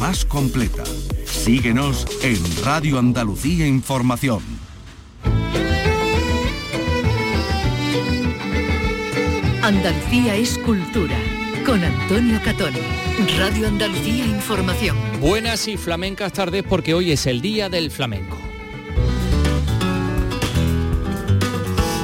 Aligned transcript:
más 0.00 0.24
completa. 0.24 0.82
Síguenos 1.26 2.06
en 2.22 2.38
Radio 2.64 2.98
Andalucía 2.98 3.66
Información. 3.66 4.42
Andalucía 9.62 10.36
es 10.36 10.56
cultura. 10.56 11.18
Con 11.66 11.84
Antonio 11.84 12.40
Catón. 12.42 12.72
Radio 13.38 13.68
Andalucía 13.68 14.24
Información. 14.24 14.96
Buenas 15.20 15.68
y 15.68 15.76
flamencas 15.76 16.32
tardes 16.32 16.62
porque 16.62 16.94
hoy 16.94 17.12
es 17.12 17.26
el 17.26 17.42
Día 17.42 17.68
del 17.68 17.90
Flamenco. 17.90 18.39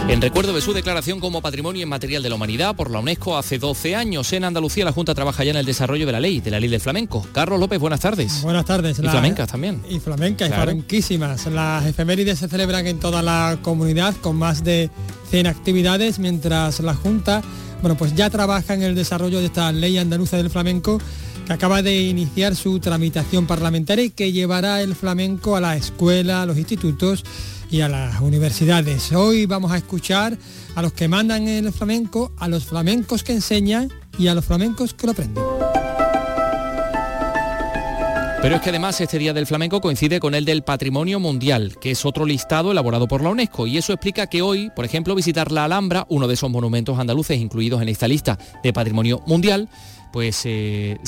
En 0.08 0.22
recuerdo 0.22 0.52
de 0.52 0.60
su 0.60 0.72
declaración 0.72 1.18
como 1.18 1.42
Patrimonio 1.42 1.82
Inmaterial 1.82 2.22
de 2.22 2.28
la 2.28 2.36
Humanidad 2.36 2.76
por 2.76 2.92
la 2.92 3.00
UNESCO 3.00 3.36
hace 3.36 3.58
12 3.58 3.96
años, 3.96 4.32
en 4.32 4.44
Andalucía 4.44 4.84
la 4.84 4.92
Junta 4.92 5.16
trabaja 5.16 5.42
ya 5.42 5.50
en 5.50 5.56
el 5.56 5.66
desarrollo 5.66 6.06
de 6.06 6.12
la 6.12 6.20
ley, 6.20 6.40
de 6.40 6.52
la 6.52 6.60
ley 6.60 6.70
del 6.70 6.80
flamenco. 6.80 7.26
Carlos 7.32 7.58
López, 7.58 7.80
buenas 7.80 7.98
tardes. 7.98 8.42
Buenas 8.42 8.64
tardes. 8.64 9.00
Y 9.00 9.02
flamencas 9.02 9.48
también. 9.50 9.82
Y 9.90 9.98
flamencas, 9.98 10.48
y 10.48 10.52
flamenquísimas. 10.52 11.46
Las 11.46 11.86
efemérides 11.86 12.38
se 12.38 12.48
celebran 12.48 12.86
en 12.86 13.00
toda 13.00 13.20
la 13.20 13.58
comunidad 13.62 14.14
con 14.20 14.36
más 14.36 14.62
de 14.62 14.90
100 15.30 15.48
actividades, 15.48 16.20
mientras 16.20 16.78
la 16.78 16.94
Junta, 16.94 17.42
bueno, 17.82 17.96
pues 17.96 18.14
ya 18.14 18.30
trabaja 18.30 18.74
en 18.74 18.84
el 18.84 18.94
desarrollo 18.94 19.40
de 19.40 19.46
esta 19.46 19.72
ley 19.72 19.98
andaluza 19.98 20.36
del 20.36 20.50
flamenco 20.50 21.00
que 21.46 21.52
acaba 21.52 21.82
de 21.82 22.02
iniciar 22.02 22.54
su 22.54 22.78
tramitación 22.78 23.46
parlamentaria 23.46 24.04
y 24.04 24.10
que 24.10 24.30
llevará 24.30 24.82
el 24.82 24.94
flamenco 24.94 25.56
a 25.56 25.60
la 25.60 25.76
escuela, 25.76 26.42
a 26.42 26.46
los 26.46 26.58
institutos 26.58 27.24
y 27.70 27.80
a 27.80 27.88
las 27.88 28.20
universidades. 28.20 29.12
Hoy 29.12 29.46
vamos 29.46 29.72
a 29.72 29.76
escuchar 29.76 30.36
a 30.74 30.82
los 30.82 30.92
que 30.92 31.08
mandan 31.08 31.48
el 31.48 31.72
flamenco, 31.72 32.32
a 32.38 32.48
los 32.48 32.64
flamencos 32.64 33.22
que 33.22 33.32
enseñan 33.32 33.92
y 34.18 34.28
a 34.28 34.34
los 34.34 34.44
flamencos 34.44 34.94
que 34.94 35.06
lo 35.06 35.12
aprenden. 35.12 35.44
Pero 38.42 38.56
es 38.56 38.62
que 38.62 38.70
además 38.70 39.00
este 39.00 39.18
Día 39.18 39.32
del 39.32 39.46
Flamenco 39.46 39.80
coincide 39.80 40.20
con 40.20 40.34
el 40.34 40.44
del 40.44 40.62
Patrimonio 40.62 41.18
Mundial, 41.18 41.76
que 41.80 41.90
es 41.90 42.04
otro 42.04 42.24
listado 42.24 42.70
elaborado 42.70 43.08
por 43.08 43.22
la 43.22 43.30
UNESCO. 43.30 43.66
Y 43.66 43.76
eso 43.78 43.92
explica 43.92 44.28
que 44.28 44.40
hoy, 44.40 44.70
por 44.76 44.84
ejemplo, 44.84 45.16
visitar 45.16 45.50
la 45.50 45.64
Alhambra, 45.64 46.06
uno 46.10 46.28
de 46.28 46.34
esos 46.34 46.50
monumentos 46.50 46.98
andaluces 46.98 47.40
incluidos 47.40 47.82
en 47.82 47.88
esta 47.88 48.06
lista 48.06 48.38
de 48.62 48.72
Patrimonio 48.72 49.20
Mundial, 49.26 49.68
pues 50.12 50.42
eh, 50.44 50.98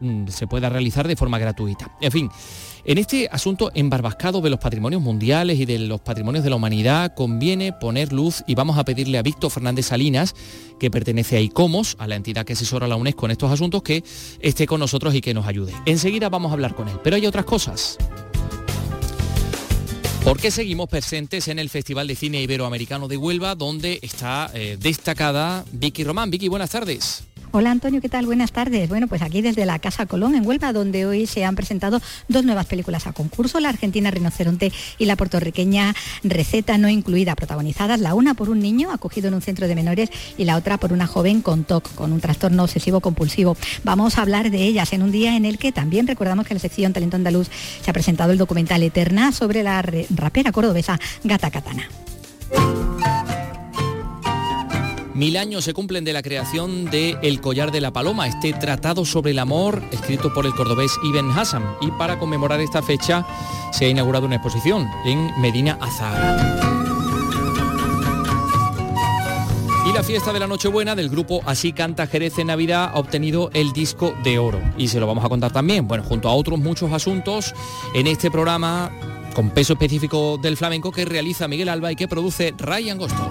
mm, 0.00 0.28
se 0.28 0.46
pueda 0.46 0.68
realizar 0.68 1.08
de 1.08 1.16
forma 1.16 1.38
gratuita. 1.38 1.90
En 2.00 2.12
fin, 2.12 2.30
en 2.86 2.98
este 2.98 3.28
asunto 3.30 3.70
embarbascado 3.74 4.40
de 4.40 4.50
los 4.50 4.58
patrimonios 4.58 5.00
mundiales 5.00 5.58
y 5.58 5.64
de 5.64 5.78
los 5.78 6.00
patrimonios 6.00 6.44
de 6.44 6.50
la 6.50 6.56
humanidad 6.56 7.14
conviene 7.14 7.72
poner 7.72 8.12
luz 8.12 8.44
y 8.46 8.54
vamos 8.54 8.78
a 8.78 8.84
pedirle 8.84 9.18
a 9.18 9.22
Víctor 9.22 9.50
Fernández 9.50 9.86
Salinas, 9.86 10.34
que 10.78 10.90
pertenece 10.90 11.36
a 11.36 11.40
ICOMOS, 11.40 11.96
a 11.98 12.06
la 12.06 12.16
entidad 12.16 12.44
que 12.44 12.52
asesora 12.52 12.86
la 12.86 12.96
UNESCO 12.96 13.26
en 13.26 13.32
estos 13.32 13.50
asuntos, 13.50 13.82
que 13.82 14.04
esté 14.40 14.66
con 14.66 14.80
nosotros 14.80 15.14
y 15.14 15.20
que 15.20 15.32
nos 15.32 15.46
ayude. 15.46 15.72
Enseguida 15.86 16.28
vamos 16.28 16.50
a 16.50 16.54
hablar 16.54 16.74
con 16.74 16.88
él, 16.88 16.96
pero 17.02 17.16
hay 17.16 17.26
otras 17.26 17.44
cosas. 17.44 17.96
¿Por 20.24 20.38
qué 20.38 20.50
seguimos 20.50 20.88
presentes 20.88 21.48
en 21.48 21.58
el 21.58 21.68
Festival 21.68 22.06
de 22.06 22.16
Cine 22.16 22.40
Iberoamericano 22.40 23.08
de 23.08 23.16
Huelva, 23.18 23.54
donde 23.54 23.98
está 24.00 24.50
eh, 24.54 24.78
destacada 24.80 25.64
Vicky 25.72 26.02
Román? 26.02 26.30
Vicky, 26.30 26.48
buenas 26.48 26.70
tardes. 26.70 27.24
Hola 27.56 27.70
Antonio, 27.70 28.00
¿qué 28.00 28.08
tal? 28.08 28.26
Buenas 28.26 28.50
tardes. 28.50 28.88
Bueno, 28.88 29.06
pues 29.06 29.22
aquí 29.22 29.40
desde 29.40 29.64
la 29.64 29.78
Casa 29.78 30.06
Colón 30.06 30.34
en 30.34 30.44
Huelva, 30.44 30.72
donde 30.72 31.06
hoy 31.06 31.28
se 31.28 31.44
han 31.44 31.54
presentado 31.54 32.00
dos 32.26 32.44
nuevas 32.44 32.66
películas 32.66 33.06
a 33.06 33.12
concurso, 33.12 33.60
la 33.60 33.68
argentina 33.68 34.10
Rinoceronte 34.10 34.72
y 34.98 35.04
la 35.04 35.14
puertorriqueña 35.14 35.94
Receta 36.24 36.78
no 36.78 36.88
incluida, 36.88 37.36
protagonizadas 37.36 38.00
la 38.00 38.14
una 38.14 38.34
por 38.34 38.50
un 38.50 38.58
niño 38.58 38.90
acogido 38.90 39.28
en 39.28 39.34
un 39.34 39.40
centro 39.40 39.68
de 39.68 39.76
menores 39.76 40.10
y 40.36 40.46
la 40.46 40.56
otra 40.56 40.78
por 40.78 40.92
una 40.92 41.06
joven 41.06 41.42
con 41.42 41.62
TOC, 41.62 41.94
con 41.94 42.12
un 42.12 42.20
trastorno 42.20 42.64
obsesivo 42.64 42.98
compulsivo. 42.98 43.56
Vamos 43.84 44.18
a 44.18 44.22
hablar 44.22 44.50
de 44.50 44.64
ellas 44.64 44.92
en 44.92 45.04
un 45.04 45.12
día 45.12 45.36
en 45.36 45.44
el 45.44 45.56
que 45.56 45.70
también 45.70 46.08
recordamos 46.08 46.48
que 46.48 46.54
en 46.54 46.56
la 46.56 46.60
sección 46.60 46.92
Talento 46.92 47.14
Andaluz 47.14 47.48
se 47.80 47.88
ha 47.88 47.94
presentado 47.94 48.32
el 48.32 48.38
documental 48.38 48.82
Eterna 48.82 49.30
sobre 49.30 49.62
la 49.62 49.80
rapera 49.80 50.50
cordobesa 50.50 50.98
Gata 51.22 51.52
Katana. 51.52 51.88
Mil 55.14 55.36
años 55.36 55.62
se 55.62 55.74
cumplen 55.74 56.04
de 56.04 56.12
la 56.12 56.22
creación 56.22 56.86
de 56.86 57.16
El 57.22 57.40
Collar 57.40 57.70
de 57.70 57.80
la 57.80 57.92
Paloma, 57.92 58.26
este 58.26 58.52
tratado 58.52 59.04
sobre 59.04 59.30
el 59.30 59.38
amor 59.38 59.80
escrito 59.92 60.34
por 60.34 60.44
el 60.44 60.52
cordobés 60.56 60.90
Ibn 61.04 61.30
Hassan. 61.30 61.64
Y 61.80 61.92
para 61.92 62.18
conmemorar 62.18 62.60
esta 62.60 62.82
fecha 62.82 63.24
se 63.72 63.84
ha 63.84 63.88
inaugurado 63.88 64.26
una 64.26 64.36
exposición 64.36 64.88
en 65.04 65.30
Medina 65.40 65.78
Azahara. 65.80 66.58
Y 69.88 69.92
la 69.92 70.02
fiesta 70.02 70.32
de 70.32 70.40
la 70.40 70.48
Nochebuena 70.48 70.96
del 70.96 71.10
grupo 71.10 71.42
Así 71.46 71.72
Canta 71.72 72.08
Jerez 72.08 72.36
en 72.40 72.48
Navidad 72.48 72.90
ha 72.92 72.98
obtenido 72.98 73.50
el 73.54 73.72
disco 73.72 74.16
de 74.24 74.40
oro. 74.40 74.60
Y 74.76 74.88
se 74.88 74.98
lo 74.98 75.06
vamos 75.06 75.24
a 75.24 75.28
contar 75.28 75.52
también, 75.52 75.86
bueno, 75.86 76.02
junto 76.02 76.28
a 76.28 76.34
otros 76.34 76.58
muchos 76.58 76.92
asuntos 76.92 77.54
en 77.94 78.08
este 78.08 78.32
programa 78.32 78.90
con 79.32 79.50
peso 79.50 79.74
específico 79.74 80.38
del 80.42 80.56
flamenco 80.56 80.90
que 80.90 81.04
realiza 81.04 81.46
Miguel 81.46 81.68
Alba 81.68 81.92
y 81.92 81.96
que 81.96 82.08
produce 82.08 82.52
Ryan 82.58 82.92
Angosto. 82.92 83.30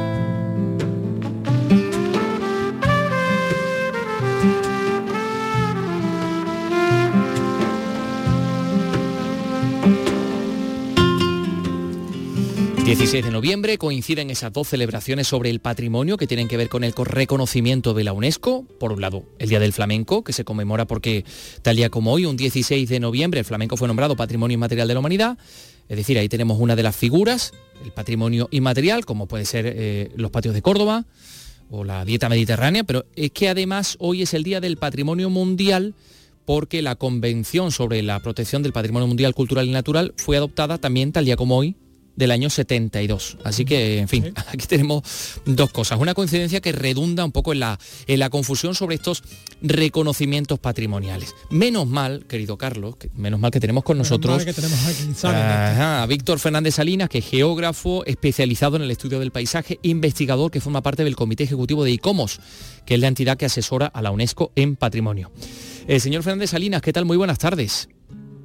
16 12.91 13.23
de 13.23 13.31
noviembre 13.31 13.77
coinciden 13.77 14.29
esas 14.31 14.51
dos 14.51 14.67
celebraciones 14.67 15.25
sobre 15.25 15.49
el 15.49 15.61
patrimonio 15.61 16.17
que 16.17 16.27
tienen 16.27 16.49
que 16.49 16.57
ver 16.57 16.67
con 16.67 16.83
el 16.83 16.91
reconocimiento 16.93 17.93
de 17.93 18.03
la 18.03 18.11
UNESCO. 18.11 18.65
Por 18.81 18.91
un 18.91 18.99
lado, 18.99 19.23
el 19.39 19.47
Día 19.47 19.61
del 19.61 19.71
Flamenco, 19.71 20.25
que 20.25 20.33
se 20.33 20.43
conmemora 20.43 20.85
porque 20.85 21.23
tal 21.61 21.77
día 21.77 21.89
como 21.89 22.11
hoy, 22.11 22.25
un 22.25 22.35
16 22.35 22.89
de 22.89 22.99
noviembre, 22.99 23.39
el 23.39 23.45
flamenco 23.45 23.77
fue 23.77 23.87
nombrado 23.87 24.17
Patrimonio 24.17 24.55
Inmaterial 24.55 24.89
de 24.89 24.93
la 24.93 24.99
Humanidad. 24.99 25.37
Es 25.87 25.95
decir, 25.95 26.19
ahí 26.19 26.27
tenemos 26.27 26.59
una 26.59 26.75
de 26.75 26.83
las 26.83 26.93
figuras, 26.93 27.53
el 27.81 27.93
patrimonio 27.93 28.49
inmaterial, 28.51 29.05
como 29.05 29.25
puede 29.25 29.45
ser 29.45 29.73
eh, 29.73 30.11
los 30.17 30.29
patios 30.29 30.53
de 30.53 30.61
Córdoba 30.61 31.05
o 31.69 31.85
la 31.85 32.03
dieta 32.03 32.27
mediterránea, 32.27 32.83
pero 32.83 33.05
es 33.15 33.31
que 33.31 33.47
además 33.47 33.95
hoy 33.99 34.23
es 34.23 34.33
el 34.33 34.43
Día 34.43 34.59
del 34.59 34.75
Patrimonio 34.75 35.29
Mundial 35.29 35.95
porque 36.43 36.81
la 36.81 36.95
Convención 36.95 37.71
sobre 37.71 38.01
la 38.01 38.19
Protección 38.19 38.63
del 38.63 38.73
Patrimonio 38.73 39.07
Mundial 39.07 39.33
Cultural 39.33 39.65
y 39.65 39.71
Natural 39.71 40.13
fue 40.17 40.35
adoptada 40.35 40.77
también 40.77 41.13
tal 41.13 41.23
día 41.23 41.37
como 41.37 41.55
hoy, 41.55 41.77
del 42.15 42.31
año 42.31 42.49
72. 42.49 43.37
Así 43.43 43.65
que, 43.65 43.99
en 43.99 44.07
fin, 44.07 44.33
aquí 44.47 44.67
tenemos 44.67 45.03
dos 45.45 45.71
cosas. 45.71 45.99
Una 45.99 46.13
coincidencia 46.13 46.61
que 46.61 46.71
redunda 46.71 47.25
un 47.25 47.31
poco 47.31 47.53
en 47.53 47.59
la, 47.59 47.79
en 48.07 48.19
la 48.19 48.29
confusión 48.29 48.75
sobre 48.75 48.95
estos 48.95 49.23
reconocimientos 49.61 50.59
patrimoniales. 50.59 51.35
Menos 51.49 51.87
mal, 51.87 52.25
querido 52.27 52.57
Carlos, 52.57 52.95
menos 53.15 53.39
mal 53.39 53.51
que 53.51 53.59
tenemos 53.59 53.83
con 53.83 53.97
nosotros 53.97 54.45
a 55.23 56.05
Víctor 56.07 56.39
Fernández 56.39 56.75
Salinas, 56.75 57.09
que 57.09 57.19
es 57.19 57.25
geógrafo 57.25 58.05
especializado 58.05 58.75
en 58.75 58.83
el 58.83 58.91
estudio 58.91 59.19
del 59.19 59.31
paisaje, 59.31 59.79
investigador 59.83 60.51
que 60.51 60.61
forma 60.61 60.81
parte 60.81 61.03
del 61.03 61.15
Comité 61.15 61.43
Ejecutivo 61.43 61.83
de 61.83 61.91
ICOMOS, 61.91 62.39
que 62.85 62.95
es 62.95 62.99
la 62.99 63.07
entidad 63.07 63.37
que 63.37 63.45
asesora 63.45 63.87
a 63.87 64.01
la 64.01 64.11
UNESCO 64.11 64.51
en 64.55 64.75
patrimonio. 64.75 65.31
El 65.87 66.01
señor 66.01 66.23
Fernández 66.23 66.51
Salinas, 66.51 66.81
¿qué 66.81 66.93
tal? 66.93 67.05
Muy 67.05 67.17
buenas 67.17 67.39
tardes. 67.39 67.89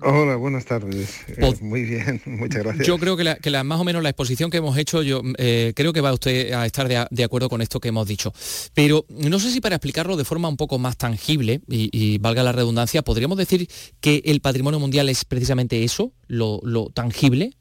Hola, 0.02 0.36
buenas 0.36 0.64
tardes. 0.64 1.20
Eh, 1.28 1.54
muy 1.60 1.82
bien, 1.82 2.20
muchas 2.26 2.62
gracias. 2.62 2.86
Yo 2.86 2.98
creo 2.98 3.16
que, 3.16 3.24
la, 3.24 3.64
más 3.64 3.80
o 3.80 3.84
menos 3.84 4.02
la 4.02 4.10
exposición 4.10 4.50
que 4.50 4.58
hemos 4.58 4.76
hecho, 4.76 5.02
yo 5.02 5.22
eh, 5.38 5.72
creo 5.74 5.92
que 5.92 6.00
va 6.00 6.12
usted 6.12 6.52
a 6.52 6.66
estar 6.66 6.88
de, 6.88 7.24
acuerdo 7.24 7.48
con 7.48 7.62
esto 7.62 7.80
que 7.80 7.88
hemos 7.88 8.06
dicho. 8.06 8.32
Pero 8.74 9.06
no 9.08 9.38
sé 9.38 9.50
si 9.50 9.60
para 9.60 9.76
explicarlo 9.76 10.16
de 10.16 10.24
forma 10.24 10.48
un 10.48 10.56
poco 10.56 10.78
más 10.78 10.96
tangible, 10.96 11.60
y, 11.68 12.18
valga 12.18 12.42
la 12.42 12.52
redundancia, 12.52 13.02
podríamos 13.02 13.38
decir 13.38 13.68
que 14.00 14.22
el 14.24 14.40
patrimonio 14.40 14.80
mundial 14.80 15.08
es 15.08 15.24
precisamente 15.24 15.84
eso, 15.84 16.12
lo 16.28 16.90
tangible. 16.94 17.52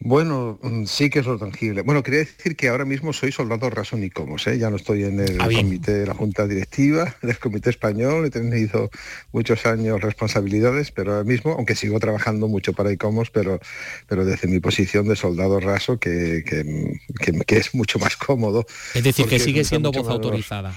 Bueno, 0.00 0.58
mm, 0.62 0.84
sí 0.84 1.10
que 1.10 1.20
es 1.20 1.26
lo 1.26 1.38
tangible. 1.38 1.82
Bueno, 1.82 2.02
quería 2.02 2.20
decir 2.20 2.56
que 2.56 2.68
ahora 2.68 2.84
mismo 2.84 3.12
soy 3.12 3.32
soldado 3.32 3.70
raso 3.70 3.96
Nicomos, 3.96 4.46
¿eh? 4.46 4.58
ya 4.58 4.70
no 4.70 4.76
estoy 4.76 5.04
en 5.04 5.20
el 5.20 5.40
ah, 5.40 5.48
comité 5.48 5.94
de 5.94 6.06
la 6.06 6.14
Junta 6.14 6.46
Directiva 6.46 7.14
del 7.22 7.38
Comité 7.38 7.70
Español, 7.70 8.26
he 8.26 8.30
tenido 8.30 8.90
muchos 9.32 9.66
años 9.66 10.00
responsabilidades, 10.00 10.90
pero 10.90 11.12
ahora 11.12 11.24
mismo, 11.24 11.52
aunque 11.52 11.74
sigo 11.74 11.98
trabajando 12.00 12.48
mucho 12.48 12.72
para 12.72 12.92
ICOMOS, 12.92 13.30
pero, 13.30 13.60
pero 14.06 14.24
desde 14.24 14.48
mi 14.48 14.60
posición 14.60 15.08
de 15.08 15.16
soldado 15.16 15.60
raso, 15.60 15.98
que, 15.98 16.44
que, 16.44 17.56
es 17.56 17.74
mucho 17.74 17.98
más 17.98 18.16
cómodo. 18.16 18.66
Es 18.94 19.04
decir, 19.04 19.26
que 19.26 19.38
sigue 19.38 19.64
siendo 19.64 19.90
voz 19.92 20.08
autorizada. 20.08 20.74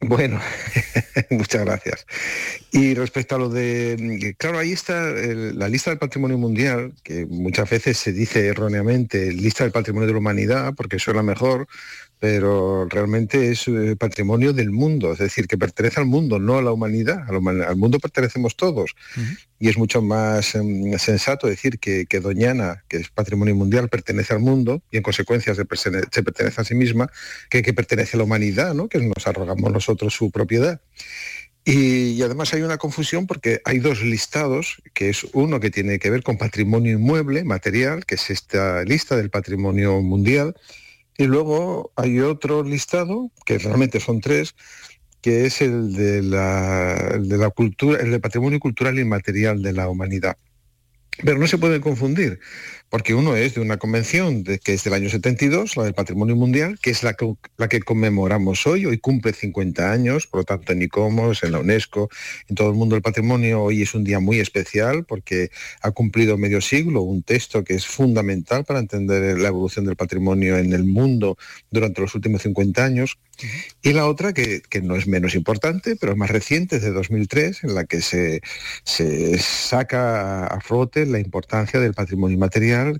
Bueno, 0.00 0.40
muchas 1.30 1.64
gracias. 1.64 2.06
Y 2.70 2.94
respecto 2.94 3.34
a 3.34 3.38
lo 3.38 3.48
de, 3.48 4.34
claro, 4.38 4.58
ahí 4.58 4.72
está 4.72 5.10
la 5.10 5.68
lista 5.68 5.90
del 5.90 5.98
patrimonio 5.98 6.38
mundial, 6.38 6.92
que 7.02 7.26
muchas 7.26 7.68
veces 7.68 7.98
se 7.98 8.12
dice 8.12 8.46
erróneamente 8.46 9.32
lista 9.32 9.64
del 9.64 9.72
patrimonio 9.72 10.06
de 10.06 10.12
la 10.12 10.20
humanidad, 10.20 10.74
porque 10.76 11.00
suena 11.00 11.24
mejor, 11.24 11.66
pero 12.18 12.86
realmente 12.88 13.50
es 13.50 13.68
eh, 13.68 13.96
patrimonio 13.96 14.52
del 14.52 14.70
mundo, 14.70 15.12
es 15.12 15.18
decir, 15.18 15.46
que 15.46 15.56
pertenece 15.56 16.00
al 16.00 16.06
mundo, 16.06 16.38
no 16.38 16.58
a 16.58 16.62
la 16.62 16.72
humanidad. 16.72 17.24
Al, 17.28 17.76
mundo 17.76 17.98
pertenecemos 17.98 18.56
todos. 18.56 18.94
Y 19.58 19.68
es 19.68 19.78
mucho 19.78 20.02
más 20.02 20.54
em, 20.54 20.98
sensato 20.98 21.46
decir 21.46 21.78
que, 21.78 22.06
Doñana, 22.20 22.84
que 22.88 22.98
es 22.98 23.08
patrimonio 23.10 23.54
mundial, 23.54 23.88
pertenece 23.88 24.34
al 24.34 24.40
mundo 24.40 24.82
y 24.90 24.96
en 24.96 25.02
consecuencia 25.02 25.54
se, 25.54 25.64
pertenece 25.64 26.60
a 26.60 26.64
sí 26.64 26.74
misma, 26.74 27.10
que, 27.50 27.62
que 27.62 27.72
pertenece 27.72 28.16
a 28.16 28.18
la 28.18 28.24
humanidad, 28.24 28.74
¿no? 28.74 28.88
que 28.88 28.98
nos 28.98 29.26
arrogamos 29.26 29.72
nosotros 29.72 30.14
su 30.14 30.30
propiedad. 30.30 30.80
Y, 31.70 32.22
además 32.22 32.54
hay 32.54 32.62
una 32.62 32.78
confusión 32.78 33.26
porque 33.26 33.60
hay 33.66 33.78
dos 33.78 34.00
listados, 34.02 34.80
que 34.94 35.10
es 35.10 35.24
uno 35.34 35.60
que 35.60 35.70
tiene 35.70 35.98
que 35.98 36.08
ver 36.08 36.22
con 36.22 36.38
patrimonio 36.38 36.94
inmueble, 36.94 37.44
material, 37.44 38.06
que 38.06 38.14
es 38.14 38.30
esta 38.30 38.82
lista 38.84 39.18
del 39.18 39.28
patrimonio 39.28 40.00
mundial, 40.00 40.56
y 41.18 41.26
luego 41.26 41.92
hay 41.96 42.20
otro 42.20 42.62
listado, 42.62 43.30
que 43.44 43.58
realmente 43.58 43.98
son 43.98 44.20
tres, 44.20 44.54
que 45.20 45.46
es 45.46 45.60
el 45.60 45.92
de 45.92 46.22
la, 46.22 47.18
de 47.20 47.36
la 47.36 47.50
cultura, 47.50 48.00
el 48.00 48.20
patrimonio 48.20 48.60
cultural 48.60 48.98
inmaterial 48.98 49.60
de 49.60 49.72
la 49.72 49.88
humanidad. 49.88 50.38
Pero 51.24 51.38
no 51.38 51.48
se 51.48 51.58
puede 51.58 51.80
confundir, 51.80 52.38
porque 52.90 53.14
uno 53.14 53.36
es 53.36 53.54
de 53.54 53.60
una 53.60 53.76
convención 53.76 54.42
de, 54.44 54.58
que 54.58 54.74
es 54.74 54.84
del 54.84 54.94
año 54.94 55.10
72, 55.10 55.76
la 55.76 55.84
del 55.84 55.94
Patrimonio 55.94 56.36
Mundial, 56.36 56.78
que 56.80 56.90
es 56.90 57.02
la 57.02 57.14
que, 57.14 57.34
la 57.56 57.68
que 57.68 57.80
conmemoramos 57.80 58.66
hoy, 58.66 58.86
hoy 58.86 58.98
cumple 58.98 59.32
50 59.32 59.92
años, 59.92 60.26
por 60.26 60.40
lo 60.40 60.44
tanto 60.44 60.72
en 60.72 60.82
ICOMOS, 60.82 61.42
en 61.42 61.52
la 61.52 61.58
UNESCO, 61.58 62.08
en 62.48 62.56
todo 62.56 62.70
el 62.70 62.76
mundo 62.76 62.94
del 62.94 63.02
patrimonio, 63.02 63.62
hoy 63.62 63.82
es 63.82 63.94
un 63.94 64.04
día 64.04 64.20
muy 64.20 64.40
especial 64.40 65.04
porque 65.04 65.50
ha 65.82 65.90
cumplido 65.90 66.38
medio 66.38 66.60
siglo, 66.60 67.02
un 67.02 67.22
texto 67.22 67.64
que 67.64 67.74
es 67.74 67.86
fundamental 67.86 68.64
para 68.64 68.80
entender 68.80 69.38
la 69.38 69.48
evolución 69.48 69.84
del 69.84 69.96
patrimonio 69.96 70.56
en 70.56 70.72
el 70.72 70.84
mundo 70.84 71.36
durante 71.70 72.00
los 72.00 72.14
últimos 72.14 72.42
50 72.42 72.84
años. 72.84 73.18
Y 73.82 73.92
la 73.92 74.06
otra, 74.06 74.32
que, 74.32 74.62
no 74.82 74.96
es 74.96 75.06
menos 75.06 75.34
importante, 75.34 75.96
pero 75.96 76.12
es 76.12 76.18
más 76.18 76.30
reciente, 76.30 76.76
es 76.76 76.82
de 76.82 76.90
2003, 76.90 77.64
en 77.64 77.74
la 77.74 77.84
que 77.84 78.00
se, 78.00 78.40
se 78.84 79.38
saca 79.38 80.46
a 80.46 80.60
flote 80.60 81.06
la 81.06 81.20
importancia 81.20 81.78
del 81.78 81.94
patrimonio 81.94 82.36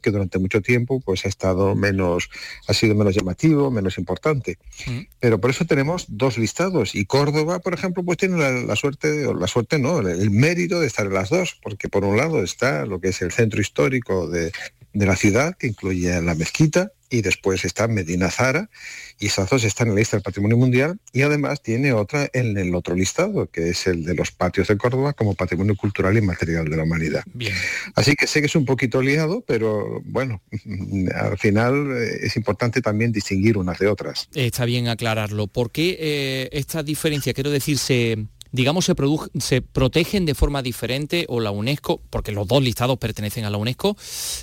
que 0.01 0.11
durante 0.11 0.39
mucho 0.39 0.61
tiempo 0.63 1.01
pues 1.01 1.25
ha 1.25 1.29
estado 1.29 1.75
menos, 1.75 2.31
ha 2.67 2.75
sido 2.75 2.95
menos 2.95 3.15
llamativo, 3.15 3.71
menos 3.71 3.99
importante. 3.99 4.59
Mm. 4.87 5.01
Pero 5.21 5.41
por 5.41 5.51
eso 5.51 5.65
tenemos 5.65 6.07
dos 6.09 6.39
listados 6.39 6.95
y 6.95 7.05
Córdoba, 7.05 7.59
por 7.59 7.75
ejemplo, 7.75 8.05
pues 8.05 8.19
tiene 8.19 8.37
la, 8.39 8.77
suerte, 8.77 9.27
o 9.27 9.35
la 9.35 9.47
suerte 9.47 9.79
no, 9.79 10.01
el, 10.01 10.31
mérito 10.31 10.81
de 10.81 10.87
estar 10.87 11.07
en 11.07 11.15
las 11.15 11.31
dos, 11.31 11.59
porque 11.63 11.89
por 11.89 12.05
un 12.05 12.17
lado 12.17 12.43
está 12.43 12.87
lo 12.87 13.01
que 13.01 13.09
es 13.09 13.23
el 13.23 13.33
centro 13.33 13.61
histórico 13.61 14.29
de, 14.29 14.53
de 14.93 15.07
la 15.07 15.17
ciudad, 15.17 15.57
que 15.57 15.69
incluye 15.69 16.21
la 16.23 16.35
mezquita, 16.35 16.93
y 17.10 17.22
después 17.22 17.64
está 17.64 17.88
Medina 17.88 18.31
Zara, 18.31 18.70
y 19.19 19.26
esas 19.26 19.50
dos 19.50 19.64
están 19.64 19.88
en 19.88 19.94
la 19.94 20.00
lista 20.00 20.16
del 20.16 20.22
Patrimonio 20.22 20.56
Mundial, 20.56 20.99
y 21.12 21.22
además 21.22 21.62
tiene 21.62 21.93
otra 21.93 22.28
en 22.32 22.56
el 22.56 22.75
otro 22.75 22.94
listado, 22.94 23.50
que 23.50 23.70
es 23.70 23.87
el 23.87 24.05
de 24.05 24.14
los 24.14 24.31
patios 24.31 24.69
de 24.69 24.76
Córdoba 24.76 25.12
como 25.12 25.34
Patrimonio 25.34 25.76
Cultural 25.76 26.16
y 26.16 26.20
Material 26.20 26.69
de 26.69 26.76
la 26.76 26.84
Humanidad. 26.84 27.25
Así 27.94 28.14
que 28.14 28.26
sé 28.26 28.40
que 28.40 28.46
es 28.46 28.56
un 28.56 28.64
poquito 28.64 29.02
liado, 29.02 29.43
pero 29.46 30.00
bueno, 30.05 30.43
al 31.14 31.38
final 31.38 31.93
eh, 31.96 32.20
es 32.22 32.37
importante 32.37 32.81
también 32.81 33.12
distinguir 33.12 33.58
unas 33.58 33.78
de 33.78 33.88
otras. 33.88 34.28
Está 34.34 34.64
bien 34.64 34.88
aclararlo. 34.88 35.46
¿Por 35.46 35.70
qué 35.70 35.96
eh, 35.99 36.49
esta 36.52 36.82
diferencia, 36.82 37.32
quiero 37.34 37.50
decir, 37.50 37.78
se 37.78 38.26
digamos, 38.53 38.85
se, 38.85 38.95
se 39.39 39.62
protegen 39.62 40.27
de 40.27 40.35
forma 40.35 40.62
diferente 40.62 41.27
o 41.29 41.41
la 41.41 41.50
UNESCO, 41.50 42.00
porque 42.11 42.33
los 42.33 42.47
dos 42.47 42.62
listados 42.62 42.99
pertenecen 42.99 43.45
a 43.45 43.50
la 43.50 43.59
UNESCO, 43.59 43.97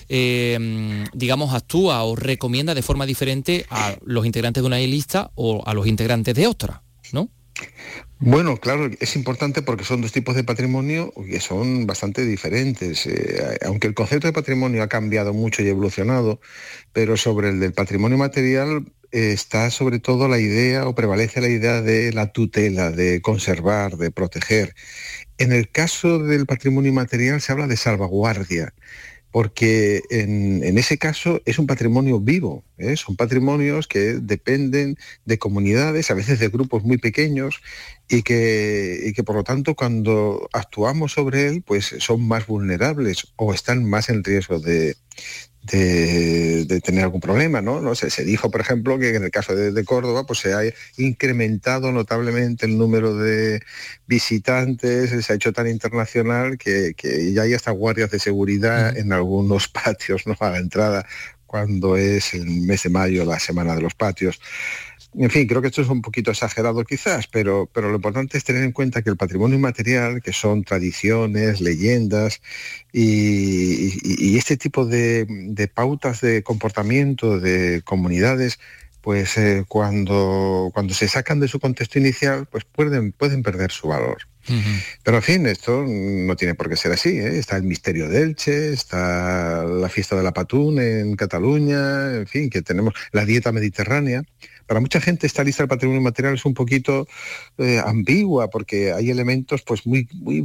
eh, 0.10 1.06
digamos, 1.14 1.54
actúa 1.54 2.04
o 2.04 2.16
recomienda 2.16 2.74
de 2.74 2.82
forma 2.82 3.06
diferente 3.06 3.66
a 3.70 3.96
los 4.06 4.26
integrantes 4.26 4.64
de 4.64 4.68
una 4.68 4.78
lista 4.80 5.32
o 5.36 5.64
a 5.66 5.74
los 5.74 5.88
integrantes 5.88 6.36
de 6.36 6.48
otra, 6.48 6.84
¿no? 7.12 7.30
Bueno, 8.20 8.58
claro, 8.58 8.90
es 9.00 9.16
importante 9.16 9.62
porque 9.62 9.84
son 9.84 10.02
dos 10.02 10.12
tipos 10.12 10.36
de 10.36 10.44
patrimonio 10.44 11.14
que 11.30 11.40
son 11.40 11.86
bastante 11.86 12.26
diferentes. 12.26 13.06
Eh, 13.08 13.58
aunque 13.66 13.88
el 13.88 13.94
concepto 13.94 14.28
de 14.28 14.34
patrimonio 14.34 14.84
ha 14.84 14.88
cambiado 14.88 15.34
mucho 15.34 15.62
y 15.62 15.68
evolucionado, 15.68 16.40
pero 16.94 17.18
sobre 17.18 17.50
el 17.50 17.60
del 17.60 17.74
patrimonio 17.74 18.18
material 18.18 18.86
está 19.16 19.72
sobre 19.72 20.00
todo 20.00 20.28
la 20.28 20.40
idea 20.40 20.88
o 20.88 20.94
prevalece 20.94 21.40
la 21.40 21.48
idea 21.48 21.82
de 21.82 22.12
la 22.12 22.34
tutela, 22.34 22.92
de 22.92 23.22
conservar, 23.22 23.96
de 23.96 24.12
proteger. 24.12 24.76
En 25.38 25.54
el 25.54 25.70
caso 25.70 26.20
del 26.20 26.46
patrimonio 26.46 26.90
inmaterial 26.90 27.40
se 27.40 27.54
habla 27.54 27.68
de 27.68 27.78
salvaguardia, 27.78 28.74
porque 29.32 30.02
en, 30.10 30.78
ese 30.78 30.98
caso 30.98 31.42
es 31.46 31.60
un 31.60 31.68
patrimonio 31.68 32.20
vivo, 32.20 32.66
¿eh? 32.78 32.98
son 32.98 33.16
patrimonios 33.16 33.88
que 33.88 34.16
dependen 34.22 34.98
de 35.24 35.38
comunidades, 35.38 36.12
a 36.12 36.14
veces 36.14 36.40
de 36.40 36.50
grupos 36.50 36.84
muy 36.84 36.98
pequeños, 36.98 37.62
y 38.10 38.22
que, 38.22 39.00
y 39.06 39.14
que 39.14 39.24
por 39.24 39.36
lo 39.36 39.44
tanto 39.46 39.76
cuando 39.76 40.50
actuamos 40.52 41.14
sobre 41.14 41.48
él, 41.48 41.64
pues 41.66 41.96
son 42.00 42.28
más 42.28 42.48
vulnerables 42.48 43.34
o 43.38 43.54
están 43.54 43.90
más 43.90 44.10
en 44.10 44.24
riesgo 44.26 44.60
de, 44.60 44.96
de, 45.66 46.82
tener 46.84 47.04
algún 47.04 47.22
problema, 47.22 47.62
¿no? 47.62 47.82
no 47.82 47.96
sé, 47.96 48.10
se 48.10 48.24
dijo, 48.24 48.52
por 48.52 48.62
ejemplo, 48.62 49.00
que 49.00 49.16
en 49.16 49.24
el 49.24 49.32
caso 49.32 49.56
de, 49.56 49.86
Córdoba 49.86 50.26
pues 50.26 50.40
se 50.40 50.54
ha 50.54 50.62
incrementado 50.98 51.92
notablemente 51.92 52.66
el 52.66 52.78
número 52.78 53.16
de 53.16 53.62
visitantes, 54.08 55.26
se 55.26 55.34
ha 55.34 55.36
hecho 55.36 55.54
tan 55.54 55.68
internacional 55.68 56.58
que, 56.58 56.94
ya 57.34 57.44
hay 57.44 57.54
hasta 57.54 57.72
guardias 57.72 58.12
de 58.12 58.20
seguridad 58.20 58.96
en 58.98 59.14
algunos 59.14 59.68
patios, 59.86 60.28
¿no? 60.28 60.36
A 60.40 60.52
la 60.52 60.58
entrada 60.58 61.06
cuando 61.46 61.96
es 61.96 62.34
el 62.34 62.46
mes 62.46 62.84
de 62.84 62.90
mayo, 62.90 63.24
la 63.24 63.40
semana 63.40 63.76
de 63.76 63.82
los 63.82 63.96
patios. 63.96 64.42
En 65.18 65.30
fin, 65.30 65.48
creo 65.48 65.62
que 65.62 65.70
esto 65.70 65.82
es 65.82 65.88
un 65.88 66.02
poquito 66.02 66.32
exagerado 66.32 66.84
quizás, 66.84 67.28
pero, 67.28 67.70
pero 67.72 67.90
lo 67.90 67.96
importante 67.96 68.38
es 68.38 68.44
tener 68.44 68.64
en 68.64 68.74
cuenta 68.74 69.02
que 69.02 69.10
el 69.10 69.16
patrimonio 69.16 69.56
inmaterial, 69.56 70.22
que 70.22 70.34
son 70.34 70.64
tradiciones, 70.64 71.62
leyendas 71.62 72.42
y, 72.92 74.38
este 74.38 74.58
tipo 74.58 74.86
de, 74.86 75.70
pautas 75.74 76.20
de 76.22 76.44
comportamiento 76.44 77.40
de 77.40 77.82
comunidades, 77.86 78.60
pues 79.02 79.38
eh, 79.38 79.64
cuando, 79.68 80.72
cuando 80.74 80.94
se 80.94 81.08
sacan 81.08 81.40
de 81.40 81.48
su 81.48 81.60
contexto 81.60 81.98
inicial, 81.98 82.48
pues 82.48 82.66
pueden, 82.66 83.12
pueden 83.14 83.42
perder 83.42 83.72
su 83.72 83.88
valor. 83.88 84.18
Pero 85.04 85.18
en 85.18 85.24
fin, 85.24 85.46
esto 85.48 85.84
no 85.88 86.36
tiene 86.36 86.54
por 86.54 86.70
qué 86.70 86.76
ser 86.76 86.92
así. 86.92 87.18
¿eh? 87.18 87.40
Está 87.40 87.58
el 87.58 87.64
misterio 87.64 88.08
de 88.08 88.22
Elche, 88.22 88.74
está 88.74 89.64
la 89.64 89.90
fiesta 89.90 90.16
de 90.16 90.24
la 90.24 90.34
Patún 90.34 90.80
en 90.80 91.16
Cataluña, 91.16 92.16
en 92.16 92.28
fin, 92.28 92.50
que 92.50 92.62
tenemos 92.62 92.94
la 93.12 93.26
dieta 93.26 93.52
mediterránea. 93.52 94.24
Para 94.68 94.80
mucha 94.80 95.00
gente 95.00 95.28
esta 95.28 95.44
lista 95.44 95.64
del 95.64 95.70
patrimonio 95.70 96.02
material 96.02 96.36
es 96.36 96.46
un 96.46 96.54
poquito 96.54 97.08
eh, 97.58 97.82
ambigua 97.84 98.50
porque 98.50 98.92
hay 98.92 99.10
elementos 99.10 99.62
pues 99.62 99.86
muy, 99.86 100.08
muy 100.14 100.44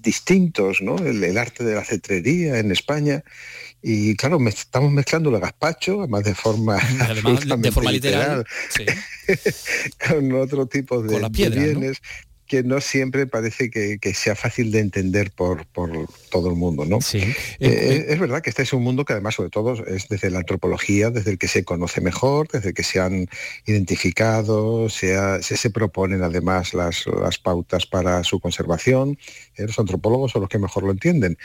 distintos, 0.00 0.80
¿no? 0.80 0.96
El, 0.96 1.36
arte 1.36 1.64
de 1.64 1.74
la 1.74 1.84
cetrería 1.84 2.58
en 2.58 2.70
España. 2.70 3.22
Y 3.82 4.16
claro, 4.16 4.38
estamos 4.48 4.92
mezclando 4.92 5.30
el 5.30 5.40
gazpacho, 5.40 6.00
además 6.00 6.24
de 6.24 6.34
forma, 6.34 6.76
de, 7.58 7.72
forma 7.72 7.92
literal, 7.92 8.44
con 10.08 10.32
otro 10.32 10.66
tipo 10.66 11.02
de, 11.02 11.28
bienes 11.28 12.00
que 12.46 12.62
no 12.62 12.80
siempre 12.80 13.26
parece 13.26 13.70
que, 13.70 13.98
sea 14.14 14.34
fácil 14.34 14.70
de 14.70 14.80
entender 14.80 15.30
por, 15.32 15.66
todo 16.30 16.48
el 16.48 16.56
mundo, 16.56 16.84
¿no? 16.84 17.00
Sí. 17.00 17.18
Eh, 17.18 17.34
eh, 17.60 18.06
es 18.08 18.18
verdad 18.18 18.40
que 18.40 18.50
este 18.50 18.62
es 18.62 18.72
un 18.72 18.82
mundo 18.82 19.04
que 19.04 19.12
además, 19.12 19.34
sobre 19.34 19.50
todo, 19.50 19.84
es 19.86 20.08
desde 20.08 20.30
la 20.30 20.38
antropología, 20.38 21.10
desde 21.10 21.32
el 21.32 21.38
que 21.38 21.48
se 21.48 21.64
conoce 21.64 22.00
mejor, 22.00 22.48
desde 22.48 22.68
el 22.68 22.74
que 22.74 22.82
se 22.82 23.00
han 23.00 23.28
identificado, 23.66 24.88
se, 24.88 25.42
se, 25.42 25.70
proponen 25.70 26.22
además 26.22 26.72
las, 26.74 27.04
pautas 27.42 27.86
para 27.86 28.22
su 28.24 28.40
conservación. 28.40 29.18
Eh, 29.56 29.66
los 29.66 29.78
antropólogos 29.78 30.32
son 30.32 30.42
los 30.42 30.48
que 30.48 30.58
mejor 30.58 30.84
lo 30.84 30.92
entienden. 30.92 31.36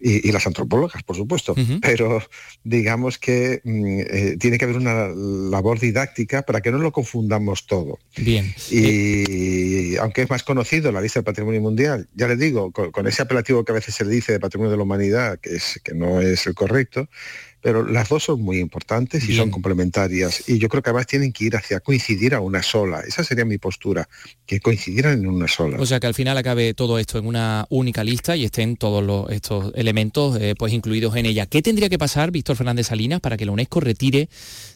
Y, 0.00 0.32
las 0.32 0.46
antropólogas, 0.46 1.02
por 1.02 1.16
supuesto. 1.16 1.54
Pero 1.80 2.22
digamos 2.64 3.18
que 3.18 3.60
mm, 3.64 4.38
tiene 4.38 4.58
que 4.58 4.64
haber 4.64 4.76
una 4.76 5.08
labor 5.08 5.78
didáctica 5.78 6.42
para 6.42 6.60
que 6.60 6.70
no 6.70 6.78
lo 6.78 6.92
confundamos 6.92 7.66
todo. 7.66 7.98
Bien. 8.16 8.54
Y 8.70 9.96
aunque 9.96 10.22
es 10.22 10.30
más 10.30 10.42
conocido 10.46 10.90
la 10.92 11.02
lista 11.02 11.20
del 11.20 11.24
patrimonio 11.24 11.60
mundial, 11.60 12.08
ya 12.14 12.26
les 12.26 12.38
digo, 12.38 12.72
con, 12.72 13.06
ese 13.06 13.20
apelativo 13.20 13.64
que 13.64 13.72
a 13.72 13.74
veces 13.74 13.94
se 13.94 14.04
le 14.04 14.10
dice 14.10 14.32
de 14.32 14.40
patrimonio 14.40 14.70
de 14.70 14.78
la 14.78 14.84
humanidad, 14.84 15.38
que, 15.38 15.56
es, 15.56 15.78
que 15.84 15.92
no 15.92 16.22
es 16.22 16.46
el 16.46 16.54
correcto, 16.54 17.08
pero 17.60 17.84
las 17.84 18.08
dos 18.08 18.24
son 18.24 18.42
muy 18.42 18.58
importantes 18.58 19.28
y 19.28 19.36
son 19.36 19.50
complementarias. 19.50 20.48
Y 20.48 20.58
yo 20.58 20.68
creo 20.68 20.82
que 20.82 20.90
además 20.90 21.06
tienen 21.06 21.32
que 21.32 21.44
ir 21.46 21.56
hacia 21.56 21.80
coincidir 21.80 22.34
a 22.34 22.40
una 22.40 22.62
sola. 22.62 23.00
Esa 23.00 23.24
sería 23.24 23.44
mi 23.44 23.58
postura, 23.58 24.08
que 24.46 24.60
coincidieran 24.60 25.20
en 25.20 25.26
una 25.26 25.48
sola. 25.48 25.78
O 25.80 25.86
sea, 25.86 25.98
que 25.98 26.06
al 26.06 26.14
final 26.14 26.38
acabe 26.38 26.74
todo 26.74 26.98
esto 26.98 27.18
en 27.18 27.26
una 27.26 27.66
única 27.70 28.04
lista 28.04 28.36
y 28.36 28.44
estén 28.44 28.76
todos 28.76 29.30
estos 29.30 29.72
elementos 29.74 30.40
eh, 30.40 30.54
pues 30.56 30.72
incluidos 30.72 31.16
en 31.16 31.26
ella. 31.26 31.46
¿Qué 31.46 31.62
tendría 31.62 31.88
que 31.88 31.98
pasar, 31.98 32.30
Víctor 32.30 32.56
Fernández 32.56 32.86
Salinas, 32.86 33.20
para 33.20 33.36
que 33.36 33.46
la 33.46 33.52
UNESCO 33.52 33.80
retire 33.80 34.28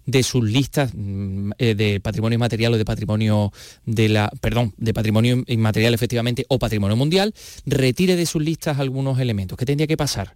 de 0.07 0.23
sus 0.23 0.45
listas 0.45 0.93
mm, 0.95 1.53
eh, 1.59 1.75
de 1.75 2.01
patrimonio 2.01 2.35
inmaterial 2.35 2.75
o 2.75 2.79
de 2.79 2.85
patrimonio 2.85 3.53
de 3.87 4.09
la, 4.09 4.31
perdón, 4.41 4.75
de 4.77 4.93
patrimonio 4.93 5.45
inmaterial 5.47 5.95
efectivamente 5.95 6.45
o 6.49 6.59
patrimonio 6.59 6.97
mundial, 6.97 7.35
retire 7.67 8.17
de 8.17 8.27
sus 8.27 8.43
listas 8.43 8.79
algunos 8.79 9.19
elementos? 9.21 9.57
¿Qué 9.57 9.67
tendría 9.67 9.87
que 9.87 9.97
pasar? 9.97 10.35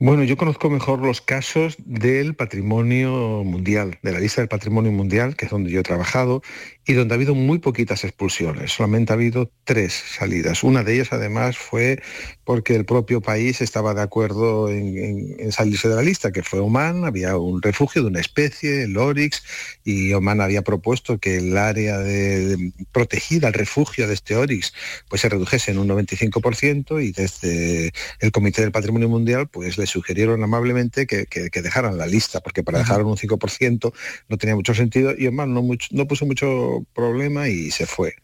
Bueno, 0.00 0.22
yo 0.22 0.36
conozco 0.36 0.70
mejor 0.70 1.00
los 1.00 1.20
casos 1.20 1.74
del 1.84 2.36
patrimonio 2.36 3.42
mundial, 3.42 3.98
de 4.00 4.12
la 4.12 4.20
lista 4.20 4.40
del 4.40 4.48
patrimonio 4.48 4.92
mundial, 4.92 5.34
que 5.34 5.46
es 5.46 5.50
donde 5.50 5.72
yo 5.72 5.80
he 5.80 5.82
trabajado, 5.82 6.40
y 6.88 6.94
donde 6.94 7.12
ha 7.12 7.16
habido 7.16 7.34
muy 7.34 7.58
poquitas 7.58 8.02
expulsiones. 8.04 8.72
Solamente 8.72 9.12
ha 9.12 9.16
habido 9.16 9.52
tres 9.64 9.92
salidas. 9.92 10.64
Una 10.64 10.82
de 10.82 10.94
ellas, 10.94 11.12
además, 11.12 11.58
fue 11.58 12.00
porque 12.44 12.74
el 12.74 12.86
propio 12.86 13.20
país 13.20 13.60
estaba 13.60 13.92
de 13.92 14.00
acuerdo 14.00 14.70
en, 14.70 15.52
salirse 15.52 15.90
de 15.90 15.96
la 15.96 16.00
lista, 16.00 16.32
que 16.32 16.42
fue 16.42 16.60
Oman. 16.60 17.04
Había 17.04 17.36
un 17.36 17.60
refugio 17.60 18.00
de 18.00 18.08
una 18.08 18.20
especie, 18.20 18.84
el 18.84 18.96
Oryx, 18.96 19.42
y 19.84 20.14
Oman 20.14 20.40
había 20.40 20.62
propuesto 20.62 21.18
que 21.18 21.36
el 21.36 21.58
área 21.58 21.98
de, 21.98 22.72
protegida, 22.90 23.48
el 23.48 23.54
refugio 23.54 24.08
de 24.08 24.14
este 24.14 24.34
Oryx, 24.34 24.72
pues 25.10 25.20
se 25.20 25.28
redujese 25.28 25.72
en 25.72 25.78
un 25.80 25.88
95%, 25.88 27.04
y 27.04 27.12
desde 27.12 27.92
el 28.20 28.32
Comité 28.32 28.62
del 28.62 28.72
Patrimonio 28.72 29.10
Mundial, 29.10 29.46
pues 29.48 29.76
le 29.76 29.86
sugirieron 29.86 30.42
amablemente 30.42 31.06
que, 31.06 31.26
dejaran 31.60 31.98
la 31.98 32.06
lista, 32.06 32.40
porque 32.40 32.62
para 32.62 32.78
dejar 32.78 33.02
un 33.02 33.18
5% 33.18 33.92
no 34.30 34.38
tenía 34.38 34.54
mucho 34.54 34.72
sentido 34.72 35.12
y 35.18 35.26
Omar 35.26 35.48
no, 35.48 35.62
no 35.90 36.06
puso 36.06 36.24
mucho 36.24 36.77
problema 36.94 37.48
y 37.48 37.70
se 37.70 37.86
fue. 37.86 38.14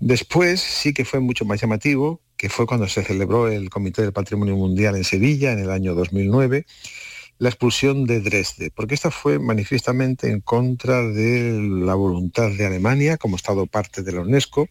Después 0.00 0.60
sí 0.60 0.92
que 0.92 1.04
fue 1.04 1.20
mucho 1.20 1.44
más 1.44 1.60
llamativo, 1.60 2.20
que 2.36 2.48
fue 2.48 2.66
cuando 2.66 2.88
se 2.88 3.02
celebró 3.02 3.48
el 3.48 3.70
Comité 3.70 4.02
del 4.02 4.12
Patrimonio 4.12 4.56
Mundial 4.56 4.96
en 4.96 5.04
Sevilla 5.04 5.52
en 5.52 5.60
el 5.60 5.70
año 5.70 5.94
2009 5.94 6.66
la 7.38 7.50
expulsión 7.50 8.06
de 8.06 8.20
Dresde, 8.20 8.70
porque 8.74 8.94
esta 8.94 9.10
fue 9.10 9.38
manifiestamente 9.38 10.30
en 10.30 10.40
contra 10.40 11.02
de 11.02 11.52
la 11.84 11.94
voluntad 11.94 12.50
de 12.50 12.66
Alemania 12.66 13.18
como 13.18 13.36
Estado 13.36 13.66
parte 13.66 14.02
de 14.02 14.12
la 14.12 14.22
UNESCO. 14.22 14.68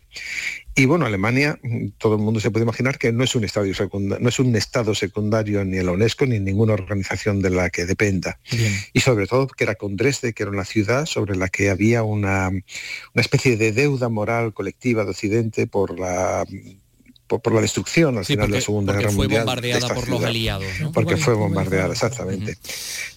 Y 0.78 0.86
bueno, 0.86 1.06
Alemania, 1.06 1.58
todo 1.98 2.16
el 2.16 2.22
mundo 2.22 2.42
se 2.42 2.52
puede 2.52 2.64
imaginar 2.64 2.98
que 2.98 3.14
no 3.14 3.24
es 3.24 3.34
un, 3.34 3.46
estadio 3.46 3.74
no 3.94 4.28
es 4.28 4.40
un 4.40 4.56
Estado 4.58 4.94
secundario 4.94 5.64
ni 5.64 5.78
en 5.78 5.86
la 5.86 5.94
UNESCO 5.94 6.26
ni 6.26 6.36
en 6.36 6.44
ninguna 6.44 6.74
organización 6.74 7.42
de 7.42 7.50
la 7.50 7.70
que 7.70 7.86
dependa. 7.86 8.40
Y 8.92 9.00
sobre 9.00 9.26
todo 9.26 9.48
que 9.48 9.64
era 9.64 9.76
con 9.76 9.96
Dresde, 9.96 10.34
que 10.34 10.44
era 10.44 10.52
una 10.52 10.66
ciudad 10.66 11.06
sobre 11.06 11.38
la 11.38 11.48
que 11.48 11.70
había 11.70 12.04
una, 12.04 12.50
una 12.50 13.22
especie 13.22 13.56
de 13.56 13.72
deuda 13.72 14.10
moral 14.10 14.54
colectiva 14.54 15.06
de 15.06 15.12
Occidente 15.12 15.66
por 15.66 15.98
la 15.98 16.46
por, 17.28 17.54
la 17.54 17.62
destrucción 17.62 18.18
al 18.18 18.26
final 18.26 18.50
de 18.50 18.58
la 18.58 18.62
Segunda 18.62 18.94
Guerra 18.94 19.10
fue 19.10 19.26
Mundial. 19.26 19.46
bombardeada 19.46 19.94
por 19.94 20.08
los 20.08 20.24
aliados. 20.24 20.66
Porque 20.94 21.18
fue 21.18 21.34
bombardeada, 21.34 21.94
exactamente. 21.94 22.58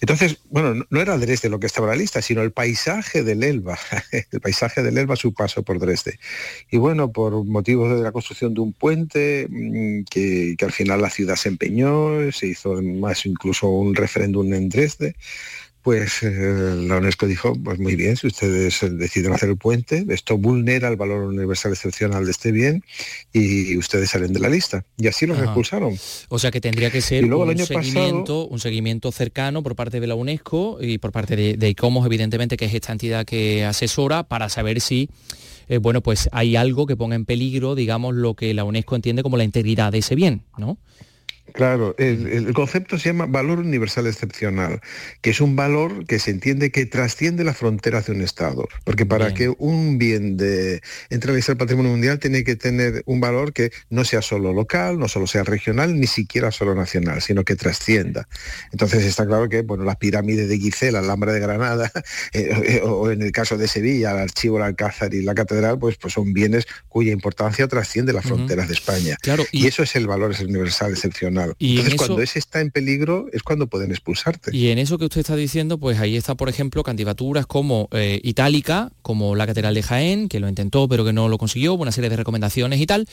Entonces, 0.01 0.37
bueno, 0.49 0.85
no 0.89 1.01
era 1.01 1.17
Dresde 1.17 1.49
lo 1.49 1.59
que 1.59 1.67
estaba 1.67 1.87
en 1.87 1.91
la 1.91 1.97
lista, 1.97 2.21
sino 2.21 2.41
el 2.41 2.51
paisaje 2.51 3.23
del 3.23 3.43
Elba, 3.43 3.77
el 4.31 4.41
paisaje 4.41 4.81
del 4.83 4.97
Elba, 4.97 5.15
su 5.15 5.33
paso 5.33 5.63
por 5.63 5.79
Dresde. 5.79 6.19
Y 6.71 6.77
bueno, 6.77 7.11
por 7.11 7.45
motivos 7.45 7.95
de 7.95 8.03
la 8.03 8.11
construcción 8.11 8.53
de 8.53 8.61
un 8.61 8.73
puente, 8.73 9.47
mm, 9.49 10.03
que, 10.09 10.55
que 10.57 10.65
al 10.65 10.71
final 10.71 11.01
la 11.01 11.09
ciudad 11.09 11.35
se 11.35 11.49
empeñó, 11.49 12.31
se 12.31 12.47
hizo 12.47 12.81
más 12.81 13.25
incluso 13.25 13.67
un 13.67 13.95
referéndum 13.95 14.53
en 14.53 14.69
Dresde, 14.69 15.15
pues 15.81 16.23
eh, 16.23 16.75
la 16.87 16.97
UNESCO 16.97 17.25
dijo, 17.25 17.53
pues 17.63 17.79
muy 17.79 17.95
bien, 17.95 18.17
si 18.17 18.27
ustedes 18.27 18.79
deciden 18.91 19.33
hacer 19.33 19.49
el 19.49 19.57
puente, 19.57 20.05
esto 20.09 20.37
vulnera 20.37 20.89
el 20.89 20.97
valor 20.97 21.23
universal 21.23 21.71
excepcional 21.71 22.25
de 22.25 22.31
este 22.31 22.51
bien 22.51 22.83
y 23.31 23.77
ustedes 23.77 24.09
salen 24.09 24.33
de 24.33 24.39
la 24.39 24.49
lista. 24.49 24.83
Y 24.97 25.07
así 25.07 25.25
los 25.25 25.39
expulsaron. 25.39 25.97
O 26.27 26.39
sea 26.39 26.51
que 26.51 26.59
tendría 26.59 26.91
que 26.91 27.01
ser 27.01 27.25
un, 27.25 27.57
seguimiento, 27.57 28.45
un 28.47 28.59
seguimiento 28.59 29.11
cercano 29.11 29.63
por 29.63 29.75
parte 29.75 29.99
de 29.99 30.07
la 30.07 30.15
UNESCO 30.15 30.79
y 30.81 30.97
por 30.97 31.11
parte 31.11 31.35
de, 31.35 31.69
ICOMOS, 31.69 32.05
evidentemente, 32.05 32.57
que 32.57 32.65
es 32.65 32.73
esta 32.73 32.91
entidad 32.91 33.25
que 33.25 33.63
asesora, 33.63 34.23
para 34.23 34.49
saber 34.49 34.81
si 34.81 35.09
eh, 35.69 35.77
bueno, 35.77 36.01
pues 36.01 36.29
hay 36.31 36.55
algo 36.55 36.87
que 36.87 36.97
ponga 36.97 37.15
en 37.15 37.25
peligro, 37.25 37.75
digamos, 37.75 38.15
lo 38.15 38.33
que 38.33 38.53
la 38.53 38.63
UNESCO 38.63 38.95
entiende 38.95 39.21
como 39.21 39.37
la 39.37 39.43
integridad 39.43 39.91
de 39.91 39.99
ese 39.99 40.15
bien, 40.15 40.43
¿no? 40.57 40.79
Claro, 41.53 41.95
el, 41.97 42.53
concepto 42.53 42.97
se 42.97 43.09
llama 43.09 43.25
valor 43.25 43.59
universal 43.59 44.07
excepcional, 44.07 44.81
que 45.21 45.31
es 45.31 45.41
un 45.41 45.55
valor 45.55 46.05
que 46.05 46.19
se 46.19 46.31
entiende 46.31 46.71
que 46.71 46.85
trasciende 46.85 47.43
las 47.43 47.57
fronteras 47.57 48.07
de 48.07 48.13
un 48.13 48.21
Estado. 48.21 48.67
Porque 48.83 49.05
para 49.05 49.33
que 49.33 49.49
un 49.57 49.97
bien 49.97 50.37
de, 50.37 50.81
entre 51.09 51.31
al 51.31 51.57
patrimonio 51.57 51.91
mundial 51.91 52.19
tiene 52.19 52.43
que 52.43 52.55
tener 52.55 53.03
un 53.05 53.21
valor 53.21 53.53
que 53.53 53.71
no 53.89 54.03
sea 54.03 54.21
solo 54.21 54.53
local, 54.53 54.99
no 54.99 55.07
solo 55.07 55.27
sea 55.27 55.43
regional, 55.43 55.99
ni 55.99 56.07
siquiera 56.07 56.51
solo 56.51 56.75
nacional, 56.75 57.21
sino 57.21 57.43
que 57.43 57.55
trascienda. 57.55 58.27
Entonces 58.71 59.03
está 59.05 59.25
claro 59.25 59.49
que 59.49 59.61
bueno, 59.61 59.83
las 59.83 59.97
pirámides 59.97 60.49
de 60.49 60.57
Gizeh, 60.57 60.91
la 60.91 60.99
Alhambra 60.99 61.33
de 61.33 61.39
Granada, 61.39 61.91
eh, 62.33 62.49
eh, 62.65 62.81
o 62.83 63.11
en 63.11 63.21
el 63.21 63.31
caso 63.31 63.57
de 63.57 63.67
Sevilla, 63.67 64.11
el 64.11 64.19
archivo, 64.19 64.57
el 64.57 64.63
Alcázar 64.63 65.13
y 65.13 65.21
la 65.21 65.33
catedral, 65.33 65.79
pues, 65.79 65.97
pues 65.97 66.13
son 66.13 66.33
bienes 66.33 66.67
cuya 66.87 67.11
importancia 67.11 67.67
trasciende 67.67 68.13
las 68.13 68.25
fronteras 68.25 68.67
de 68.67 68.73
España. 68.73 69.17
Claro, 69.21 69.45
y 69.51 69.67
eso 69.67 69.83
es 69.83 69.95
el 69.95 70.07
valor 70.07 70.35
universal 70.41 70.91
excepcional. 70.91 71.38
Y 71.57 71.77
Entonces, 71.77 71.95
cuando 71.95 72.21
ese 72.21 72.39
está 72.39 72.61
en 72.61 72.71
peligro 72.71 73.27
es 73.31 73.43
cuando 73.43 73.67
pueden 73.67 73.91
expulsarte. 73.91 74.55
Y 74.55 74.69
en 74.69 74.79
eso 74.79 74.97
que 74.97 75.05
usted 75.05 75.21
está 75.21 75.35
diciendo, 75.35 75.77
pues 75.77 75.99
ahí 75.99 76.15
está, 76.15 76.35
por 76.35 76.49
ejemplo, 76.49 76.83
candidaturas 76.83 77.45
como 77.45 77.89
eh, 77.91 78.19
Itálica, 78.23 78.91
como 79.01 79.35
la 79.35 79.47
Catedral 79.47 79.73
de 79.73 79.83
Jaén, 79.83 80.29
que 80.29 80.39
lo 80.39 80.47
intentó 80.47 80.87
pero 80.87 81.05
que 81.05 81.13
no 81.13 81.29
lo 81.29 81.37
consiguió, 81.37 81.73
una 81.73 81.91
serie 81.91 82.09
de 82.09 82.17
recomendaciones 82.17 82.79
y 82.79 82.85
tal, 82.85 83.07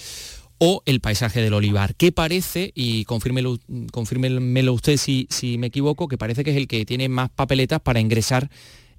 o 0.58 0.82
el 0.86 1.00
paisaje 1.00 1.42
del 1.42 1.54
olivar. 1.54 1.94
¿Qué 1.94 2.12
parece, 2.12 2.72
y 2.74 3.04
confírmelo, 3.04 3.58
confírmelo 3.92 4.72
usted 4.72 4.96
si, 4.96 5.26
si 5.30 5.58
me 5.58 5.68
equivoco, 5.68 6.08
que 6.08 6.18
parece 6.18 6.44
que 6.44 6.50
es 6.50 6.56
el 6.56 6.68
que 6.68 6.84
tiene 6.86 7.08
más 7.08 7.30
papeletas 7.30 7.80
para 7.80 8.00
ingresar 8.00 8.50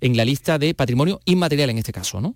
en 0.02 0.16
la 0.16 0.26
lista 0.26 0.60
de 0.60 0.74
patrimonio 0.74 1.20
inmaterial 1.26 1.70
en 1.70 1.80
este 1.80 1.92
caso, 1.92 2.22
¿no? 2.22 2.36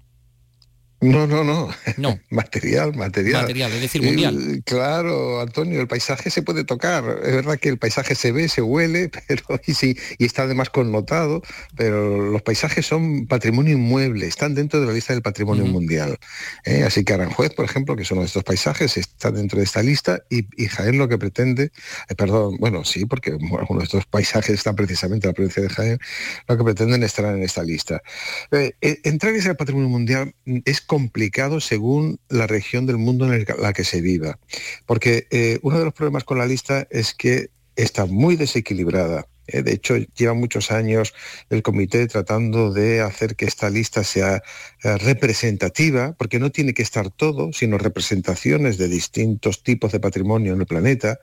No, 1.02 1.26
no, 1.26 1.44
no. 1.44 1.68
No. 1.98 2.20
material, 2.30 2.94
material. 2.96 3.42
Material, 3.42 3.72
es 3.74 3.82
decir, 3.82 4.04
mundial. 4.04 4.62
claro, 4.64 5.42
Antonio, 5.42 5.82
el 5.82 5.88
paisaje 5.88 6.30
se 6.30 6.44
puede 6.44 6.64
tocar. 6.64 7.04
Es 7.24 7.34
verdad 7.34 7.58
que 7.58 7.70
el 7.70 7.80
paisaje 7.80 8.14
se 8.14 8.32
ve, 8.32 8.48
se 8.48 8.62
huele, 8.62 9.10
pero 9.28 9.44
y 9.66 9.74
sí, 9.74 9.98
y 10.20 10.26
está 10.26 10.44
además 10.44 10.70
connotado, 10.70 11.42
pero 11.76 12.32
los 12.32 12.44
paisajes 12.44 12.86
son 12.86 13.26
patrimonio 13.26 13.74
inmueble, 13.74 14.28
están 14.28 14.54
dentro 14.54 14.80
de 14.80 14.86
la 14.86 14.94
lista 14.94 15.14
del 15.14 15.24
patrimonio 15.24 15.66
mundial. 15.66 16.20
¿eh? 16.66 16.84
Así 16.84 17.04
que 17.04 17.14
Aranjuez, 17.14 17.52
por 17.56 17.66
ejemplo, 17.66 17.96
que 17.96 18.06
son 18.06 18.20
uno 18.20 18.24
de 18.24 18.28
estos 18.28 18.44
paisajes, 18.44 18.96
está 18.96 19.32
dentro 19.32 19.58
de 19.58 19.66
esta 19.66 19.82
lista 19.82 20.22
y, 20.30 20.46
Jaén 20.68 21.00
lo 21.00 21.10
que 21.10 21.18
pretende, 21.18 21.72
eh, 22.10 22.16
perdón, 22.16 22.58
bueno, 22.60 22.86
sí, 22.86 23.06
porque 23.06 23.32
algunos 23.32 23.80
de 23.80 23.86
estos 23.86 24.06
paisajes 24.06 24.54
están 24.54 24.76
precisamente 24.76 25.26
en 25.26 25.32
la 25.32 25.34
provincia 25.34 25.64
de 25.64 25.70
Jaén, 25.70 26.00
lo 26.48 26.58
que 26.58 26.64
pretenden 26.64 27.02
estar 27.02 27.26
en 27.26 27.42
esta 27.42 27.64
lista. 27.64 28.04
Eh, 28.52 28.76
entrar 28.82 29.34
en 29.34 29.40
ese 29.40 29.56
patrimonio 29.56 29.90
mundial 29.90 30.36
es 30.66 30.82
complicado 30.92 31.62
según 31.62 32.20
la 32.28 32.48
región 32.48 32.86
del 32.86 32.98
mundo 32.98 33.34
en 33.34 33.46
la 33.60 33.72
que 33.72 33.86
se 33.86 34.02
viva. 34.02 34.40
Porque 34.86 35.26
eh, 35.32 35.58
uno 35.62 35.80
de 35.80 35.86
los 35.86 35.94
problemas 35.94 36.26
con 36.26 36.38
la 36.38 36.46
lista 36.46 36.86
es 36.90 37.14
que 37.14 37.50
está 37.78 38.06
muy 38.06 38.36
desequilibrada. 38.36 39.26
Eh, 39.48 39.64
de 39.64 39.72
hecho, 39.72 39.96
lleva 39.96 40.34
muchos 40.34 40.70
años 40.70 41.14
el 41.50 41.64
comité 41.64 42.08
tratando 42.08 42.74
de 42.74 43.00
hacer 43.00 43.38
que 43.38 43.46
esta 43.46 43.70
lista 43.70 44.04
sea 44.04 44.44
eh, 44.84 44.98
representativa, 44.98 46.14
porque 46.18 46.40
no 46.40 46.52
tiene 46.52 46.74
que 46.74 46.84
estar 46.84 47.10
todo, 47.10 47.54
sino 47.54 47.78
representaciones 47.78 48.78
de 48.78 48.90
distintos 48.90 49.64
tipos 49.64 49.94
de 49.94 50.02
patrimonio 50.02 50.52
en 50.52 50.60
el 50.60 50.66
planeta. 50.66 51.20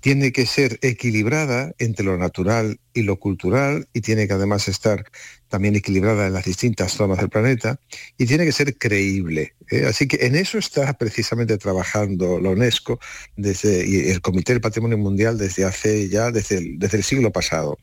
Tiene 0.00 0.32
que 0.32 0.44
ser 0.44 0.80
equilibrada 0.82 1.72
entre 1.78 2.04
lo 2.04 2.18
natural 2.18 2.80
y 2.92 3.02
lo 3.02 3.20
cultural 3.20 3.86
y 3.92 4.00
tiene 4.00 4.26
que 4.26 4.34
además 4.34 4.66
estar 4.66 5.04
también 5.48 5.76
equilibrada 5.76 6.26
en 6.26 6.32
las 6.32 6.44
distintas 6.44 6.92
zonas 6.92 7.18
del 7.18 7.28
planeta 7.28 7.78
y 8.18 8.26
tiene 8.26 8.44
que 8.44 8.52
ser 8.52 8.76
creíble. 8.76 9.54
¿eh? 9.70 9.86
Así 9.86 10.08
que 10.08 10.26
en 10.26 10.36
eso 10.36 10.58
está 10.58 10.92
precisamente 10.94 11.56
trabajando 11.58 12.40
la 12.40 12.50
UNESCO 12.50 12.98
desde, 13.36 13.86
y 13.86 14.10
el 14.10 14.20
Comité 14.20 14.52
del 14.52 14.60
Patrimonio 14.60 14.98
Mundial 14.98 15.38
desde 15.38 15.64
hace 15.64 16.08
ya, 16.08 16.30
desde 16.30 16.58
el, 16.58 16.78
desde 16.78 16.98
el 16.98 17.04
siglo 17.04 17.32
pasado. 17.32 17.78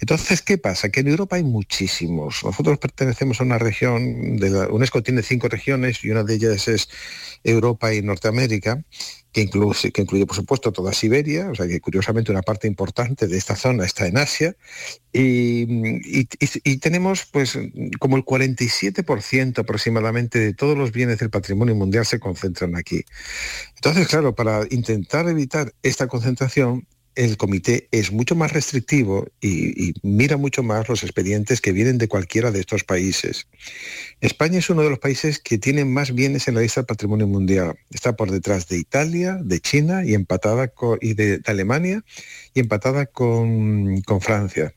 Entonces, 0.00 0.42
¿qué 0.42 0.58
pasa? 0.58 0.88
Que 0.88 1.00
en 1.00 1.08
Europa 1.08 1.36
hay 1.36 1.44
muchísimos. 1.44 2.42
Nosotros 2.44 2.78
pertenecemos 2.78 3.40
a 3.40 3.44
una 3.44 3.58
región, 3.58 4.36
de 4.36 4.50
la 4.50 4.68
UNESCO 4.68 5.02
tiene 5.02 5.22
cinco 5.22 5.48
regiones 5.48 6.04
y 6.04 6.10
una 6.10 6.22
de 6.22 6.34
ellas 6.34 6.68
es 6.68 6.88
Europa 7.46 7.94
y 7.94 8.02
Norteamérica 8.02 8.82
que 9.36 9.42
incluye, 9.42 9.92
que 9.92 10.00
incluye, 10.00 10.24
por 10.24 10.34
supuesto, 10.34 10.72
toda 10.72 10.94
Siberia, 10.94 11.50
o 11.50 11.54
sea 11.54 11.68
que 11.68 11.78
curiosamente 11.78 12.32
una 12.32 12.40
parte 12.40 12.66
importante 12.66 13.28
de 13.28 13.36
esta 13.36 13.54
zona 13.54 13.84
está 13.84 14.06
en 14.06 14.16
Asia, 14.16 14.56
y, 15.12 15.66
tenemos 16.78 17.26
pues 17.26 17.58
como 17.98 18.16
el 18.16 18.24
47% 18.24 19.58
aproximadamente 19.58 20.38
de 20.38 20.54
todos 20.54 20.76
los 20.76 20.90
bienes 20.90 21.18
del 21.18 21.28
patrimonio 21.28 21.74
mundial 21.74 22.06
se 22.06 22.18
concentran 22.18 22.76
aquí. 22.76 23.04
Entonces, 23.74 24.08
claro, 24.08 24.34
para 24.34 24.62
intentar 24.70 25.28
evitar 25.28 25.74
esta 25.82 26.06
concentración, 26.06 26.86
el 27.16 27.36
comité 27.36 27.88
es 27.90 28.12
mucho 28.12 28.36
más 28.36 28.52
restrictivo 28.52 29.26
y, 29.40 29.94
mira 30.02 30.36
mucho 30.36 30.62
más 30.62 30.88
los 30.88 31.02
expedientes 31.02 31.60
que 31.60 31.72
vienen 31.72 31.98
de 31.98 32.08
cualquiera 32.08 32.50
de 32.50 32.60
estos 32.60 32.84
países. 32.84 33.48
España 34.20 34.58
es 34.58 34.70
uno 34.70 34.82
de 34.82 34.90
los 34.90 34.98
países 34.98 35.40
que 35.40 35.58
tiene 35.58 35.84
más 35.84 36.14
bienes 36.14 36.46
en 36.46 36.54
la 36.54 36.60
lista 36.60 36.80
del 36.80 36.86
patrimonio 36.86 37.26
mundial. 37.26 37.76
Está 37.90 38.14
por 38.14 38.30
detrás 38.30 38.68
de 38.68 38.78
Italia, 38.78 39.38
de 39.42 39.60
China 39.60 40.04
y 40.04 40.14
empatada 40.14 40.68
con, 40.68 40.98
y 41.00 41.14
de, 41.14 41.40
Alemania 41.46 42.04
y 42.54 42.60
empatada 42.60 43.06
con, 43.06 44.02
Francia. 44.20 44.74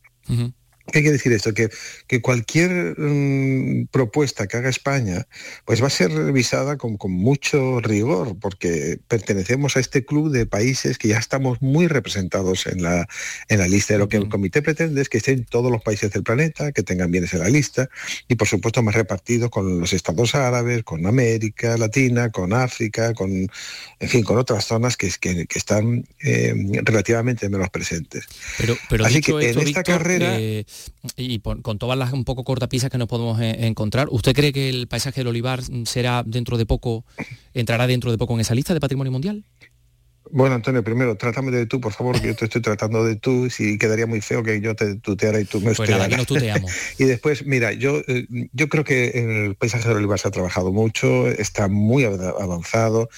¿Qué 0.92 1.02
quiere 1.02 1.14
decir 1.14 1.32
esto? 1.34 1.54
Que, 1.54 1.70
que 2.08 2.22
cualquier 2.22 2.96
mm, 2.98 3.88
propuesta 3.92 4.48
que 4.48 4.58
haga 4.58 4.70
España 4.70 5.28
pues 5.66 5.82
va 5.82 5.88
a 5.88 5.92
ser 5.92 6.12
revisada 6.12 6.78
con, 6.78 6.98
mucho 7.10 7.80
rigor, 7.80 8.38
porque 8.40 9.00
pertenecemos 9.08 9.76
a 9.76 9.80
este 9.80 10.06
club 10.06 10.32
de 10.32 10.46
países 10.46 10.98
que 10.98 11.08
ya 11.08 11.18
estamos 11.18 11.62
muy 11.62 11.88
representados 11.88 12.68
en 12.68 12.84
la, 12.84 13.08
en 13.48 13.60
la 13.60 13.68
lista. 13.68 13.94
De 13.94 14.00
lo 14.00 14.10
que 14.10 14.18
el 14.18 14.30
comité 14.30 14.62
pretende 14.62 15.02
es 15.02 15.10
que 15.10 15.18
estén 15.18 15.46
todos 15.46 15.72
los 15.72 15.82
países 15.82 16.12
del 16.12 16.24
planeta, 16.24 16.72
que 16.72 16.84
tengan 16.84 17.12
bienes 17.12 17.34
en 17.34 17.40
la 17.40 17.50
lista, 17.50 17.90
y 18.28 18.36
por 18.36 18.48
supuesto 18.48 18.84
más 18.84 18.96
repartidos 18.96 19.50
con 19.50 19.80
los 19.80 19.94
estados 19.94 20.36
árabes, 20.36 20.84
con 20.84 21.06
América 21.06 21.78
Latina, 21.78 22.30
con 22.30 22.54
África, 22.54 23.14
con, 23.14 23.32
en 23.32 24.10
fin, 24.10 24.24
con 24.24 24.38
otras 24.38 24.66
zonas 24.66 24.98
que, 24.98 25.10
que, 25.20 25.48
están 25.54 26.06
eh, 26.22 26.54
relativamente 26.84 27.50
menos 27.50 27.70
presentes. 27.70 28.26
Pero, 28.58 28.78
pero 28.90 29.06
Así 29.06 29.22
que 29.22 29.32
en 29.32 29.60
esta 29.60 29.84
carrera... 29.84 30.40
Eh, 30.40 30.66
y 31.16 31.40
con 31.40 31.78
todas 31.78 31.98
las 31.98 32.14
un 32.14 32.26
poco 32.26 32.44
cortapisas 32.44 32.90
que 32.90 32.98
nos 32.98 33.08
podemos 33.08 33.40
eh, 33.42 33.68
encontrar, 33.68 34.08
¿usted 34.12 34.34
cree 34.34 34.54
que 34.54 34.70
el 34.70 34.88
paisaje 34.88 35.22
del 35.22 35.28
olivar 35.28 35.62
será 35.86 36.24
dentro 36.26 36.58
de 36.58 36.66
poco, 36.66 37.06
entrará 37.54 37.88
dentro 37.88 38.12
de 38.12 38.18
poco 38.18 38.34
en 38.34 38.42
esa 38.42 38.56
lista 38.56 38.74
de 38.74 38.80
patrimonio 38.80 39.12
mundial? 39.12 39.44
Bueno, 40.32 40.56
Antonio, 40.56 40.84
primero, 40.84 41.16
trátame 41.16 41.50
de 41.50 41.66
tú, 41.66 41.82
por 41.82 41.92
favor, 41.92 42.20
que 42.22 42.28
yo 42.28 42.36
te 42.36 42.46
estoy 42.46 42.62
tratando 42.62 43.04
de 43.04 43.16
tú, 43.16 43.50
si 43.50 43.80
quedaría 43.80 44.06
muy 44.06 44.22
feo 44.22 44.44
que 44.44 44.62
yo 44.62 44.76
te 44.76 44.96
tuteara 44.96 45.40
y 45.40 45.46
tú 45.46 45.60
me 45.60 45.74
pues 45.74 45.90
nada, 45.90 46.08
tuteamos. 46.24 46.72
y 47.00 47.06
después, 47.06 47.46
mira, 47.46 47.74
yo, 47.74 48.02
eh, 48.08 48.28
yo 48.30 48.70
creo 48.70 48.84
que 48.84 49.46
el 49.48 49.56
paisaje 49.56 49.88
del 49.88 49.98
olivar 49.98 50.20
se 50.20 50.28
ha 50.28 50.32
trabajado 50.32 50.72
mucho, 50.72 51.28
está 51.28 51.68
muy 51.68 52.04
avanzado 52.04 53.10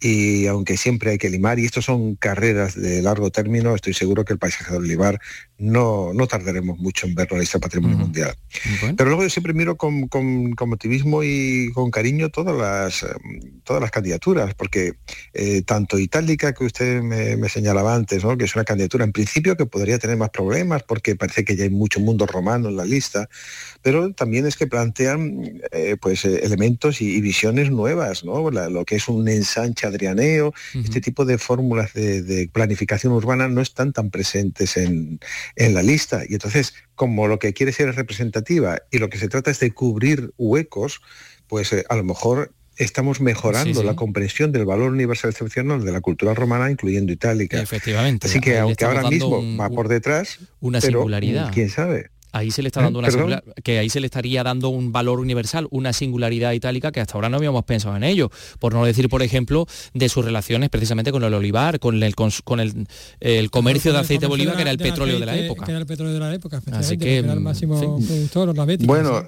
y 0.00 0.46
aunque 0.46 0.76
siempre 0.78 1.10
hay 1.10 1.18
que 1.18 1.28
limar, 1.28 1.58
y 1.58 1.66
estos 1.66 1.84
son 1.84 2.14
carreras 2.16 2.74
de 2.74 3.02
largo 3.02 3.30
término, 3.30 3.74
estoy 3.74 3.92
seguro 3.92 4.24
que 4.24 4.32
el 4.32 4.38
paisaje 4.38 4.72
del 4.72 4.82
olivar 4.82 5.20
no, 5.58 6.14
no 6.14 6.26
tardaremos 6.26 6.78
mucho 6.78 7.06
en 7.06 7.14
verlo 7.14 7.36
en 7.36 7.42
esta 7.42 7.58
patrimonio 7.58 7.98
mundial. 7.98 8.34
Pero 8.96 9.10
luego 9.10 9.22
yo 9.22 9.30
siempre 9.30 9.52
miro 9.52 9.76
con, 9.76 10.08
con, 10.08 10.54
motivismo 10.66 11.22
y 11.22 11.70
con 11.74 11.90
cariño 11.90 12.30
todas 12.30 12.56
las, 12.56 13.02
em, 13.02 13.60
todas 13.62 13.82
las 13.82 13.90
candidaturas, 13.90 14.54
porque 14.54 14.94
eh, 15.34 15.62
tanto 15.62 15.98
Itálica, 15.98 16.54
que 16.54 16.64
usted 16.64 17.02
me, 17.02 17.48
señalaba 17.50 17.94
antes, 17.94 18.24
¿no? 18.24 18.38
que 18.38 18.44
es 18.44 18.54
una 18.54 18.64
candidatura 18.64 19.04
en 19.04 19.12
principio 19.12 19.56
que 19.56 19.66
podría 19.66 19.98
tener 19.98 20.16
más 20.16 20.30
problemas, 20.30 20.82
porque 20.82 21.14
parece 21.14 21.44
que 21.44 21.56
ya 21.56 21.64
hay 21.64 21.70
mucho 21.70 22.00
mundo 22.00 22.24
romano 22.24 22.70
en 22.70 22.76
la 22.76 22.84
lista, 22.86 23.28
pero 23.82 24.14
también 24.14 24.46
es 24.46 24.56
que 24.56 24.66
plantean 24.66 25.60
eh, 25.72 25.96
pues, 26.00 26.24
eh, 26.24 26.40
elementos 26.42 27.02
y, 27.02 27.20
visiones 27.20 27.70
nuevas, 27.70 28.24
¿no? 28.24 28.50
lo 28.50 28.84
que 28.86 28.96
es 28.96 29.08
un 29.08 29.28
ensanche 29.28 29.89
adrianeo, 29.90 30.52
este 30.74 31.00
tipo 31.00 31.24
de 31.24 31.38
fórmulas 31.38 31.92
de, 31.92 32.48
planificación 32.52 33.12
urbana 33.12 33.48
no 33.48 33.60
están 33.60 33.92
tan 33.92 34.10
presentes 34.10 34.76
en, 34.76 35.20
la 35.56 35.82
lista. 35.82 36.22
Y 36.28 36.34
entonces, 36.34 36.74
como 36.94 37.28
lo 37.28 37.38
que 37.38 37.52
quiere 37.52 37.72
ser 37.72 37.94
representativa 37.94 38.78
y 38.90 38.98
lo 38.98 39.10
que 39.10 39.18
se 39.18 39.28
trata 39.28 39.50
es 39.50 39.60
de 39.60 39.72
cubrir 39.72 40.32
huecos, 40.38 41.00
pues 41.46 41.72
eh, 41.72 41.84
a 41.88 41.96
lo 41.96 42.04
mejor 42.04 42.52
estamos 42.76 43.20
mejorando 43.20 43.82
la 43.82 43.94
comprensión 43.94 44.52
del 44.52 44.64
valor 44.64 44.90
universal 44.90 45.30
excepcional 45.30 45.84
de 45.84 45.92
la 45.92 46.00
cultura 46.00 46.34
romana, 46.34 46.70
incluyendo 46.70 47.12
itálica. 47.12 47.60
Efectivamente. 47.60 48.26
Así 48.26 48.40
que 48.40 48.58
aunque 48.58 48.84
ahora 48.84 49.08
mismo 49.08 49.42
va 49.56 49.68
por 49.68 49.88
detrás, 49.88 50.38
una 50.60 50.80
singularidad. 50.80 51.52
¿Quién 51.52 51.68
sabe? 51.68 52.10
Ahí 52.32 52.50
se 52.50 52.62
le 52.62 52.68
está 52.68 52.82
dando 52.82 52.98
una 52.98 53.08
que 53.62 53.78
ahí 53.78 53.88
se 53.88 54.00
le 54.00 54.06
estaría 54.06 54.42
dando 54.42 54.68
un 54.68 54.92
valor 54.92 55.20
universal, 55.20 55.66
una 55.70 55.92
singularidad 55.92 56.52
itálica 56.52 56.92
que 56.92 57.00
hasta 57.00 57.14
ahora 57.14 57.28
no 57.28 57.36
habíamos 57.36 57.64
pensado 57.64 57.96
en 57.96 58.04
ello. 58.04 58.30
Por 58.58 58.74
no 58.74 58.84
decir, 58.84 59.08
por 59.08 59.22
ejemplo, 59.22 59.66
de 59.94 60.08
sus 60.08 60.24
relaciones 60.24 60.70
precisamente 60.70 61.12
con 61.12 61.24
el 61.24 61.34
olivar, 61.34 61.80
con 61.80 62.02
el 62.02 62.14
con 62.14 62.60
el, 62.60 63.50
comercio 63.50 63.92
de 63.92 63.98
aceite 63.98 64.26
de 64.26 64.32
oliva, 64.32 64.54
que 64.54 64.62
era 64.62 64.70
el 64.70 64.78
petróleo 64.78 65.18
de 65.18 65.26
la 65.26 65.36
época. 65.36 65.64
Que 65.64 65.72
era 65.72 65.80
el 65.80 65.86
petróleo 65.86 66.14
de 66.14 66.20
la 66.20 66.34
época, 66.34 66.62
Así 66.72 66.98
que, 66.98 67.18
era 67.18 67.32
el 67.32 67.40
máximo 67.40 67.98
productor, 67.98 68.54
Bueno, 68.86 69.24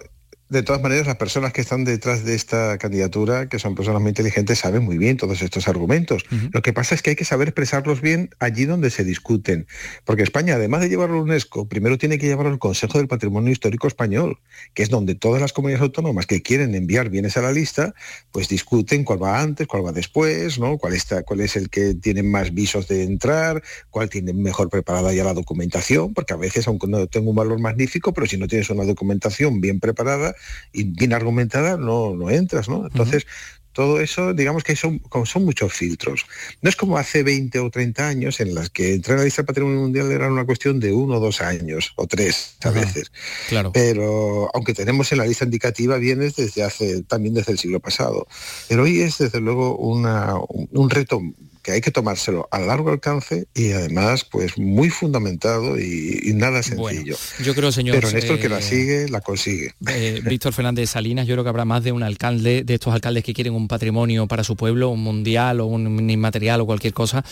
de 0.53 0.63
todas 0.63 0.83
maneras, 0.83 1.07
las 1.07 1.17
personas 1.17 1.55
que 1.55 1.63
están 1.63 1.85
detrás 1.85 2.25
de 2.25 2.35
esta 2.35 2.77
candidatura, 2.77 3.49
que 3.49 3.59
son 3.59 3.75
personas 3.75 4.03
muy 4.03 4.11
inteligentes, 4.11 4.59
saben 4.59 4.85
muy 4.85 4.99
bien 4.99 5.17
todos 5.17 5.41
estos 5.41 5.67
argumentos. 5.67 6.25
Lo 6.53 6.61
que 6.61 6.75
pasa 6.75 6.95
es 6.95 7.01
que 7.01 7.11
hay 7.11 7.17
que 7.17 7.25
saber 7.25 7.49
expresarlos 7.49 8.03
bien 8.03 8.29
allí 8.39 8.67
donde 8.67 8.91
se 8.91 9.03
discuten. 9.03 9.67
Porque 10.05 10.23
España, 10.23 10.57
además 10.57 10.83
de 10.83 10.91
llevarlo 10.91 11.19
a 11.19 11.23
UNESCO, 11.23 11.69
primero 11.69 11.97
tiene 11.97 12.19
que 12.19 12.27
llevarlo 12.27 12.53
al 12.53 12.59
Consejo 12.59 12.99
del 12.99 13.09
Patrimonio 13.09 13.51
Histórico 13.51 13.89
Español, 13.89 14.41
que 14.75 14.83
es 14.83 14.91
donde 14.91 15.15
todas 15.15 15.41
las 15.41 15.55
comunidades 15.55 15.83
autónomas 15.83 16.27
que 16.27 16.43
quieren 16.43 16.75
enviar 16.75 17.09
bienes 17.09 17.39
a 17.39 17.43
la 17.43 17.53
lista, 17.53 17.95
pues 18.31 18.49
discuten 18.49 19.05
cuál 19.05 19.23
va 19.23 19.41
antes, 19.41 19.67
cuál 19.67 19.87
va 19.87 19.93
después, 19.93 20.59
¿no? 20.59 20.77
cuál, 20.77 20.93
está, 20.93 21.23
cuál 21.23 21.41
es 21.41 21.57
el 21.57 21.71
que 21.71 21.95
tiene 21.95 22.23
más 22.23 22.53
visos 22.53 22.89
de 22.89 23.05
entrar, 23.05 23.63
cuál 23.89 24.11
tiene 24.11 24.35
mejor 24.35 24.69
preparada 24.69 25.15
ya 25.15 25.25
la 25.25 25.33
documentación, 25.33 26.13
porque 26.13 26.35
a 26.35 26.37
veces, 26.37 26.69
aunque 26.69 26.89
no 26.89 27.07
tenga 27.07 27.31
un 27.31 27.37
valor 27.37 27.59
magnífico, 27.59 28.13
pero 28.13 28.27
si 28.27 28.37
no 28.37 28.49
tienes 28.49 28.69
una 28.69 28.85
documentación 28.85 29.63
bien 29.63 29.81
preparada, 29.81 30.35
y 30.73 30.85
bien 30.85 31.13
argumentada, 31.13 31.77
no, 31.77 32.15
no 32.15 32.31
entras, 32.31 32.69
¿no? 32.69 32.87
Entonces, 32.87 33.27
todo 33.73 34.01
eso, 34.01 34.35
digamos 34.35 34.65
que 34.65 34.77
son, 34.77 35.01
son 35.25 35.45
muchos 35.45 35.73
filtros. 35.73 36.27
No 36.61 36.69
es 36.69 36.77
como 36.77 36.99
hace 36.99 37.23
20 37.23 37.59
o 37.59 37.71
30 37.71 38.07
años 38.07 38.41
en 38.41 38.55
las 38.55 38.71
que 38.71 38.95
entrar 38.95 39.17
a 39.17 39.21
la 39.21 39.25
lista 39.25 39.43
del 39.43 39.47
patrimonio 39.47 39.81
mundial 39.81 40.13
era 40.13 40.31
una 40.31 40.45
cuestión 40.45 40.79
de 40.79 40.93
uno 40.93 41.17
o 41.17 41.21
dos 41.21 41.41
años, 41.41 41.93
o 41.97 42.07
tres 42.07 42.57
a 42.63 42.71
veces. 42.71 43.11
Claro. 43.49 43.73
Pero 43.73 44.51
aunque 44.55 44.75
tenemos 44.75 45.11
en 45.13 45.19
la 45.19 45.27
lista 45.27 45.45
indicativa 45.45 45.97
bienes 45.97 46.37
desde 46.37 46.63
hace, 46.63 47.03
también 47.03 47.35
desde 47.35 47.53
el 47.53 47.59
siglo 47.59 47.81
pasado. 47.81 48.27
Pero 48.69 48.83
hoy 48.83 49.01
es 49.01 49.19
desde 49.19 49.41
luego 49.41 49.77
una, 49.77 50.35
un 50.37 50.91
reto 50.91 51.23
que 51.63 51.73
hay 51.73 51.81
que 51.81 51.91
tomárselo 51.91 52.49
a 52.51 52.59
largo 52.59 52.91
alcance 52.91 53.47
y 53.55 53.73
además 53.73 54.25
pues 54.25 54.59
muy 54.59 54.91
fundamentado 54.91 55.79
y, 55.79 56.33
nada 56.35 56.63
sencillo. 56.63 57.17
yo 57.43 57.55
creo, 57.55 57.71
señor. 57.71 57.97
Pero 57.97 58.11
Néstor 58.11 58.41
que 58.41 58.49
la 58.49 58.59
eh, 58.59 58.63
sigue, 58.63 59.09
la 59.09 59.21
consigue. 59.21 59.75
Eh, 59.87 60.21
Víctor 60.27 60.53
Fernández 60.53 60.91
Salinas, 60.91 61.27
yo 61.27 61.35
creo 61.35 61.45
que 61.45 61.51
habrá 61.51 61.65
más 61.65 61.85
de 61.85 61.93
un 61.93 62.03
alcalde, 62.03 62.65
de 62.65 62.75
estos 62.75 62.93
alcaldes 62.93 63.23
que 63.23 63.33
quieren 63.33 63.55
un 63.55 63.69
patrimonio 63.69 64.27
para 64.27 64.43
su 64.43 64.57
pueblo, 64.57 64.89
un 64.89 65.03
mundial 65.03 65.61
o 65.61 65.67
un 65.67 66.11
inmaterial 66.11 66.61
o 66.63 66.67
cualquier 66.67 66.93
cosa 66.93 67.25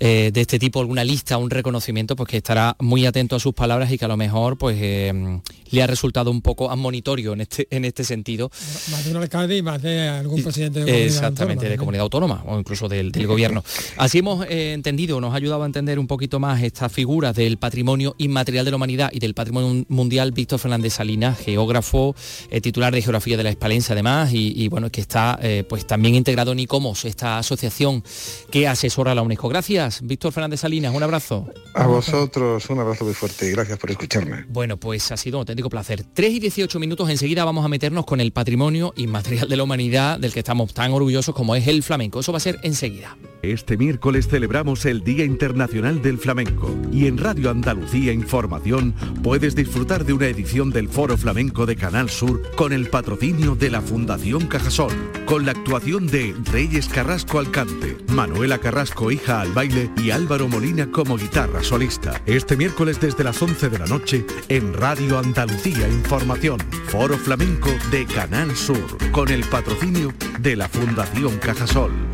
eh, 0.00 0.30
de 0.32 0.40
este 0.40 0.58
tipo, 0.58 0.80
alguna 0.80 1.04
lista, 1.04 1.36
un 1.36 1.50
reconocimiento, 1.50 2.16
pues 2.16 2.28
que 2.28 2.38
estará 2.38 2.76
muy 2.78 3.04
atento 3.04 3.36
a 3.36 3.40
sus 3.40 3.52
palabras 3.52 3.92
y 3.92 3.98
que 3.98 4.04
a 4.04 4.08
lo 4.08 4.16
mejor 4.16 4.56
pues 4.56 4.78
le 4.78 5.82
ha 5.82 5.86
resultado 5.86 6.30
un 6.30 6.40
poco 6.40 6.70
admonitorio 6.70 7.34
en 7.34 7.42
este, 7.42 7.66
en 7.70 7.84
este 7.84 8.04
sentido. 8.04 8.50
Más 8.90 9.04
de 9.04 9.10
un 9.10 9.16
alcalde 9.18 9.56
y 9.56 9.62
más 9.62 9.82
de 9.82 10.08
algún 10.08 10.42
presidente 10.42 10.80
de 10.80 10.86
comunidad 10.86 11.06
Exactamente, 11.06 11.68
de 11.68 11.76
comunidad 11.76 12.02
autónoma 12.02 12.42
o 12.46 12.58
incluso 12.58 12.88
del, 12.88 13.12
del 13.12 13.26
gobierno. 13.26 13.62
Así 13.96 14.18
hemos 14.18 14.46
eh, 14.46 14.72
entendido, 14.72 15.20
nos 15.20 15.32
ha 15.32 15.36
ayudado 15.36 15.62
a 15.62 15.66
entender 15.66 15.98
un 15.98 16.06
poquito 16.06 16.40
más 16.40 16.62
estas 16.62 16.92
figuras 16.92 17.34
del 17.34 17.58
patrimonio 17.58 18.14
inmaterial 18.18 18.64
de 18.64 18.70
la 18.70 18.76
humanidad 18.76 19.10
y 19.12 19.18
del 19.18 19.34
patrimonio 19.34 19.84
mundial 19.88 20.32
Víctor 20.32 20.58
Fernández 20.58 20.94
Salinas, 20.94 21.38
geógrafo, 21.38 22.14
eh, 22.50 22.60
titular 22.60 22.92
de 22.92 23.02
Geografía 23.02 23.36
de 23.36 23.44
la 23.44 23.50
Espalencia 23.50 23.92
además, 23.92 24.30
y, 24.32 24.68
bueno, 24.68 24.90
que 24.90 25.00
está 25.00 25.38
eh, 25.42 25.64
pues 25.68 25.86
también 25.86 26.14
integrado 26.14 26.52
en 26.52 26.60
ICOMOS, 26.60 27.04
esta 27.04 27.38
asociación 27.38 28.02
que 28.50 28.66
asesora 28.66 29.12
a 29.12 29.14
la 29.14 29.22
UNESCO. 29.22 29.48
Gracias, 29.48 30.00
Víctor 30.02 30.32
Fernández 30.32 30.60
Salinas, 30.60 30.94
un 30.94 31.02
abrazo. 31.02 31.46
A 31.74 31.86
vosotros, 31.86 32.68
un 32.70 32.80
abrazo 32.80 33.04
muy 33.04 33.14
fuerte, 33.14 33.50
gracias 33.50 33.78
por 33.78 33.90
escucharme. 33.90 34.44
Bueno, 34.48 34.76
pues 34.76 35.10
ha 35.12 35.16
sido 35.16 35.38
un 35.38 35.42
auténtico 35.42 35.70
placer. 35.70 36.04
3 36.12 36.32
y 36.32 36.40
18 36.40 36.78
minutos, 36.78 37.08
enseguida 37.10 37.44
vamos 37.44 37.64
a 37.64 37.68
meternos 37.68 38.04
con 38.04 38.20
el 38.20 38.32
patrimonio 38.32 38.92
inmaterial 38.96 39.48
de 39.48 39.56
la 39.56 39.62
humanidad 39.62 40.18
del 40.18 40.32
que 40.32 40.40
estamos 40.40 40.74
tan 40.74 40.92
orgullosos 40.92 41.34
como 41.34 41.54
es 41.56 41.66
el 41.68 41.82
flamenco. 41.82 42.20
Eso 42.20 42.32
va 42.32 42.38
a 42.38 42.40
ser 42.40 42.58
enseguida. 42.62 43.16
Este 43.42 43.63
miércoles 43.72 44.28
celebramos 44.28 44.84
el 44.84 45.02
Día 45.02 45.24
Internacional 45.24 46.02
del 46.02 46.18
Flamenco 46.18 46.72
y 46.92 47.06
en 47.06 47.16
Radio 47.16 47.50
Andalucía 47.50 48.12
Información 48.12 48.94
puedes 49.22 49.54
disfrutar 49.56 50.04
de 50.04 50.12
una 50.12 50.26
edición 50.26 50.70
del 50.70 50.88
Foro 50.88 51.16
Flamenco 51.16 51.64
de 51.64 51.74
Canal 51.74 52.10
Sur 52.10 52.42
con 52.56 52.72
el 52.72 52.88
patrocinio 52.88 53.56
de 53.56 53.70
la 53.70 53.80
Fundación 53.80 54.46
Cajasol, 54.46 54.92
con 55.24 55.46
la 55.46 55.52
actuación 55.52 56.06
de 56.06 56.34
Reyes 56.52 56.88
Carrasco 56.88 57.38
Alcante, 57.38 57.96
Manuela 58.12 58.58
Carrasco 58.58 59.10
hija 59.10 59.40
al 59.40 59.52
baile 59.52 59.90
y 59.96 60.10
Álvaro 60.10 60.46
Molina 60.46 60.90
como 60.90 61.16
guitarra 61.16 61.62
solista. 61.62 62.20
Este 62.26 62.56
miércoles 62.56 63.00
desde 63.00 63.24
las 63.24 63.40
11 63.40 63.70
de 63.70 63.78
la 63.78 63.86
noche 63.86 64.26
en 64.48 64.74
Radio 64.74 65.18
Andalucía 65.18 65.88
Información, 65.88 66.58
Foro 66.88 67.16
Flamenco 67.16 67.70
de 67.90 68.04
Canal 68.04 68.54
Sur, 68.54 68.98
con 69.10 69.30
el 69.30 69.42
patrocinio 69.44 70.12
de 70.38 70.54
la 70.54 70.68
Fundación 70.68 71.38
Cajasol. 71.38 72.13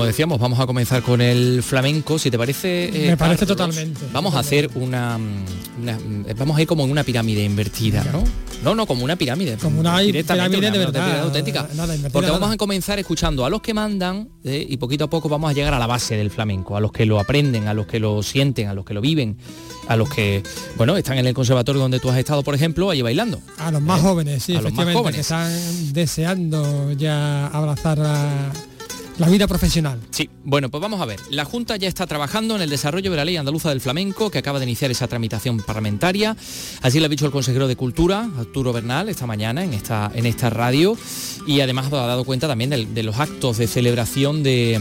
Como 0.00 0.06
decíamos, 0.06 0.38
vamos 0.38 0.58
a 0.58 0.66
comenzar 0.66 1.02
con 1.02 1.20
el 1.20 1.62
flamenco. 1.62 2.18
Si 2.18 2.30
te 2.30 2.38
parece... 2.38 2.86
Eh, 2.88 3.10
Me 3.10 3.18
parece 3.18 3.44
totalmente. 3.44 4.00
Vamos 4.14 4.34
a 4.34 4.38
hacer 4.38 4.70
una, 4.74 5.18
Vamos 6.38 6.56
a 6.56 6.62
ir 6.62 6.66
como 6.66 6.84
en 6.84 6.90
una 6.90 7.04
pirámide 7.04 7.44
invertida, 7.44 8.02
¿no? 8.10 8.24
No, 8.64 8.74
no, 8.74 8.86
como 8.86 9.04
una 9.04 9.16
pirámide. 9.16 9.58
Como 9.58 9.80
una 9.80 9.98
pirámide 9.98 10.70
de 10.70 10.78
verdad. 10.78 11.20
auténtica. 11.20 11.68
porque 12.10 12.30
vamos 12.30 12.50
a 12.50 12.56
comenzar 12.56 12.98
escuchando 12.98 13.44
a 13.44 13.50
los 13.50 13.60
que 13.60 13.74
mandan 13.74 14.30
eh, 14.42 14.66
y 14.66 14.78
poquito 14.78 15.04
a 15.04 15.10
poco 15.10 15.28
vamos 15.28 15.50
a 15.50 15.52
llegar 15.52 15.74
a 15.74 15.78
la 15.78 15.86
base 15.86 16.16
del 16.16 16.30
flamenco, 16.30 16.78
a 16.78 16.80
los 16.80 16.92
que 16.92 17.04
lo 17.04 17.20
aprenden, 17.20 17.68
a 17.68 17.74
los 17.74 17.86
que 17.86 18.00
lo 18.00 18.22
sienten, 18.22 18.68
a 18.68 18.74
los 18.74 18.86
que 18.86 18.94
lo 18.94 19.02
viven, 19.02 19.36
a 19.86 19.96
los 19.96 20.08
que, 20.08 20.42
bueno, 20.78 20.96
están 20.96 21.18
en 21.18 21.26
el 21.26 21.34
conservatorio 21.34 21.82
donde 21.82 22.00
tú 22.00 22.08
has 22.08 22.16
estado, 22.16 22.42
por 22.42 22.54
ejemplo, 22.54 22.88
allí 22.88 23.02
bailando. 23.02 23.38
A 23.58 23.70
los 23.70 23.82
más 23.82 24.00
¿Eh? 24.00 24.02
jóvenes, 24.02 24.42
sí, 24.42 24.54
efectivamente, 24.54 25.12
que 25.12 25.20
están 25.20 25.52
deseando 25.92 26.92
ya 26.92 27.48
abrazar 27.48 27.98
la 27.98 28.50
la 29.18 29.28
vida 29.28 29.46
profesional. 29.46 30.00
Sí, 30.10 30.30
bueno, 30.44 30.70
pues 30.70 30.80
vamos 30.80 31.00
a 31.00 31.04
ver. 31.04 31.20
La 31.30 31.44
Junta 31.44 31.76
ya 31.76 31.88
está 31.88 32.06
trabajando 32.06 32.56
en 32.56 32.62
el 32.62 32.70
desarrollo 32.70 33.10
de 33.10 33.16
la 33.16 33.24
ley 33.24 33.36
andaluza 33.36 33.68
del 33.68 33.80
flamenco, 33.80 34.30
que 34.30 34.38
acaba 34.38 34.58
de 34.58 34.64
iniciar 34.64 34.90
esa 34.90 35.08
tramitación 35.08 35.60
parlamentaria. 35.60 36.36
Así 36.82 37.00
lo 37.00 37.06
ha 37.06 37.08
dicho 37.08 37.26
el 37.26 37.32
consejero 37.32 37.68
de 37.68 37.76
Cultura, 37.76 38.28
Arturo 38.38 38.72
Bernal, 38.72 39.08
esta 39.08 39.26
mañana 39.26 39.64
en 39.64 39.74
esta, 39.74 40.10
en 40.14 40.26
esta 40.26 40.50
radio. 40.50 40.96
Y 41.46 41.60
además 41.60 41.92
ha 41.92 42.06
dado 42.06 42.24
cuenta 42.24 42.48
también 42.48 42.70
de, 42.70 43.02
los 43.02 43.18
actos 43.18 43.58
de 43.58 43.66
celebración 43.66 44.42
de, 44.42 44.80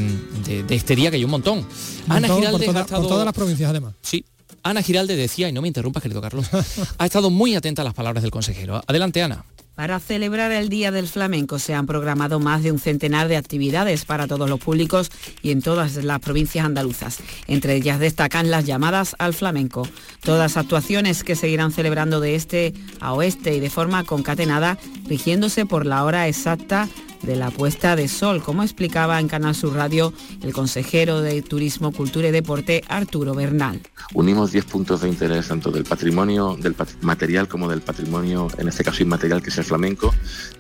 este 0.70 0.96
día, 0.96 1.10
que 1.10 1.18
hay 1.18 1.24
un 1.24 1.32
montón. 1.32 1.66
Ana 2.08 2.28
Giralde 2.34 2.68
ha 2.68 2.82
estado... 2.82 3.02
por 3.02 3.10
todas 3.10 3.26
las 3.26 3.34
provincias 3.34 3.70
además. 3.70 3.94
Sí, 4.02 4.24
Ana 4.64 4.82
Giralde 4.82 5.16
decía, 5.16 5.50
y 5.50 5.52
no 5.52 5.62
me 5.62 5.68
interrumpas, 5.68 6.04
querido 6.04 6.22
Carlos, 6.22 6.48
ha 6.98 7.06
estado 7.06 7.30
muy 7.30 7.56
atenta 7.56 7.82
a 7.82 7.86
las 7.86 7.94
palabras 7.94 8.24
del 8.24 8.32
consejero. 8.32 8.82
Adelante, 8.88 9.22
Ana. 9.22 9.44
Para 9.80 10.02
celebrar 10.02 10.52
el 10.52 10.68
Día 10.68 10.92
del 10.92 11.08
Flamenco 11.08 11.58
se 11.58 11.74
han 11.74 11.88
programado 11.88 12.42
más 12.42 12.64
de 12.64 12.74
un 12.74 12.80
centenar 12.80 13.30
de 13.30 13.38
actividades 13.38 14.04
para 14.04 14.28
todos 14.28 14.50
los 14.50 14.60
públicos 14.60 15.10
y 15.42 15.52
en 15.52 15.62
todas 15.62 15.96
las 16.04 16.20
provincias 16.20 16.66
andaluzas. 16.66 17.20
Entre 17.48 17.76
ellas 17.76 17.98
destacan 17.98 18.52
las 18.52 18.66
llamadas 18.66 19.16
al 19.20 19.34
flamenco. 19.34 19.88
Todas 20.22 20.58
actuaciones 20.58 21.24
que 21.24 21.38
seguirán 21.38 21.72
celebrando 21.72 22.20
de 22.20 22.36
este 22.36 22.74
a 23.00 23.14
oeste 23.14 23.56
y 23.56 23.62
de 23.62 23.70
forma 23.70 24.04
concatenada, 24.04 24.78
rigiéndose 25.08 25.66
por 25.66 25.86
la 25.86 26.04
hora 26.04 26.28
exacta 26.28 26.90
de 27.22 27.36
la 27.36 27.52
puesta 27.52 27.96
de 27.96 28.08
sol, 28.08 28.42
como 28.42 28.64
explicaba 28.64 29.20
en 29.20 29.28
Canal 29.28 29.56
Sur 29.56 29.76
Radio 29.76 30.14
el 30.42 30.54
consejero 30.54 31.22
de 31.22 31.42
Turismo, 31.42 31.92
Cultura 31.92 32.30
y 32.30 32.32
Deporte, 32.32 32.84
Arturo 32.88 33.34
Bernal. 33.34 33.82
Unimos 34.14 34.52
10 34.52 34.66
puntos 34.66 35.02
de 35.02 35.10
interés 35.10 35.48
tanto 35.48 35.72
del 35.72 35.84
patrimonio, 35.84 36.58
del 36.60 36.76
material 37.02 37.48
como 37.48 37.70
del 37.70 37.82
patrimonio, 37.82 38.48
en 38.58 38.68
este 38.68 38.84
caso 38.84 39.04
inmaterial, 39.04 39.42
que 39.42 39.50
es 39.50 39.58
el 39.58 39.66
flamenco, 39.66 40.14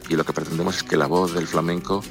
y 0.09 0.15
lo 0.15 0.23
que 0.23 0.33
pretendemos 0.33 0.77
es 0.77 0.83
que 0.83 0.97
la 0.97 1.07
voz 1.07 1.33
del 1.33 1.47
flamenco 1.47 2.03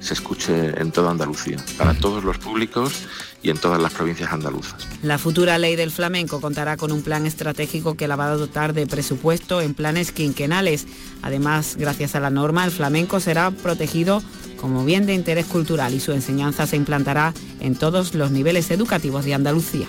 se 0.00 0.14
escuche 0.14 0.80
en 0.80 0.92
toda 0.92 1.10
Andalucía, 1.10 1.58
para 1.76 1.94
todos 1.94 2.24
los 2.24 2.38
públicos 2.38 3.06
y 3.42 3.50
en 3.50 3.58
todas 3.58 3.80
las 3.80 3.92
provincias 3.92 4.32
andaluzas. 4.32 4.86
La 5.02 5.18
futura 5.18 5.58
ley 5.58 5.76
del 5.76 5.90
flamenco 5.90 6.40
contará 6.40 6.76
con 6.76 6.92
un 6.92 7.02
plan 7.02 7.26
estratégico 7.26 7.94
que 7.96 8.08
la 8.08 8.16
va 8.16 8.30
a 8.30 8.36
dotar 8.36 8.74
de 8.74 8.86
presupuesto 8.86 9.60
en 9.60 9.74
planes 9.74 10.12
quinquenales. 10.12 10.86
Además, 11.22 11.76
gracias 11.78 12.14
a 12.14 12.20
la 12.20 12.30
norma, 12.30 12.64
el 12.64 12.70
flamenco 12.70 13.20
será 13.20 13.50
protegido 13.50 14.22
como 14.60 14.84
bien 14.84 15.06
de 15.06 15.14
interés 15.14 15.46
cultural 15.46 15.94
y 15.94 16.00
su 16.00 16.12
enseñanza 16.12 16.66
se 16.66 16.76
implantará 16.76 17.32
en 17.60 17.74
todos 17.74 18.14
los 18.14 18.30
niveles 18.30 18.70
educativos 18.70 19.24
de 19.24 19.34
Andalucía. 19.34 19.88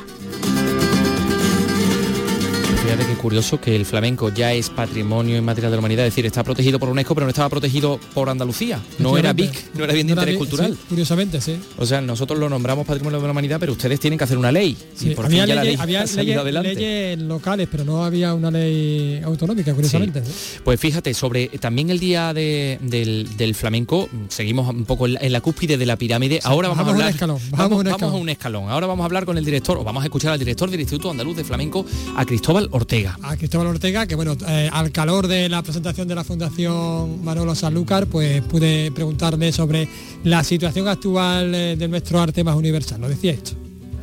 Qué 2.91 3.15
curioso 3.15 3.59
que 3.61 3.73
el 3.73 3.85
flamenco 3.85 4.29
ya 4.29 4.51
es 4.51 4.69
patrimonio 4.69 5.37
inmaterial 5.37 5.71
de 5.71 5.77
la 5.77 5.79
humanidad, 5.79 6.05
es 6.05 6.11
decir, 6.11 6.25
está 6.25 6.43
protegido 6.43 6.77
por 6.77 6.89
UNESCO, 6.89 7.15
pero 7.15 7.25
no 7.25 7.29
estaba 7.29 7.47
protegido 7.47 7.97
por 8.13 8.29
Andalucía. 8.29 8.81
No 8.99 9.17
era 9.17 9.31
BIC, 9.31 9.75
no 9.75 9.85
era 9.85 9.93
bien 9.93 10.07
de 10.07 10.13
interés 10.13 10.37
cultural. 10.37 10.77
curiosamente, 10.89 11.39
sí. 11.39 11.57
O 11.77 11.85
sea, 11.85 12.01
nosotros 12.01 12.37
lo 12.37 12.49
nombramos 12.49 12.85
patrimonio 12.85 13.19
de 13.19 13.25
la 13.25 13.31
humanidad, 13.31 13.61
pero 13.61 13.71
ustedes 13.71 13.97
tienen 13.99 14.17
que 14.17 14.25
hacer 14.25 14.37
una 14.37 14.51
ley. 14.51 14.77
y 14.99 15.11
por 15.11 15.25
había, 15.25 15.45
leyes, 15.45 15.79
había 15.79 16.05
leyes, 16.05 17.17
locales, 17.19 17.69
pero 17.71 17.85
no 17.85 18.03
había 18.03 18.33
una 18.33 18.51
ley 18.51 19.21
autonómica, 19.23 19.73
curiosamente. 19.73 20.21
Pues 20.63 20.77
fíjate, 20.77 21.13
sobre 21.13 21.47
también 21.47 21.91
el 21.91 21.99
día 21.99 22.33
del, 22.33 23.55
flamenco, 23.55 24.09
seguimos 24.27 24.69
un 24.69 24.83
poco 24.83 25.07
en 25.07 25.31
la 25.31 25.39
cúspide 25.39 25.77
de 25.77 25.85
la 25.85 25.95
pirámide. 25.95 26.41
Ahora 26.43 26.67
vamos, 26.67 26.85
a 26.85 26.89
hablar. 26.89 27.07
Un 27.07 27.13
escalón, 27.13 27.39
vamos, 27.51 27.85
a 28.01 28.05
un 28.07 28.29
escalón. 28.29 28.69
Ahora 28.69 28.87
vamos 28.87 29.03
a 29.03 29.05
hablar 29.05 29.25
con 29.25 29.37
el 29.37 29.45
director, 29.45 29.77
o 29.77 29.83
vamos 29.85 30.03
a 30.03 30.07
escuchar 30.07 30.33
al 30.33 30.39
director 30.39 30.69
del 30.69 30.81
Instituto 30.81 31.09
Andaluz 31.09 31.37
de 31.37 31.45
Flamenco, 31.45 31.85
a 32.17 32.25
Cristóbal 32.25 32.67
Ortega. 32.71 32.80
A 33.21 33.37
Cristóbal 33.37 33.67
Ortega, 33.67 34.07
que 34.07 34.15
bueno, 34.15 34.35
eh, 34.47 34.67
al 34.73 34.91
calor 34.91 35.27
de 35.27 35.47
la 35.49 35.61
presentación 35.61 36.07
de 36.07 36.15
la 36.15 36.23
Fundación 36.23 37.23
Manolo 37.23 37.53
Sanlúcar, 37.53 38.07
pues 38.07 38.41
pude 38.41 38.91
preguntarle 38.91 39.51
sobre 39.51 39.87
la 40.23 40.43
situación 40.43 40.87
actual 40.87 41.53
eh, 41.53 41.75
de 41.75 41.87
nuestro 41.87 42.19
arte 42.19 42.43
más 42.43 42.55
universal. 42.55 42.99
Lo 42.99 43.07
decía 43.07 43.33
esto. 43.33 43.51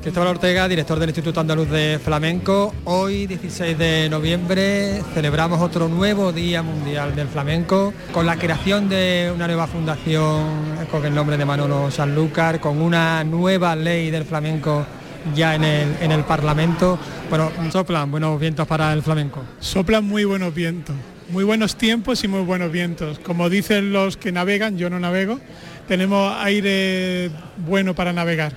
Cristóbal 0.01 0.29
Ortega, 0.29 0.69
director 0.69 0.99
del 1.01 1.09
Instituto 1.09 1.41
Andaluz 1.41 1.69
de 1.71 1.99
Flamenco. 2.03 2.73
Hoy, 2.85 3.27
16 3.27 3.77
de 3.77 4.09
noviembre, 4.09 5.03
celebramos 5.13 5.61
otro 5.61 5.89
nuevo 5.89 6.33
Día 6.33 6.63
Mundial 6.63 7.17
del 7.17 7.27
Flamenco 7.27 7.93
con 8.13 8.27
la 8.27 8.37
creación 8.37 8.89
de 8.89 9.33
una 9.35 9.49
nueva 9.49 9.67
fundación 9.67 10.87
con 10.89 11.05
el 11.05 11.13
nombre 11.13 11.37
de 11.37 11.45
Manolo 11.45 11.91
Sanlúcar, 11.91 12.61
con 12.61 12.81
una 12.81 13.25
nueva 13.25 13.75
ley 13.75 14.11
del 14.13 14.25
flamenco 14.25 14.87
ya 15.35 15.55
en 15.55 15.65
el, 15.65 15.97
en 16.01 16.13
el 16.13 16.25
Parlamento. 16.25 16.99
Bueno, 17.29 17.51
soplan 17.71 18.11
buenos 18.11 18.39
vientos 18.41 18.67
para 18.67 18.93
el 18.93 19.03
flamenco. 19.03 19.43
Soplan 19.61 20.05
muy 20.05 20.25
buenos 20.25 20.55
vientos, 20.55 20.95
muy 21.31 21.45
buenos 21.45 21.77
tiempos 21.77 22.25
y 22.25 22.29
muy 22.29 22.43
buenos 22.43 22.73
vientos. 22.73 23.19
Como 23.19 23.51
dicen 23.51 23.93
los 23.93 24.17
que 24.17 24.33
navegan, 24.33 24.79
yo 24.79 24.91
no 24.91 24.99
navego, 24.99 25.41
tenemos 25.87 26.35
aire 26.39 27.31
bueno 27.59 27.95
para 27.95 28.13
navegar. 28.13 28.53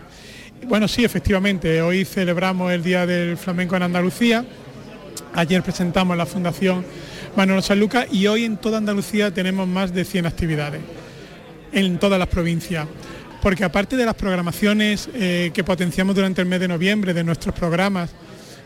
Bueno, 0.67 0.88
sí, 0.88 1.04
efectivamente, 1.04 1.82
hoy 1.82 2.06
celebramos 2.06 2.71
el 2.71 2.84
Día 2.84 3.06
del 3.06 3.36
Flamenco 3.38 3.76
en 3.76 3.84
Andalucía. 3.84 4.45
Ayer 5.34 5.63
presentamos 5.63 6.15
la 6.15 6.26
Fundación 6.26 6.86
Manolo 7.36 7.62
Sanluca 7.62 8.06
y 8.12 8.28
hoy 8.28 8.45
en 8.45 8.58
toda 8.58 8.78
Andalucía 8.78 9.34
tenemos 9.34 9.67
más 9.67 9.93
de 9.93 10.06
100 10.06 10.26
actividades 10.26 10.82
en 11.71 11.97
todas 11.97 12.19
las 12.19 12.28
provincias 12.28 12.88
porque 13.41 13.63
aparte 13.63 13.97
de 13.97 14.06
las 14.06 14.15
programaciones 14.15 15.10
eh, 15.13 15.51
que 15.54 15.63
potenciamos 15.63 16.15
durante 16.15 16.41
el 16.41 16.47
mes 16.47 16.60
de 16.60 16.67
noviembre, 16.67 17.13
de 17.13 17.23
nuestros 17.23 17.56
programas 17.56 18.12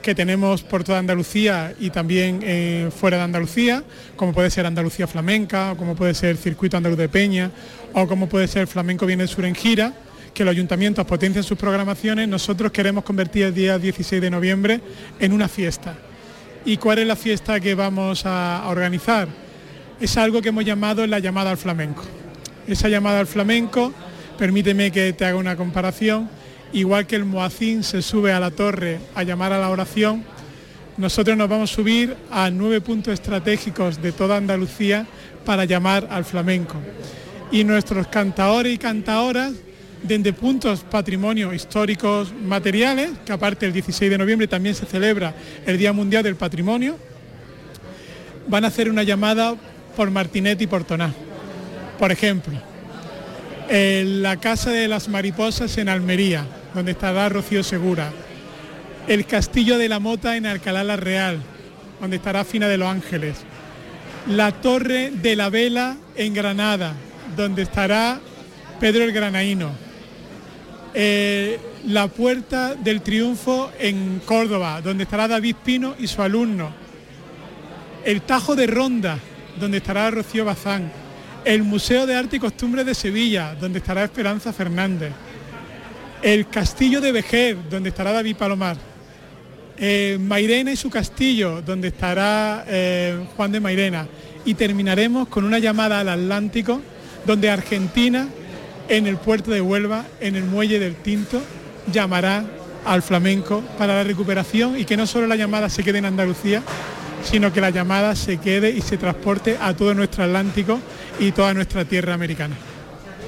que 0.02 0.14
tenemos 0.14 0.62
por 0.62 0.84
toda 0.84 1.00
Andalucía 1.00 1.74
y 1.80 1.90
también 1.90 2.40
eh, 2.44 2.92
fuera 2.96 3.18
de 3.18 3.24
Andalucía, 3.24 3.84
como 4.16 4.34
puede 4.34 4.52
ser 4.52 4.66
Andalucía 4.66 5.08
Flamenca, 5.08 5.72
o 5.72 5.78
como 5.78 5.96
puede 5.96 6.14
ser 6.14 6.38
Circuito 6.38 6.78
Andaluz 6.78 7.00
de 7.00 7.10
Peña, 7.10 7.50
o 7.94 8.06
como 8.08 8.30
puede 8.30 8.48
ser 8.48 8.68
Flamenco 8.68 9.06
Viene 9.06 9.26
Sur 9.26 9.46
en 9.46 9.56
Gira, 9.56 9.94
que 10.34 10.44
los 10.44 10.52
ayuntamientos 10.52 11.06
potencian 11.06 11.44
sus 11.44 11.58
programaciones, 11.58 12.28
nosotros 12.28 12.72
queremos 12.72 13.04
convertir 13.04 13.46
el 13.46 13.54
día 13.56 13.80
16 13.80 14.22
de 14.22 14.30
noviembre 14.30 14.82
en 15.20 15.32
una 15.32 15.48
fiesta. 15.48 15.96
¿Y 16.66 16.78
cuál 16.78 17.00
es 17.00 17.08
la 17.08 17.16
fiesta 17.16 17.60
que 17.60 17.74
vamos 17.74 18.26
a 18.26 18.66
organizar? 18.68 19.28
Es 20.00 20.18
algo 20.18 20.42
que 20.42 20.50
hemos 20.50 20.66
llamado 20.66 21.08
la 21.08 21.20
llamada 21.20 21.52
al 21.52 21.58
flamenco. 21.58 22.04
Esa 22.68 22.90
llamada 22.90 23.22
al 23.22 23.28
flamenco 23.28 23.94
Permíteme 24.38 24.92
que 24.92 25.14
te 25.14 25.26
haga 25.26 25.38
una 25.38 25.56
comparación. 25.56 26.30
Igual 26.74 27.08
que 27.08 27.16
el 27.16 27.24
Moacín 27.24 27.84
se 27.84 28.02
sube 28.02 28.34
a 28.34 28.40
la 28.40 28.52
torre 28.52 29.00
a 29.16 29.24
llamar 29.24 29.54
a 29.54 29.60
la 29.60 29.70
oración, 29.70 30.26
nosotros 30.98 31.38
nos 31.38 31.48
vamos 31.48 31.72
a 31.72 31.76
subir 31.76 32.16
a 32.32 32.50
nueve 32.50 32.82
puntos 32.82 33.14
estratégicos 33.14 34.02
de 34.02 34.12
toda 34.12 34.36
Andalucía 34.36 35.06
para 35.46 35.64
llamar 35.64 36.08
al 36.10 36.26
flamenco. 36.26 36.76
Y 37.52 37.64
nuestros 37.64 38.08
cantadores 38.08 38.74
y 38.74 38.78
cantadoras, 38.78 39.54
desde 40.04 40.34
puntos 40.34 40.82
patrimonio 40.82 41.54
históricos 41.54 42.34
materiales, 42.34 43.12
que 43.26 43.32
aparte 43.32 43.66
el 43.66 43.74
16 43.74 44.12
de 44.12 44.18
noviembre 44.18 44.48
también 44.48 44.76
se 44.76 44.86
celebra 44.86 45.34
el 45.66 45.78
Día 45.78 45.94
Mundial 45.94 46.24
del 46.24 46.36
Patrimonio, 46.36 46.98
van 48.48 48.66
a 48.66 48.68
hacer 48.68 48.90
una 48.90 49.04
llamada 49.04 49.56
por 49.96 50.12
Martinet 50.12 50.62
y 50.62 50.68
por 50.68 50.84
Toná. 50.84 51.14
Por 51.98 52.12
ejemplo, 52.12 52.75
la 53.70 54.38
Casa 54.38 54.72
de 54.72 54.88
las 54.88 55.08
Mariposas 55.08 55.78
en 55.78 55.90
Almería, 55.90 56.46
donde 56.74 56.92
estará 56.92 57.30
Rocío 57.30 57.64
Segura, 57.64 58.12
el 59.08 59.26
Castillo 59.26 59.78
de 59.78 59.90
la 59.90 60.00
Mota 60.00 60.38
en 60.38 60.46
Alcalá 60.46 60.84
la 60.84 60.96
Real, 60.96 61.40
donde 62.00 62.18
estará 62.18 62.44
Fina 62.44 62.68
de 62.68 62.78
los 62.78 62.90
Ángeles, 62.90 63.38
la 64.28 64.52
Torre 64.52 65.12
de 65.12 65.36
la 65.36 65.50
Vela 65.50 65.98
en 66.16 66.34
Granada, 66.34 66.94
donde 67.36 67.64
estará 67.64 68.20
Pedro 68.80 69.04
el 69.04 69.12
Granaíno, 69.12 69.72
eh, 70.94 71.60
la 71.88 72.08
Puerta 72.08 72.76
del 72.76 73.02
Triunfo 73.02 73.72
en 73.80 74.22
Córdoba, 74.26 74.82
donde 74.82 75.04
estará 75.04 75.28
David 75.28 75.56
Pino 75.64 75.96
y 76.00 76.08
su 76.08 76.22
alumno, 76.22 76.72
el 78.04 78.22
Tajo 78.22 78.56
de 78.56 78.68
Ronda, 78.68 79.18
donde 79.60 79.78
estará 79.78 80.12
Rocío 80.12 80.46
Bazán, 80.46 80.92
el 81.46 81.62
Museo 81.64 82.08
de 82.08 82.16
Arte 82.16 82.38
y 82.38 82.40
Costumbres 82.40 82.86
de 82.86 82.96
Sevilla, 82.96 83.56
donde 83.56 83.80
estará 83.80 84.04
Esperanza 84.04 84.52
Fernández, 84.52 85.14
el 86.22 86.48
Castillo 86.50 87.00
de 87.00 87.12
Vejer, 87.12 87.58
donde 87.70 87.90
estará 87.90 88.12
David 88.12 88.36
Palomar, 88.36 88.78
eh, 89.78 90.18
Mairena 90.20 90.72
y 90.72 90.76
su 90.76 90.90
castillo, 90.90 91.62
donde 91.62 91.90
estará 91.90 92.66
eh, 92.68 93.26
Juan 93.36 93.52
de 93.52 93.60
Mairena, 93.60 94.08
y 94.44 94.56
terminaremos 94.56 95.28
con 95.28 95.46
una 95.46 95.60
llamada 95.60 96.00
al 96.00 96.10
Atlántico, 96.10 96.82
donde 97.26 97.50
Argentina 97.50 98.28
en 98.90 99.06
el 99.06 99.18
puerto 99.18 99.52
de 99.52 99.62
Huelva, 99.62 100.06
en 100.20 100.36
el 100.36 100.44
muelle 100.44 100.80
del 100.80 100.96
Tinto, 100.96 101.42
llamará 101.92 102.44
al 102.86 103.02
flamenco 103.02 103.62
para 103.78 103.96
la 103.96 104.04
recuperación 104.04 104.80
y 104.80 104.86
que 104.86 104.98
no 104.98 105.08
solo 105.08 105.28
la 105.28 105.36
llamada 105.36 105.70
se 105.70 105.84
quede 105.84 106.00
en 106.00 106.06
Andalucía, 106.06 106.62
sino 107.26 107.52
que 107.52 107.62
la 107.62 107.70
llamada 107.70 108.16
se 108.16 108.38
quede 108.38 108.70
y 108.70 108.82
se 108.82 108.98
transporte 108.98 109.58
a 109.60 109.74
todo 109.76 109.94
nuestro 109.94 110.24
Atlántico 110.24 110.80
y 111.20 111.32
toda 111.32 111.54
nuestra 111.54 111.84
tierra 111.86 112.14
americana. 112.14 112.56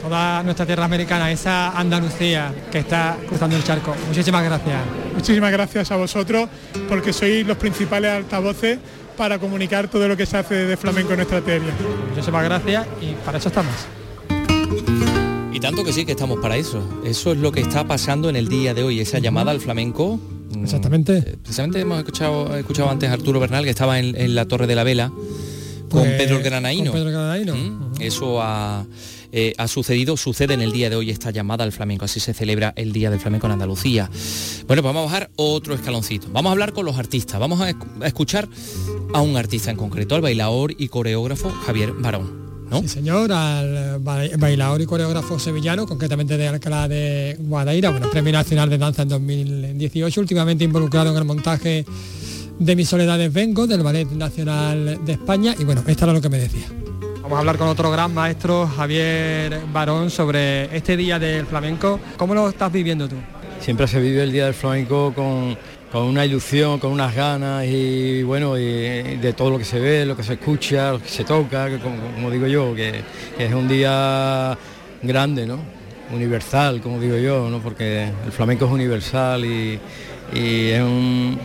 Toda 0.02 0.44
nuestra 0.44 0.66
tierra 0.66 0.86
americana, 0.86 1.32
esa 1.32 1.78
Andalucía 1.78 2.54
que 2.72 2.80
está 2.80 3.18
cruzando 3.28 3.56
el 3.56 3.64
charco. 3.64 3.96
Muchísimas 4.08 4.44
gracias. 4.44 4.78
Muchísimas 5.14 5.52
gracias 5.52 5.92
a 5.92 5.96
vosotros 5.96 6.48
porque 6.88 7.12
sois 7.12 7.46
los 7.46 7.58
principales 7.58 8.12
altavoces 8.12 8.78
para 9.18 9.40
comunicar 9.40 9.88
todo 9.88 10.08
lo 10.08 10.16
que 10.16 10.26
se 10.26 10.38
hace 10.38 10.54
de 10.54 10.78
flamenco 10.78 11.12
en 11.14 11.18
nuestra 11.18 11.42
tierra. 11.42 11.66
Muchísimas 12.10 12.44
gracias 12.44 12.86
y 13.02 13.14
para 13.26 13.40
eso 13.40 13.50
estamos. 13.50 13.74
Y 15.52 15.60
tanto 15.60 15.84
que 15.84 15.92
sí 15.92 16.06
que 16.06 16.12
estamos 16.12 16.40
para 16.40 16.56
eso. 16.56 16.88
Eso 17.04 17.32
es 17.32 17.40
lo 17.40 17.52
que 17.52 17.62
está 17.62 17.88
pasando 17.88 18.30
en 18.30 18.36
el 18.36 18.48
día 18.48 18.76
de 18.76 18.84
hoy, 18.84 19.00
esa 19.00 19.18
llamada 19.18 19.50
al 19.50 19.60
flamenco. 19.60 20.20
Mm, 20.52 20.64
Exactamente. 20.64 21.18
Eh, 21.18 21.38
precisamente 21.42 21.80
hemos 21.80 22.00
escuchado, 22.00 22.56
escuchado 22.56 22.90
antes 22.90 23.10
a 23.10 23.14
Arturo 23.14 23.40
Bernal 23.40 23.64
que 23.64 23.70
estaba 23.70 24.00
en, 24.00 24.36
la 24.36 24.46
Torre 24.46 24.68
de 24.68 24.76
la 24.76 24.84
Vela 24.84 25.12
con 25.90 26.04
pues, 26.04 26.18
Pedro 26.18 26.40
Granaíno. 26.42 26.92
Con 26.92 27.00
Pedro 27.02 27.12
Granaíno. 27.12 27.56
Mm, 27.56 28.02
eso 28.02 28.42
eh, 29.32 29.54
ha, 29.58 29.68
sucedido, 29.68 30.18
sucede 30.18 30.54
en 30.54 30.62
el 30.62 30.72
día 30.72 30.90
de 30.90 30.96
hoy 30.96 31.10
esta 31.10 31.32
llamada 31.32 31.64
al 31.64 31.72
flamenco, 31.72 32.06
así 32.06 32.20
se 32.20 32.34
celebra 32.34 32.74
el 32.76 32.94
Día 32.94 33.10
del 33.10 33.20
Flamenco 33.20 33.48
en 33.48 33.54
Andalucía. 33.54 34.10
Bueno, 34.68 34.82
pues 34.82 34.94
vamos 34.94 35.02
a 35.02 35.06
bajar 35.06 35.30
otro 35.36 35.74
escaloncito. 35.74 36.28
Vamos 36.32 36.50
a 36.50 36.54
hablar 36.54 36.74
con 36.74 36.86
los 36.86 36.98
artistas, 36.98 37.40
vamos 37.40 37.62
a, 37.62 37.74
escuchar 38.06 38.48
a 39.14 39.22
un 39.22 39.38
artista 39.38 39.72
en 39.72 39.78
concreto, 39.78 40.16
al 40.16 40.22
bailador 40.22 40.74
y 40.78 40.88
coreógrafo 40.88 41.52
Javier 41.66 41.94
Barón. 41.94 42.47
Sí, 42.72 42.88
señor, 42.88 43.32
al 43.32 44.00
bailador 44.00 44.82
y 44.82 44.86
coreógrafo 44.86 45.40
sevillano, 45.40 45.86
concretamente 45.86 46.38
de 46.38 46.48
Alcalá 46.48 46.88
de 46.88 47.38
Guadaira, 47.40 47.90
bueno, 47.90 48.10
Premio 48.10 48.34
Nacional 48.34 48.70
de 48.70 48.78
Danza 48.78 49.04
en 49.04 49.10
2018, 49.10 50.22
últimamente 50.22 50.64
involucrado 50.64 51.12
en 51.12 51.18
el 51.18 51.26
montaje 51.26 51.86
de 52.60 52.76
Mis 52.76 52.90
Soledades 52.90 53.32
Vengo, 53.32 53.68
del 53.68 53.84
Ballet 53.84 54.10
Nacional 54.12 55.00
de 55.06 55.12
España, 55.14 55.56
y 55.58 55.64
bueno, 55.64 55.84
esto 55.88 56.06
era 56.06 56.14
lo 56.14 56.22
que 56.22 56.30
me 56.30 56.40
decía. 56.40 56.68
Vamos 57.22 57.38
a 57.38 57.40
hablar 57.40 57.58
con 57.58 57.68
otro 57.68 57.92
gran 57.92 58.14
maestro, 58.14 58.68
Javier 58.68 59.60
Barón, 59.74 60.10
sobre 60.10 60.76
este 60.76 60.96
Día 60.96 61.20
del 61.20 61.46
Flamenco. 61.46 62.00
¿Cómo 62.16 62.34
lo 62.34 62.48
estás 62.48 62.72
viviendo 62.72 63.08
tú? 63.08 63.16
Siempre 63.60 63.88
se 63.88 64.00
vive 64.00 64.24
el 64.24 64.32
Día 64.32 64.46
del 64.46 64.54
Flamenco 64.54 65.14
con 65.14 65.58
con 65.92 66.04
una 66.04 66.26
ilusión, 66.26 66.80
con 66.80 66.92
unas 66.92 67.16
ganas 67.16 67.66
y 67.66 68.24
bueno, 68.24 68.58
y, 68.58 69.18
de 69.18 69.34
todo 69.34 69.52
lo 69.52 69.58
que 69.58 69.66
se 69.66 69.80
ve, 69.80 70.06
lo 70.06 70.16
que 70.16 70.24
se 70.24 70.34
escucha, 70.34 70.92
lo 70.92 71.02
que 71.02 71.10
se 71.10 71.24
toca, 71.24 71.70
como, 71.80 72.30
digo 72.30 72.48
yo, 72.48 72.76
que, 72.76 73.02
es 73.38 73.54
un 73.54 73.68
día 73.68 74.58
grande, 75.02 75.46
¿no? 75.46 75.60
Universal, 76.14 76.82
como 76.82 77.00
digo 77.00 77.18
yo, 77.18 77.50
¿no? 77.50 77.60
Porque 77.60 78.10
el 78.26 78.32
flamenco 78.32 78.66
es 78.66 78.72
universal 78.72 79.46
y, 79.46 79.80
es 80.34 80.82
un, 80.82 81.40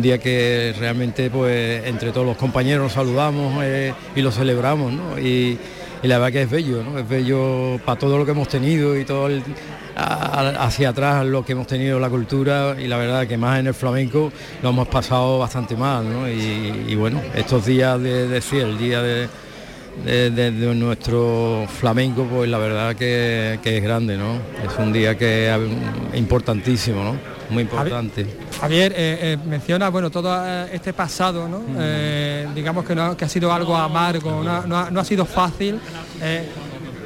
día 0.00 0.16
que 0.16 0.74
realmente 0.78 1.28
pues 1.28 1.86
entre 1.86 2.12
todos 2.12 2.26
los 2.26 2.38
compañeros 2.38 2.84
nos 2.84 2.92
saludamos 2.92 3.62
eh, 3.62 3.92
y 4.16 4.22
lo 4.22 4.32
celebramos, 4.32 4.90
¿no? 4.90 5.18
Y, 5.18 5.58
y 6.02 6.08
la 6.08 6.18
verdad 6.18 6.32
que 6.32 6.42
es 6.42 6.50
bello, 6.50 6.82
¿no? 6.82 6.98
Es 6.98 7.06
bello 7.06 7.78
para 7.84 7.98
todo 7.98 8.16
lo 8.16 8.24
que 8.24 8.30
hemos 8.30 8.48
tenido 8.48 8.98
y 8.98 9.04
todo 9.04 9.26
el, 9.26 9.42
hacia 9.94 10.90
atrás 10.90 11.26
lo 11.26 11.44
que 11.44 11.52
hemos 11.52 11.66
tenido 11.66 11.98
la 11.98 12.08
cultura 12.08 12.76
y 12.78 12.86
la 12.88 12.96
verdad 12.96 13.26
que 13.26 13.36
más 13.36 13.60
en 13.60 13.66
el 13.66 13.74
flamenco 13.74 14.32
lo 14.62 14.70
hemos 14.70 14.88
pasado 14.88 15.38
bastante 15.38 15.76
mal, 15.76 16.10
¿no? 16.10 16.28
y, 16.28 16.94
bueno, 16.94 17.20
estos 17.34 17.66
días 17.66 18.00
de, 18.00 18.28
decir 18.28 18.62
el 18.62 18.78
día 18.78 19.02
de, 19.02 19.28
de, 20.04 20.74
nuestro 20.74 21.66
flamenco, 21.68 22.24
pues 22.24 22.48
la 22.48 22.58
verdad 22.58 22.96
que, 22.96 23.58
es 23.62 23.82
grande, 23.82 24.16
¿no? 24.16 24.34
Es 24.64 24.78
un 24.78 24.92
día 24.92 25.16
que 25.16 25.52
es 25.52 26.18
importantísimo, 26.18 27.04
¿no? 27.04 27.16
Muy 27.50 27.64
importante. 27.64 28.26
Javier, 28.60 28.92
eh, 28.92 29.18
eh, 29.20 29.38
menciona, 29.44 29.90
bueno, 29.90 30.10
todo 30.10 30.34
eh, 30.46 30.70
este 30.72 30.92
pasado, 30.92 31.48
¿no? 31.48 31.60
digamos 32.54 32.84
que, 32.84 32.94
no, 32.94 33.16
que 33.16 33.24
ha 33.24 33.28
sido 33.28 33.52
algo 33.52 33.76
amargo, 33.76 34.42
no, 34.42 34.78
ha, 34.78 35.04
sido 35.04 35.24
fácil. 35.26 35.78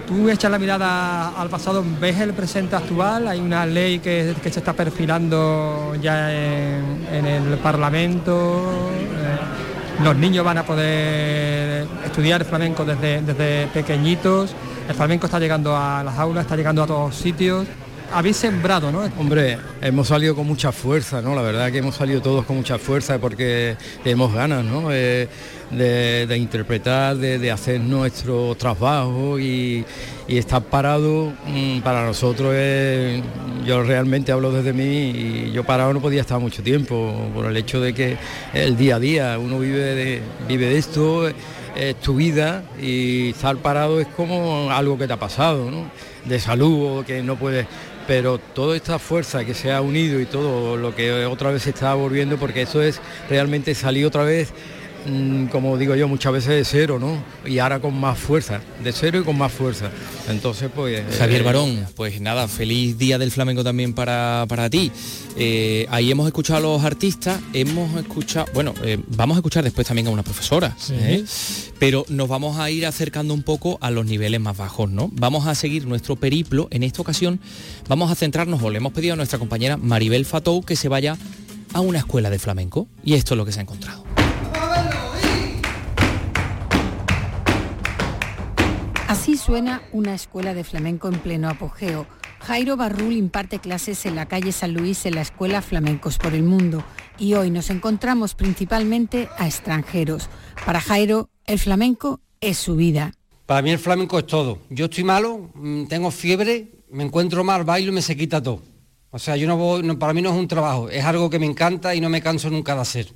Tú 0.07 0.29
echas 0.31 0.51
la 0.51 0.59
mirada 0.59 1.31
al 1.31 1.49
pasado, 1.49 1.85
ves 2.01 2.21
el 2.21 2.33
presente 2.33 2.77
actual, 2.77 3.27
hay 3.27 3.41
una 3.41 3.67
ley 3.67 3.99
que, 3.99 4.35
se 4.43 4.59
está 4.61 4.73
perfilando 4.73 5.95
ya 6.01 6.33
en, 6.33 7.27
el 7.27 7.59
Parlamento, 7.59 8.63
los 10.05 10.17
niños 10.17 10.45
van 10.45 10.59
a 10.59 10.63
poder 10.63 11.89
estudiar 12.05 12.45
flamenco 12.45 12.85
desde, 12.85 13.21
desde 13.23 13.67
pequeñitos, 13.69 14.55
el 14.89 14.95
flamenco 14.95 15.27
está 15.27 15.41
llegando 15.41 15.77
a 15.77 16.05
las 16.05 16.17
aulas, 16.19 16.45
está 16.45 16.55
llegando 16.55 16.85
a 16.85 16.87
todos 16.87 17.15
sitios 17.17 17.67
habéis 18.13 18.37
sembrado, 18.37 18.91
¿no? 18.93 19.01
Hombre, 19.19 19.59
hemos 19.81 20.09
salido 20.09 20.35
con 20.35 20.47
mucha 20.47 20.73
fuerza, 20.73 21.21
¿no? 21.21 21.35
La 21.35 21.43
verdad 21.43 21.71
que 21.71 21.79
hemos 21.79 21.97
salido 21.97 22.21
todos 22.21 22.45
con 22.45 22.57
mucha 22.57 22.79
fuerza 22.79 23.19
porque 23.19 23.77
tenemos 24.03 24.33
ganas, 24.33 24.65
¿no? 24.65 24.93
Eh, 24.93 25.29
de, 25.71 26.37
interpretar, 26.37 27.17
de, 27.17 27.51
hacer 27.51 27.81
nuestro 27.81 28.55
trabajo 28.55 29.39
y, 29.39 29.85
estar 30.29 30.63
parado 30.63 31.33
mm, 31.47 31.81
para 31.81 32.05
nosotros 32.05 32.55
es, 32.55 33.23
yo 33.65 33.83
realmente 33.85 34.33
hablo 34.33 34.51
desde 34.51 34.73
mí 34.73 35.11
y 35.11 35.53
yo 35.53 35.65
parado 35.65 35.93
no 35.93 36.01
podía 36.01 36.21
estar 36.21 36.41
mucho 36.41 36.65
tiempo 36.65 37.31
por 37.33 37.47
el 37.47 37.57
hecho 37.57 37.81
de 37.81 37.95
que 37.95 38.17
el 38.53 38.77
día 38.77 38.97
a 38.97 38.99
día 38.99 39.39
uno 39.39 39.61
vive 39.61 39.95
de, 39.95 40.23
vive 40.49 40.67
de 40.67 40.79
esto 40.79 41.29
es 41.29 42.01
tu 42.03 42.17
vida 42.17 42.65
y 42.81 43.31
estar 43.31 43.57
parado 43.59 44.01
es 44.01 44.09
como 44.09 44.71
algo 44.71 44.99
que 44.99 45.07
te 45.07 45.13
ha 45.13 45.19
pasado, 45.19 45.71
¿no? 45.71 45.91
de 46.27 46.41
salud 46.41 46.99
o 46.99 47.05
que 47.05 47.23
no 47.23 47.37
puedes 47.37 47.67
pero 48.07 48.39
toda 48.39 48.77
esta 48.77 48.99
fuerza 48.99 49.45
que 49.45 49.55
se 49.55 49.73
ha 49.73 49.81
unido 49.81 50.21
y 50.21 50.27
todo 50.27 50.77
lo 50.77 50.95
que 50.95 51.27
otra 51.27 51.51
vez 51.51 51.65
se 51.65 51.71
está 51.71 51.95
volviendo, 51.95 52.37
porque 52.37 52.63
eso 52.63 52.83
es 52.83 53.01
realmente 53.29 53.75
salir 53.75 54.07
otra 54.07 54.23
vez 54.23 54.53
como 55.51 55.77
digo 55.79 55.95
yo, 55.95 56.09
muchas 56.09 56.33
veces 56.33 56.51
de 56.51 56.65
cero, 56.65 56.99
¿no? 56.99 57.23
Y 57.49 57.59
ahora 57.59 57.81
con 57.81 57.99
más 57.99 58.19
fuerza, 58.19 58.61
de 58.83 58.93
cero 58.93 59.21
y 59.21 59.25
con 59.25 59.37
más 59.39 59.53
fuerza. 59.53 59.91
Entonces, 60.29 60.71
pues... 60.75 61.03
Javier 61.19 61.41
eh, 61.41 61.45
Barón, 61.45 61.87
pues 61.95 62.21
nada, 62.21 62.49
feliz 62.49 62.99
día 62.99 63.19
del 63.19 63.31
flamenco 63.31 63.63
también 63.63 63.95
para, 63.95 64.47
ti. 64.71 64.91
Eh, 65.37 65.87
ahí 65.91 66.11
hemos 66.11 66.27
escuchado 66.27 66.59
a 66.59 66.61
los 66.61 66.85
artistas, 66.85 67.41
hemos 67.53 67.95
escuchado, 67.99 68.47
bueno, 68.55 68.75
eh, 68.83 68.99
vamos 69.09 69.37
a 69.37 69.39
escuchar 69.39 69.65
después 69.65 69.87
también 69.87 70.07
a 70.09 70.11
una 70.11 70.23
profesora, 70.23 70.77
pero 71.79 72.05
nos 72.09 72.29
vamos 72.29 72.59
a 72.59 72.71
ir 72.71 72.87
acercando 72.87 73.35
un 73.35 73.43
poco 73.43 73.79
a 73.81 73.91
los 73.91 74.07
niveles 74.07 74.41
más 74.41 74.57
bajos, 74.57 74.91
¿no? 74.91 75.11
Vamos 75.13 75.47
a 75.47 75.55
seguir 75.55 75.87
nuestro 75.87 76.17
periplo, 76.17 76.69
en 76.71 76.83
esta 76.83 77.03
ocasión 77.03 77.41
vamos 77.89 78.11
a 78.11 78.15
centrarnos, 78.15 78.63
o 78.63 78.71
le 78.71 78.79
hemos 78.79 78.93
pedido 78.93 79.15
a 79.15 79.17
nuestra 79.17 79.39
compañera 79.39 79.77
Maribel 79.77 80.25
Fatou 80.25 80.65
que 80.65 80.77
se 80.77 80.89
vaya 80.89 81.17
a 81.73 81.81
una 81.81 81.99
escuela 81.99 82.31
de 82.31 82.39
flamenco, 82.39 82.89
y 83.05 83.15
esto 83.15 83.35
es 83.35 83.39
lo 83.39 83.45
que 83.45 83.53
se 83.53 83.61
ha 83.61 83.63
encontrado. 83.63 84.16
Así 89.09 89.37
suena 89.37 89.83
una 89.93 90.15
escuela 90.15 90.53
de 90.53 90.65
flamenco 90.65 91.07
en 91.07 91.21
pleno 91.21 91.49
apogeo. 91.49 92.09
Jairo 92.41 92.77
Barrul 92.77 93.13
imparte 93.13 93.61
clases 93.61 94.05
en 94.05 94.17
la 94.17 94.27
calle 94.27 94.51
San 94.51 94.75
Luis 94.75 95.07
en 95.07 95.15
la 95.15 95.21
Escuela 95.21 95.63
Flamencos 95.63 96.19
por 96.19 96.35
el 96.35 96.43
Mundo 96.43 96.83
y 97.17 97.35
hoy 97.35 97.51
nos 97.51 97.71
encontramos 97.71 98.35
principalmente 98.35 99.29
a 99.39 99.47
extranjeros. 99.47 100.29
Para 100.65 100.81
Jairo, 100.81 101.31
el 101.45 101.61
flamenco 101.61 102.21
es 102.41 102.59
su 102.59 102.75
vida. 102.75 103.13
Para 103.47 103.63
mí 103.63 103.71
el 103.71 103.79
flamenco 103.79 104.19
es 104.19 104.27
todo. 104.27 104.59
Yo 104.71 104.87
estoy 104.87 105.05
malo, 105.05 105.51
mm, 105.55 105.85
tengo 105.85 106.11
fiebre, 106.11 106.73
me 106.91 107.05
encuentro 107.05 107.45
mal, 107.45 107.63
bailo 107.63 107.93
y 107.93 107.95
me 107.95 108.03
se 108.03 108.17
quita 108.17 108.43
todo. 108.43 108.61
O 109.13 109.21
sea, 109.21 109.37
yo 109.37 109.47
no 109.47 109.57
voy, 109.57 109.97
para 109.97 110.13
mí 110.15 110.21
no 110.21 110.31
es 110.31 110.37
un 110.37 110.49
trabajo, 110.49 110.91
es 110.91 111.05
algo 111.05 111.31
que 111.31 111.39
me 111.39 111.47
encanta 111.47 111.95
y 111.95 112.01
no 112.01 112.11
me 112.11 112.21
canso 112.21 112.51
nunca 112.51 112.75
de 112.75 112.81
hacer. 112.81 113.13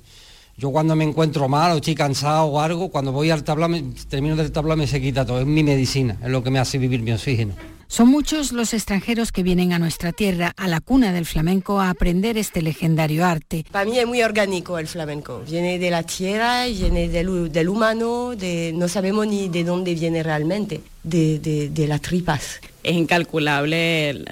Yo 0.57 0.71
cuando 0.71 0.95
me 0.95 1.03
encuentro 1.03 1.47
mal 1.47 1.71
o 1.71 1.75
estoy 1.77 1.95
cansado 1.95 2.45
o 2.45 2.59
algo, 2.59 2.89
cuando 2.89 3.11
voy 3.11 3.29
al 3.29 3.43
tabla, 3.43 3.69
termino 4.09 4.35
del 4.35 4.51
tabla 4.51 4.75
me 4.75 4.87
se 4.87 5.01
quita 5.01 5.25
todo. 5.25 5.39
Es 5.39 5.47
mi 5.47 5.63
medicina, 5.63 6.17
es 6.23 6.29
lo 6.29 6.43
que 6.43 6.51
me 6.51 6.59
hace 6.59 6.77
vivir 6.77 7.01
mi 7.01 7.11
oxígeno. 7.11 7.55
Son 7.91 8.07
muchos 8.07 8.53
los 8.53 8.73
extranjeros 8.73 9.33
que 9.33 9.43
vienen 9.43 9.73
a 9.73 9.77
nuestra 9.77 10.13
tierra, 10.13 10.53
a 10.55 10.69
la 10.69 10.79
cuna 10.79 11.11
del 11.11 11.25
flamenco, 11.25 11.81
a 11.81 11.89
aprender 11.89 12.37
este 12.37 12.61
legendario 12.61 13.25
arte. 13.25 13.65
Para 13.69 13.83
mí 13.83 13.99
es 13.99 14.07
muy 14.07 14.23
orgánico 14.23 14.79
el 14.79 14.87
flamenco. 14.87 15.43
Viene 15.45 15.77
de 15.77 15.91
la 15.91 16.03
tierra, 16.03 16.67
viene 16.67 17.09
del, 17.09 17.67
humano, 17.67 18.33
de, 18.37 18.71
no 18.73 18.87
sabemos 18.87 19.27
ni 19.27 19.49
de 19.49 19.65
dónde 19.65 19.93
viene 19.93 20.23
realmente, 20.23 20.79
de, 21.03 21.85
las 21.85 21.99
tripas. 21.99 22.61
Es 22.81 22.95
incalculable 22.95 24.23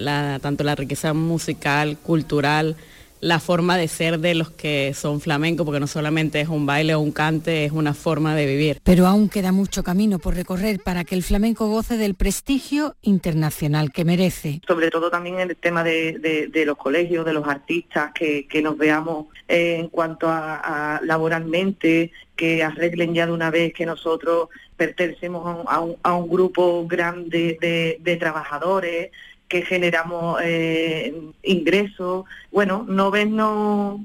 tanto 0.41 0.63
la 0.63 0.75
riqueza 0.75 1.13
musical, 1.13 1.97
cultural, 1.97 2.77
la 3.21 3.39
forma 3.39 3.77
de 3.77 3.87
ser 3.87 4.19
de 4.19 4.35
los 4.35 4.49
que 4.49 4.93
son 4.93 5.21
flamencos, 5.21 5.65
porque 5.65 5.79
no 5.79 5.87
solamente 5.87 6.41
es 6.41 6.47
un 6.47 6.65
baile 6.65 6.95
o 6.95 6.99
un 6.99 7.11
cante, 7.11 7.65
es 7.65 7.71
una 7.71 7.93
forma 7.93 8.35
de 8.35 8.45
vivir. 8.45 8.79
Pero 8.83 9.07
aún 9.07 9.29
queda 9.29 9.51
mucho 9.51 9.83
camino 9.83 10.19
por 10.19 10.35
recorrer 10.35 10.79
para 10.79 11.03
que 11.03 11.15
el 11.15 11.23
flamenco 11.23 11.67
goce 11.67 11.97
del 11.97 12.15
prestigio 12.15 12.95
internacional 13.01 13.91
que 13.91 14.05
merece. 14.05 14.61
Sobre 14.67 14.89
todo 14.89 15.09
también 15.09 15.39
en 15.39 15.49
el 15.49 15.55
tema 15.55 15.83
de, 15.83 16.49
los 16.65 16.77
colegios, 16.77 17.25
de 17.25 17.33
los 17.33 17.47
artistas, 17.47 18.11
que, 18.13 18.47
nos 18.59 18.77
veamos 18.77 19.27
eh, 19.47 19.77
en 19.79 19.87
cuanto 19.87 20.27
a, 20.29 20.99
laboralmente, 21.03 22.11
que 22.35 22.63
arreglen 22.63 23.13
ya 23.13 23.25
de 23.25 23.31
una 23.31 23.49
vez 23.51 23.73
que 23.73 23.85
nosotros 23.85 24.49
pertenecemos 24.75 25.65
a 25.67 26.13
un, 26.15 26.29
grupo 26.29 26.85
grande 26.87 27.57
de 28.01 28.17
trabajadores, 28.17 29.11
que 29.49 29.63
generamos 29.63 30.39
eh, 30.43 31.13
ingresos, 31.43 32.25
bueno, 32.51 32.85
no 32.87 33.11
vernos 33.11 33.99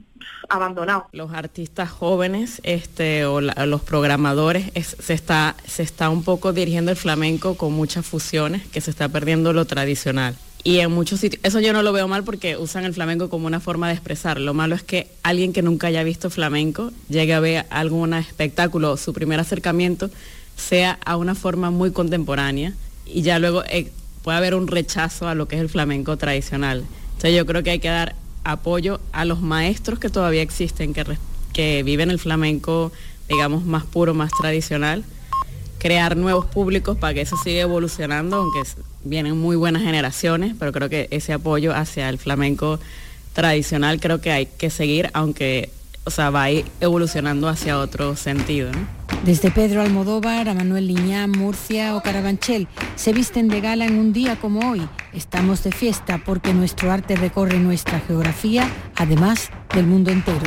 abandonados. 0.48 1.04
Los 1.12 1.32
artistas 1.32 1.90
jóvenes 1.90 2.60
este, 2.64 3.26
o 3.26 3.40
los 3.40 3.82
programadores 3.82 4.72
se, 4.98 5.12
está, 5.12 5.54
se 5.66 5.82
está 5.82 6.08
un 6.08 6.24
poco 6.24 6.52
dirigiendo 6.52 6.90
el 6.90 6.96
flamenco 6.96 7.56
con 7.56 7.72
muchas 7.72 8.06
fusiones, 8.06 8.66
que 8.68 8.80
se 8.80 8.90
está 8.90 9.08
perdiendo 9.08 9.52
lo 9.52 9.66
tradicional. 9.66 10.34
Y 10.66 10.78
en 10.78 10.90
muchos 10.92 11.20
sitios, 11.20 11.44
eso 11.44 11.60
yo 11.60 11.74
no 11.74 11.82
lo 11.82 11.92
veo 11.92 12.08
mal 12.08 12.24
porque 12.24 12.56
usan 12.56 12.86
el 12.86 12.94
flamenco 12.94 13.28
como 13.28 13.46
una 13.46 13.60
forma 13.60 13.88
de 13.88 13.94
expresar. 13.94 14.40
Lo 14.40 14.54
malo 14.54 14.74
es 14.74 14.82
que 14.82 15.08
alguien 15.22 15.52
que 15.52 15.60
nunca 15.60 15.88
haya 15.88 16.02
visto 16.02 16.30
flamenco 16.30 16.90
llegue 17.10 17.34
a 17.34 17.40
ver 17.40 17.66
algún 17.68 18.14
espectáculo, 18.14 18.96
su 18.96 19.12
primer 19.12 19.38
acercamiento 19.40 20.08
sea 20.56 20.98
a 21.04 21.16
una 21.16 21.34
forma 21.34 21.70
muy 21.70 21.90
contemporánea 21.90 22.72
y 23.04 23.20
ya 23.22 23.38
luego 23.38 23.62
eh, 23.64 23.92
puede 24.24 24.38
haber 24.38 24.54
un 24.54 24.66
rechazo 24.66 25.28
a 25.28 25.34
lo 25.34 25.46
que 25.46 25.56
es 25.56 25.60
el 25.62 25.68
flamenco 25.68 26.16
tradicional. 26.16 26.82
Entonces 27.08 27.36
yo 27.36 27.44
creo 27.44 27.62
que 27.62 27.70
hay 27.70 27.78
que 27.78 27.88
dar 27.88 28.16
apoyo 28.42 28.98
a 29.12 29.26
los 29.26 29.42
maestros 29.42 29.98
que 29.98 30.08
todavía 30.08 30.40
existen, 30.40 30.94
que, 30.94 31.04
que 31.52 31.82
viven 31.82 32.10
el 32.10 32.18
flamenco, 32.18 32.90
digamos, 33.28 33.64
más 33.66 33.84
puro, 33.84 34.14
más 34.14 34.32
tradicional, 34.32 35.04
crear 35.78 36.16
nuevos 36.16 36.46
públicos 36.46 36.96
para 36.96 37.12
que 37.12 37.20
eso 37.20 37.36
siga 37.36 37.60
evolucionando, 37.60 38.36
aunque 38.36 38.62
vienen 39.04 39.36
muy 39.38 39.56
buenas 39.56 39.82
generaciones, 39.82 40.54
pero 40.58 40.72
creo 40.72 40.88
que 40.88 41.06
ese 41.10 41.34
apoyo 41.34 41.74
hacia 41.74 42.08
el 42.08 42.16
flamenco 42.16 42.80
tradicional 43.34 44.00
creo 44.00 44.22
que 44.22 44.32
hay 44.32 44.46
que 44.46 44.70
seguir, 44.70 45.10
aunque 45.12 45.68
o 46.04 46.10
sea, 46.10 46.30
va 46.30 46.44
a 46.44 46.50
ir 46.50 46.66
evolucionando 46.80 47.48
hacia 47.48 47.78
otro 47.78 48.14
sentido. 48.16 48.70
Desde 49.24 49.50
Pedro 49.50 49.80
Almodóvar 49.80 50.48
a 50.48 50.54
Manuel 50.54 50.86
Liñán, 50.86 51.30
Murcia 51.30 51.96
o 51.96 52.02
Carabanchel 52.02 52.68
se 52.94 53.12
visten 53.14 53.48
de 53.48 53.60
gala 53.62 53.86
en 53.86 53.98
un 53.98 54.12
día 54.12 54.36
como 54.38 54.70
hoy. 54.70 54.86
Estamos 55.14 55.64
de 55.64 55.72
fiesta 55.72 56.20
porque 56.24 56.52
nuestro 56.52 56.92
arte 56.92 57.16
recorre 57.16 57.58
nuestra 57.58 58.00
geografía, 58.00 58.68
además 58.96 59.50
del 59.74 59.86
mundo 59.86 60.10
entero. 60.10 60.46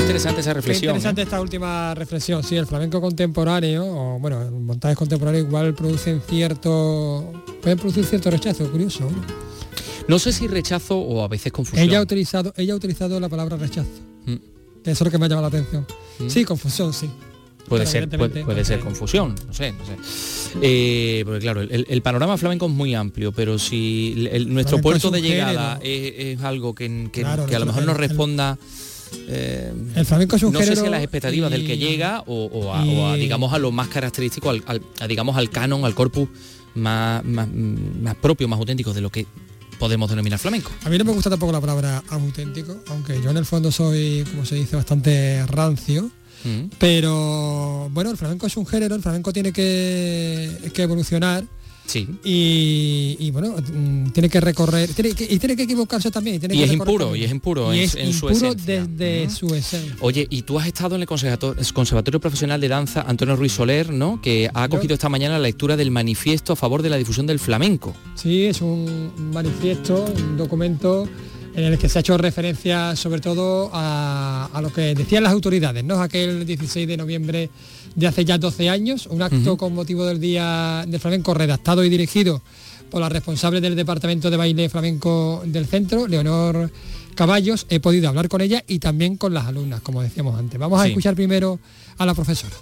interesante 0.00 0.40
esa 0.40 0.54
reflexión. 0.54 0.90
interesante 0.90 1.22
esta 1.22 1.40
última 1.40 1.94
reflexión. 1.94 2.42
Sí, 2.42 2.56
el 2.56 2.66
flamenco 2.66 3.00
contemporáneo, 3.00 3.84
o 3.84 4.18
bueno, 4.18 4.50
montajes 4.50 4.96
contemporáneos 4.96 5.46
igual 5.46 5.74
producen 5.74 6.22
cierto. 6.26 7.30
pueden 7.60 7.78
producir 7.78 8.06
cierto 8.06 8.30
rechazo, 8.30 8.70
curioso. 8.70 9.04
No 9.04 9.47
sé 10.18 10.32
si 10.32 10.46
rechazo 10.46 10.98
o 10.98 11.22
a 11.22 11.28
veces 11.28 11.52
confusión. 11.52 11.86
Ella 11.86 11.98
ha 11.98 12.02
utilizado, 12.02 12.52
ella 12.56 12.72
ha 12.72 12.76
utilizado 12.76 13.20
la 13.20 13.28
palabra 13.28 13.56
rechazo. 13.56 13.90
Mm. 14.26 14.34
eso 14.84 14.90
es 14.90 15.00
lo 15.00 15.10
que 15.10 15.18
me 15.18 15.26
ha 15.26 15.28
llamado 15.28 15.50
la 15.50 15.58
atención. 15.58 15.86
Mm. 16.18 16.28
Sí, 16.28 16.44
confusión, 16.44 16.92
sí. 16.92 17.10
Puede 17.68 17.84
ser, 17.84 18.08
puede, 18.08 18.64
ser 18.64 18.80
confusión, 18.80 19.34
no 19.46 19.52
sé, 19.52 19.72
no 19.72 19.84
sé. 19.84 19.92
Eh, 20.62 21.22
porque 21.26 21.40
claro, 21.40 21.60
el, 21.60 22.02
panorama 22.02 22.38
flamenco 22.38 22.64
es 22.64 22.72
muy 22.72 22.94
amplio, 22.94 23.32
pero 23.32 23.58
si 23.58 24.26
nuestro 24.46 24.80
puerto 24.80 25.10
de 25.10 25.20
llegada 25.20 25.78
es, 25.82 26.40
algo 26.40 26.74
que, 26.74 27.10
a 27.24 27.58
lo 27.58 27.66
mejor 27.66 27.84
nos 27.84 27.96
responda 27.96 28.58
eh, 29.28 29.72
el 29.94 30.06
flamenco 30.06 30.36
es 30.36 30.42
un 30.42 30.52
no 30.52 30.60
sé 30.60 30.76
si 30.76 30.84
a 30.84 30.90
las 30.90 31.02
expectativas 31.02 31.50
del 31.50 31.66
que 31.66 31.78
llega 31.78 32.22
o, 32.26 32.74
a, 32.74 33.16
digamos 33.16 33.52
a 33.52 33.58
lo 33.58 33.70
más 33.70 33.88
característico, 33.88 34.50
al, 34.50 34.62
digamos 35.06 35.36
al 35.36 35.50
canon, 35.50 35.84
al 35.84 35.94
corpus 35.94 36.28
más, 36.74 37.24
más, 37.24 37.48
más 37.48 38.14
propio, 38.16 38.48
más 38.48 38.58
auténtico 38.58 38.92
de 38.92 39.00
lo 39.00 39.10
que 39.10 39.26
podemos 39.78 40.10
denominar 40.10 40.38
flamenco. 40.38 40.70
A 40.84 40.90
mí 40.90 40.98
no 40.98 41.04
me 41.04 41.12
gusta 41.12 41.30
tampoco 41.30 41.52
la 41.52 41.60
palabra 41.60 42.02
auténtico, 42.10 42.76
aunque 42.88 43.20
yo 43.22 43.30
en 43.30 43.36
el 43.36 43.46
fondo 43.46 43.70
soy, 43.72 44.24
como 44.30 44.44
se 44.44 44.56
dice, 44.56 44.76
bastante 44.76 45.44
rancio. 45.46 46.10
Mm. 46.44 46.70
Pero 46.78 47.88
bueno, 47.90 48.10
el 48.10 48.16
flamenco 48.16 48.46
es 48.46 48.56
un 48.56 48.66
género, 48.66 48.94
el 48.94 49.02
flamenco 49.02 49.32
tiene 49.32 49.52
que, 49.52 50.70
que 50.72 50.82
evolucionar 50.82 51.44
Sí. 51.88 52.06
Y, 52.22 53.30
bueno, 53.30 53.56
mm, 53.56 54.10
tiene 54.10 54.28
que 54.28 54.40
recorrer, 54.40 54.90
y 54.90 55.38
tiene 55.38 55.56
que 55.56 55.62
equivocarse 55.62 56.10
también. 56.10 56.38
Y, 56.50 56.62
es 56.62 56.70
impuro, 56.70 57.16
y 57.16 57.24
es 57.24 57.30
impuro, 57.30 57.74
y 57.74 57.80
es 57.80 57.94
en, 57.94 58.12
su 58.12 58.28
esencia. 58.28 58.84
desde 58.86 59.30
su 59.30 59.54
esencia. 59.54 59.96
Oye, 60.00 60.26
y 60.28 60.42
tú 60.42 60.58
has 60.58 60.66
estado 60.66 60.96
en 60.96 61.02
el 61.02 61.08
Conservatorio, 61.08 62.20
Profesional 62.20 62.60
de 62.60 62.68
Danza 62.68 63.02
Antonio 63.08 63.36
Ruiz 63.36 63.52
Soler, 63.52 63.90
¿no? 63.90 64.20
Que 64.20 64.50
ha 64.52 64.64
acogido 64.64 64.92
esta 64.92 65.08
mañana 65.08 65.38
la 65.38 65.44
lectura 65.44 65.76
del 65.76 65.90
manifiesto 65.90 66.52
a 66.52 66.56
favor 66.56 66.82
de 66.82 66.90
la 66.90 66.98
difusión 66.98 67.26
del 67.26 67.38
flamenco. 67.38 67.94
Sí, 68.14 68.44
es 68.44 68.60
un 68.60 69.10
manifiesto, 69.32 70.04
un 70.14 70.36
documento 70.36 71.08
en 71.54 71.64
el 71.64 71.78
que 71.78 71.88
se 71.88 71.98
ha 71.98 72.00
hecho 72.00 72.16
referencia 72.18 72.94
sobre 72.94 73.20
todo 73.20 73.70
a, 73.72 74.60
lo 74.62 74.72
que 74.72 74.94
decían 74.94 75.22
las 75.22 75.32
autoridades, 75.32 75.82
¿no? 75.84 76.00
Aquel 76.00 76.46
16 76.46 76.86
de 76.86 76.96
noviembre 76.96 77.50
de 77.94 78.06
hace 78.06 78.24
ya 78.24 78.38
12 78.38 78.68
años, 78.68 79.06
un 79.06 79.22
acto 79.22 79.56
con 79.56 79.74
motivo 79.74 80.04
del 80.04 80.20
Día 80.20 80.84
del 80.86 81.00
Flamenco 81.00 81.34
redactado 81.34 81.84
y 81.84 81.88
dirigido 81.88 82.42
por 82.90 83.00
la 83.00 83.08
responsable 83.08 83.60
del 83.60 83.76
Departamento 83.76 84.30
de 84.30 84.36
Baile 84.36 84.68
Flamenco 84.68 85.42
del 85.44 85.66
Centro, 85.66 86.06
Leonor 86.06 86.70
Caballos. 87.14 87.66
He 87.68 87.80
podido 87.80 88.08
hablar 88.08 88.28
con 88.28 88.40
ella 88.40 88.64
y 88.66 88.78
también 88.78 89.16
con 89.16 89.34
las 89.34 89.46
alumnas, 89.46 89.80
como 89.80 90.02
decíamos 90.02 90.38
antes. 90.38 90.58
Vamos 90.58 90.80
a 90.80 90.86
escuchar 90.86 91.14
primero 91.14 91.58
a 91.98 92.06
la 92.06 92.14
profesora. 92.14 92.56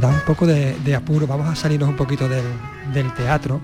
da 0.00 0.08
un 0.08 0.20
poco 0.26 0.46
de, 0.46 0.94
apuro, 0.94 1.26
vamos 1.26 1.48
a 1.48 1.56
salirnos 1.56 1.88
un 1.88 1.96
poquito 1.96 2.28
del, 2.28 2.44
teatro, 3.16 3.60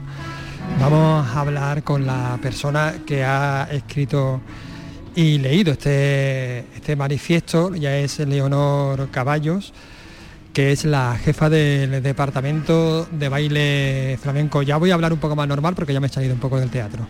vamos 0.80 1.26
a 1.26 1.40
hablar 1.40 1.82
con 1.82 2.06
la 2.06 2.38
persona 2.40 2.94
que 3.06 3.24
ha 3.24 3.68
escrito 3.70 4.40
y 5.14 5.38
leído 5.38 5.72
este, 5.72 6.60
este 6.74 6.96
manifiesto, 6.96 7.74
ya 7.74 7.96
es 7.96 8.18
Leonor 8.18 9.10
Caballos, 9.10 9.72
que 10.52 10.72
es 10.72 10.84
la 10.84 11.16
jefa 11.16 11.48
del 11.48 12.02
departamento 12.02 13.06
de 13.10 13.28
baile 13.28 14.18
flamenco. 14.20 14.62
Ya 14.62 14.76
voy 14.76 14.90
a 14.90 14.94
hablar 14.94 15.12
un 15.12 15.18
poco 15.18 15.36
más 15.36 15.48
normal 15.48 15.74
porque 15.74 15.92
ya 15.92 16.00
me 16.00 16.06
he 16.06 16.10
salido 16.10 16.34
un 16.34 16.40
poco 16.40 16.58
del 16.58 16.70
teatro. 16.70 17.06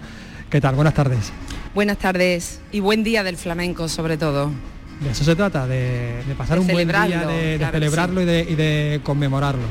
¿Qué 0.50 0.60
tal? 0.60 0.74
Buenas 0.74 0.94
tardes. 0.94 1.32
Buenas 1.74 1.98
tardes 1.98 2.60
y 2.72 2.80
buen 2.80 3.02
día 3.02 3.22
del 3.22 3.36
flamenco 3.36 3.88
sobre 3.88 4.16
todo. 4.16 4.50
De 5.00 5.10
eso 5.10 5.24
se 5.24 5.34
trata, 5.34 5.66
de, 5.66 6.22
pasar 6.38 6.58
un 6.58 6.68
buen 6.68 6.86
día, 6.86 7.26
de, 7.26 7.58
celebrarlo 7.72 8.22
y, 8.22 8.24
de, 8.24 9.00
conmemorarlo. 9.02 9.64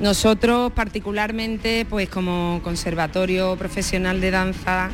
Nosotros 0.00 0.72
particularmente, 0.72 1.86
pues 1.88 2.08
como 2.08 2.60
conservatorio 2.64 3.56
profesional 3.56 4.20
de 4.20 4.30
danza, 4.30 4.90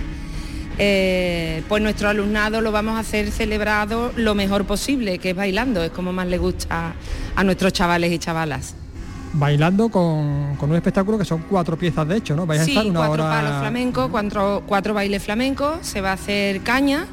eh, 0.79 1.63
pues 1.69 1.83
nuestro 1.83 2.09
alumnado 2.09 2.61
lo 2.61 2.73
vamos 2.73 2.97
a 2.97 3.01
hacer 3.01 3.31
celebrado 3.31 4.13
lo 4.17 4.35
mejor 4.35 4.65
posible, 4.65 5.19
que 5.19 5.31
es 5.31 5.37
bailando, 5.37 5.83
es 5.83 5.91
como 5.91 6.13
más 6.13 6.27
le 6.27 6.39
gusta 6.39 6.95
a 7.35 7.45
nuestros 7.45 7.73
chavales 7.73 8.13
y 8.13 8.19
chavalas. 8.19 8.75
Bailando 9.33 9.89
con, 9.89 10.57
un 10.61 10.75
espectáculo 10.75 11.19
que 11.19 11.25
son 11.25 11.45
cuatro 11.49 11.77
piezas 11.77 12.09
de 12.09 12.17
hecho, 12.17 12.35
¿no? 12.35 12.47
Vais 12.47 12.61
a 12.61 12.65
estar 12.65 12.87
una 12.87 13.07
cuatro 13.07 13.25
palos 13.25 13.59
flamencos, 13.61 14.09
cuatro, 14.11 14.63
cuatro 14.67 14.95
bailes 14.95 15.23
flamencos, 15.23 15.79
se 15.83 16.01
va 16.01 16.11
a 16.11 16.15
hacer 16.15 16.63
caña, 16.63 17.07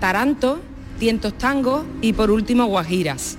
taranto, 0.00 0.60
tientos 0.98 1.34
tangos 1.38 1.84
y 2.00 2.12
por 2.12 2.30
último 2.30 2.66
guajiras. 2.66 3.38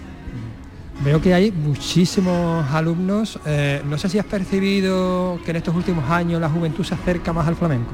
Veo 1.04 1.22
que 1.22 1.34
hay 1.34 1.52
muchísimos 1.52 2.66
alumnos. 2.72 3.40
Eh, 3.46 3.82
no 3.86 3.98
sé 3.98 4.10
si 4.10 4.18
has 4.18 4.26
percibido 4.26 5.40
que 5.44 5.52
en 5.52 5.58
estos 5.58 5.76
últimos 5.76 6.10
años 6.10 6.40
la 6.40 6.50
juventud 6.50 6.84
se 6.84 6.94
acerca 6.94 7.34
más 7.34 7.48
al 7.48 7.56
flamenco. 7.56 7.92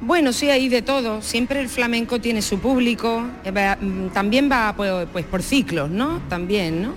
Bueno, 0.00 0.32
sí, 0.32 0.50
hay 0.50 0.68
de 0.68 0.82
todo. 0.82 1.22
Siempre 1.22 1.60
el 1.60 1.68
flamenco 1.68 2.20
tiene 2.20 2.42
su 2.42 2.58
público. 2.58 3.24
Eh, 3.44 3.76
mm, 3.80 4.08
también 4.08 4.50
va 4.50 4.74
pues, 4.76 5.06
pues, 5.12 5.24
por 5.24 5.42
ciclos, 5.42 5.90
¿no? 5.90 6.20
También, 6.28 6.82
¿no? 6.82 6.94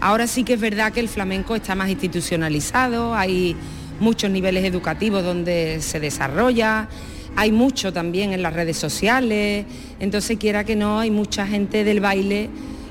Ahora 0.00 0.26
sí 0.26 0.44
que 0.44 0.54
es 0.54 0.60
verdad 0.60 0.92
que 0.92 1.00
el 1.00 1.08
flamenco 1.08 1.54
está 1.54 1.74
más 1.74 1.90
institucionalizado, 1.90 3.14
hay 3.14 3.54
muchos 4.00 4.30
niveles 4.30 4.64
educativos 4.64 5.22
donde 5.22 5.82
se 5.82 6.00
desarrolla 6.00 6.88
hay 7.36 7.52
mucho 7.52 7.92
también 7.92 8.32
en 8.32 8.42
las 8.42 8.52
redes 8.52 8.76
sociales, 8.76 9.64
entonces 9.98 10.38
quiera 10.38 10.64
que 10.64 10.76
no, 10.76 11.00
hay 11.00 11.10
mucha 11.10 11.46
gente 11.46 11.84
del 11.84 12.00
baile 12.00 12.50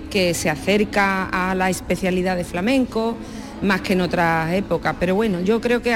que 0.10 0.34
se 0.34 0.50
acerca 0.50 1.26
a 1.26 1.56
la 1.56 1.70
especialidad 1.70 2.36
de 2.36 2.44
flamenco 2.44 3.16
más 3.62 3.82
que 3.82 3.94
en 3.94 4.02
otras 4.02 4.54
épocas. 4.54 4.96
Pero 5.00 5.16
bueno, 5.16 5.42
yo 5.42 5.62
creo 5.62 5.82
que 5.82 5.94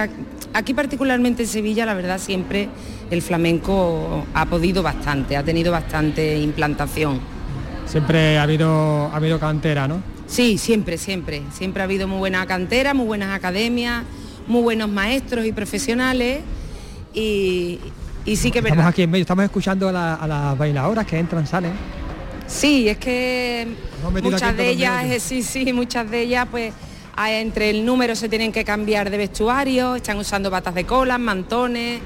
aquí 0.53 0.73
particularmente 0.73 1.43
en 1.43 1.49
Sevilla, 1.49 1.85
la 1.85 1.93
verdad, 1.93 2.19
siempre 2.19 2.69
el 3.09 3.21
flamenco 3.21 4.25
ha 4.33 4.45
podido 4.45 4.83
bastante, 4.83 5.37
ha 5.37 5.43
tenido 5.43 5.71
bastante 5.71 6.37
implantación. 6.37 7.19
Siempre 7.85 8.37
ha 8.37 8.43
habido, 8.43 9.09
ha 9.11 9.15
habido 9.15 9.39
cantera, 9.39 9.87
¿no? 9.87 10.01
Sí, 10.25 10.57
siempre, 10.57 10.97
siempre. 10.97 11.43
Siempre 11.51 11.81
ha 11.81 11.85
habido 11.85 12.07
muy 12.07 12.17
buena 12.17 12.45
cantera, 12.45 12.93
muy 12.93 13.05
buenas 13.05 13.35
academias, 13.35 14.03
muy 14.47 14.61
buenos 14.61 14.89
maestros 14.89 15.45
y 15.45 15.51
profesionales. 15.51 16.39
Y, 17.13 17.79
sí 18.25 18.49
que 18.49 18.59
Estamos 18.59 18.85
aquí 18.85 19.03
en 19.03 19.11
medio, 19.11 19.21
estamos 19.21 19.45
escuchando 19.45 19.89
a, 19.89 20.27
las 20.27 20.57
bailadoras 20.57 21.05
que 21.05 21.19
entran, 21.19 21.45
salen. 21.45 21.73
Sí, 22.47 22.89
es 22.89 22.97
que 22.97 23.67
muchas 24.21 24.55
de 24.55 24.69
ellas, 24.69 25.05
eh, 25.05 25.19
sí, 25.19 25.43
sí, 25.43 25.71
muchas 25.73 26.09
de 26.09 26.21
ellas 26.21 26.47
pues 26.49 26.73
entre 27.17 27.69
el 27.69 27.85
número 27.85 28.15
se 28.15 28.27
tienen 28.27 28.51
que 28.51 28.63
cambiar 28.63 29.09
de 29.09 29.17
vestuario, 29.17 29.95
están 29.95 30.17
usando 30.17 30.49
batas 30.49 30.75
de 30.75 30.85
cola, 30.85 31.17
mantones, 31.17 32.01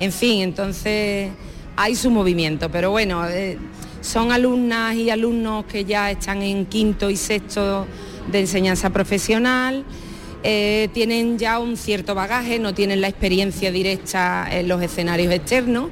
en 0.00 0.12
fin, 0.12 0.42
entonces 0.42 1.30
hay 1.76 1.94
su 1.94 2.10
movimiento, 2.10 2.70
pero 2.70 2.90
bueno, 2.90 3.26
eh, 3.28 3.58
son 4.00 4.32
alumnas 4.32 4.94
y 4.94 5.10
alumnos 5.10 5.64
que 5.66 5.84
ya 5.84 6.10
están 6.10 6.42
en 6.42 6.66
quinto 6.66 7.10
y 7.10 7.16
sexto 7.16 7.86
de 8.30 8.40
enseñanza 8.40 8.90
profesional, 8.90 9.84
eh, 10.44 10.88
tienen 10.92 11.38
ya 11.38 11.58
un 11.58 11.76
cierto 11.76 12.14
bagaje, 12.14 12.58
no 12.58 12.74
tienen 12.74 13.00
la 13.00 13.08
experiencia 13.08 13.70
directa 13.70 14.48
en 14.50 14.68
los 14.68 14.82
escenarios 14.82 15.32
externos, 15.32 15.90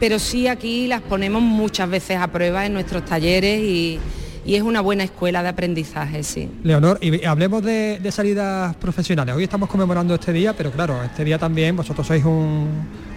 pero 0.00 0.18
sí 0.18 0.46
aquí 0.46 0.86
las 0.86 1.02
ponemos 1.02 1.42
muchas 1.42 1.88
veces 1.88 2.18
a 2.18 2.28
prueba 2.28 2.66
en 2.66 2.72
nuestros 2.72 3.04
talleres 3.04 3.60
y, 3.60 4.00
es 4.46 4.62
una 4.62 4.80
buena 4.80 5.04
escuela 5.04 5.42
de 5.42 5.50
aprendizaje, 5.50 6.22
sí. 6.22 6.48
Leonor, 6.62 6.98
y 7.02 7.22
hablemos 7.26 7.62
de, 7.62 8.00
salidas 8.10 8.74
profesionales. 8.76 9.34
Hoy 9.34 9.44
estamos 9.44 9.68
conmemorando 9.68 10.14
este 10.14 10.32
día, 10.32 10.54
pero 10.56 10.70
claro, 10.70 11.02
este 11.02 11.22
día 11.22 11.38
también 11.38 11.76
vosotros 11.76 12.06
sois 12.06 12.24
un 12.24 12.66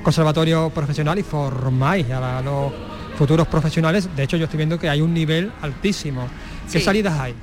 conservatorio 0.04 0.70
profesional 0.72 1.18
y 1.20 1.24
formáis 1.24 2.10
a 2.12 2.42
los 2.42 2.74
futuros 3.18 3.48
profesionales. 3.48 4.10
De 4.14 4.24
hecho, 4.24 4.36
yo 4.36 4.44
estoy 4.44 4.58
viendo 4.58 4.78
que 4.78 4.90
hay 4.90 5.00
un 5.00 5.14
nivel 5.14 5.54
altísimo. 5.62 6.28
¿Qué 6.70 6.82
salidas 6.82 7.18
hay? 7.18 7.34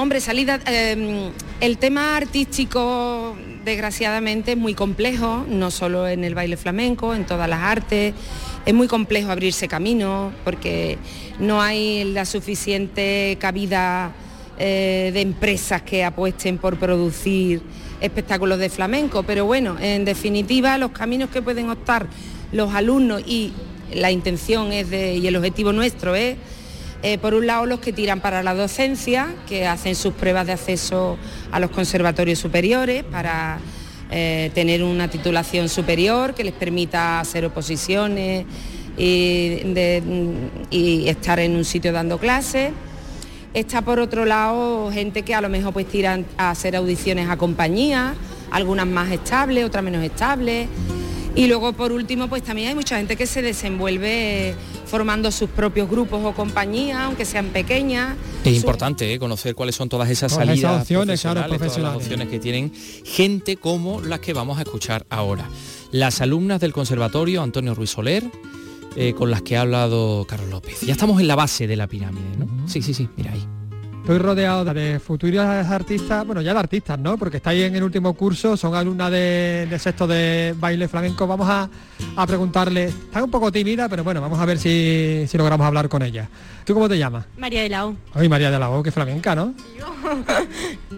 Hombre, 0.00 0.22
salida, 0.22 0.58
em, 0.64 1.30
el 1.60 1.76
tema 1.76 2.16
artístico 2.16 3.36
desgraciadamente 3.66 4.52
es 4.52 4.56
muy 4.56 4.72
complejo, 4.72 5.44
no 5.46 5.70
solo 5.70 6.08
en 6.08 6.24
el 6.24 6.34
baile 6.34 6.56
flamenco, 6.56 7.14
en 7.14 7.26
todas 7.26 7.50
las 7.50 7.60
artes. 7.60 8.14
Es 8.64 8.72
muy 8.72 8.88
complejo 8.88 9.30
abrirse 9.30 9.68
camino 9.68 10.32
porque 10.42 10.96
no 11.38 11.60
hay 11.60 12.04
la 12.04 12.24
suficiente 12.24 13.36
cabida 13.38 14.12
eh, 14.58 15.10
de 15.12 15.20
empresas 15.20 15.82
que 15.82 16.02
apuesten 16.02 16.56
por 16.56 16.78
producir 16.78 17.60
espectáculos 18.00 18.58
de 18.58 18.70
flamenco. 18.70 19.22
Pero 19.24 19.44
bueno, 19.44 19.76
en 19.78 20.06
definitiva, 20.06 20.78
los 20.78 20.92
caminos 20.92 21.28
que 21.28 21.42
pueden 21.42 21.68
optar 21.68 22.06
los 22.52 22.72
alumnos 22.72 23.22
y 23.26 23.52
la 23.92 24.10
intención 24.10 24.72
es 24.72 24.88
de, 24.88 25.16
y 25.16 25.26
el 25.26 25.36
objetivo 25.36 25.74
nuestro 25.74 26.14
es 26.14 26.36
por 27.20 27.34
un 27.34 27.46
lado 27.46 27.66
los 27.66 27.80
que 27.80 27.92
tiran 27.92 28.20
para 28.20 28.42
la 28.42 28.54
docencia, 28.54 29.34
que 29.48 29.66
hacen 29.66 29.94
sus 29.94 30.12
pruebas 30.14 30.46
de 30.46 30.52
acceso 30.52 31.16
a 31.50 31.58
los 31.58 31.70
conservatorios 31.70 32.38
superiores 32.38 33.04
para 33.04 33.58
eh, 34.12 34.50
tener 34.54 34.82
una 34.82 35.08
titulación 35.08 35.68
superior 35.68 36.34
que 36.34 36.42
les 36.42 36.52
permita 36.52 37.20
hacer 37.20 37.44
oposiciones 37.44 38.44
y, 38.98 39.60
y, 40.70 41.08
estar 41.08 41.38
en 41.38 41.54
un 41.54 41.64
sitio 41.64 41.92
dando 41.92 42.18
clases. 42.18 42.72
Está 43.54 43.82
por 43.82 44.00
otro 44.00 44.24
lado 44.24 44.90
gente 44.90 45.22
que 45.22 45.32
a 45.32 45.40
lo 45.40 45.48
mejor 45.48 45.72
pues 45.72 45.86
tiran 45.86 46.26
a 46.36 46.50
hacer 46.50 46.74
audiciones 46.74 47.30
a 47.30 47.36
compañías, 47.36 48.16
algunas 48.50 48.88
más 48.88 49.12
estables, 49.12 49.64
otras 49.64 49.84
menos 49.84 50.02
estables. 50.02 50.66
Y 51.36 51.46
luego 51.46 51.72
por 51.72 51.92
último 51.92 52.26
pues 52.26 52.42
también 52.42 52.70
hay 52.70 52.74
mucha 52.74 52.96
gente 52.96 53.14
que 53.14 53.26
se 53.26 53.42
desenvuelve 53.42 54.56
formando 54.90 55.30
sus 55.30 55.48
propios 55.48 55.88
grupos 55.88 56.20
o 56.24 56.32
compañías, 56.32 56.98
aunque 56.98 57.24
sean 57.24 57.46
pequeñas. 57.46 58.16
Es 58.44 58.56
importante 58.56 59.14
¿eh? 59.14 59.18
conocer 59.20 59.54
cuáles 59.54 59.76
son 59.76 59.88
todas 59.88 60.10
esas 60.10 60.32
salidas 60.32 60.82
opciones, 60.82 61.22
todas 61.22 61.78
las 61.78 61.96
opciones 61.96 62.28
que 62.28 62.40
tienen 62.40 62.72
gente 63.04 63.56
como 63.56 64.00
las 64.00 64.18
que 64.18 64.32
vamos 64.32 64.58
a 64.58 64.62
escuchar 64.62 65.06
ahora. 65.08 65.48
Las 65.92 66.20
alumnas 66.20 66.60
del 66.60 66.72
Conservatorio 66.72 67.42
Antonio 67.42 67.74
Ruiz 67.74 67.90
Soler, 67.90 68.24
eh, 68.96 69.14
con 69.14 69.30
las 69.30 69.42
que 69.42 69.56
ha 69.56 69.60
hablado 69.60 70.26
Carlos 70.28 70.50
López. 70.50 70.80
Ya 70.80 70.92
estamos 70.92 71.20
en 71.20 71.28
la 71.28 71.36
base 71.36 71.68
de 71.68 71.76
la 71.76 71.86
pirámide, 71.86 72.36
¿no? 72.36 72.68
Sí, 72.68 72.82
sí, 72.82 72.92
sí, 72.92 73.08
mira 73.16 73.32
ahí. 73.32 73.59
Estoy 74.10 74.26
rodeado 74.26 74.64
de 74.64 74.98
futuros 74.98 75.46
artistas, 75.46 76.26
bueno, 76.26 76.42
ya 76.42 76.52
de 76.52 76.58
artistas, 76.58 76.98
¿no? 76.98 77.16
Porque 77.16 77.36
estáis 77.36 77.62
en 77.62 77.76
el 77.76 77.84
último 77.84 78.12
curso, 78.14 78.56
son 78.56 78.74
alumnas 78.74 79.08
de, 79.08 79.76
sexto 79.78 80.08
de 80.08 80.52
baile 80.58 80.88
flamenco. 80.88 81.28
Vamos 81.28 81.48
a, 81.48 82.26
preguntarle, 82.26 82.86
está 82.86 83.22
un 83.22 83.30
poco 83.30 83.52
tímida, 83.52 83.88
pero 83.88 84.02
bueno, 84.02 84.20
vamos 84.20 84.40
a 84.40 84.46
ver 84.46 84.58
si, 84.58 85.26
si 85.28 85.38
logramos 85.38 85.64
hablar 85.64 85.88
con 85.88 86.02
ella. 86.02 86.28
¿Tú 86.64 86.74
cómo 86.74 86.88
te 86.88 86.98
llamas? 86.98 87.24
María 87.38 87.62
de 87.62 87.68
la 87.68 87.86
O. 87.86 87.94
Ay, 88.12 88.28
María 88.28 88.50
de 88.50 88.58
la 88.58 88.70
O, 88.70 88.82
que 88.82 88.90
flamenca, 88.90 89.36
¿no? 89.36 89.54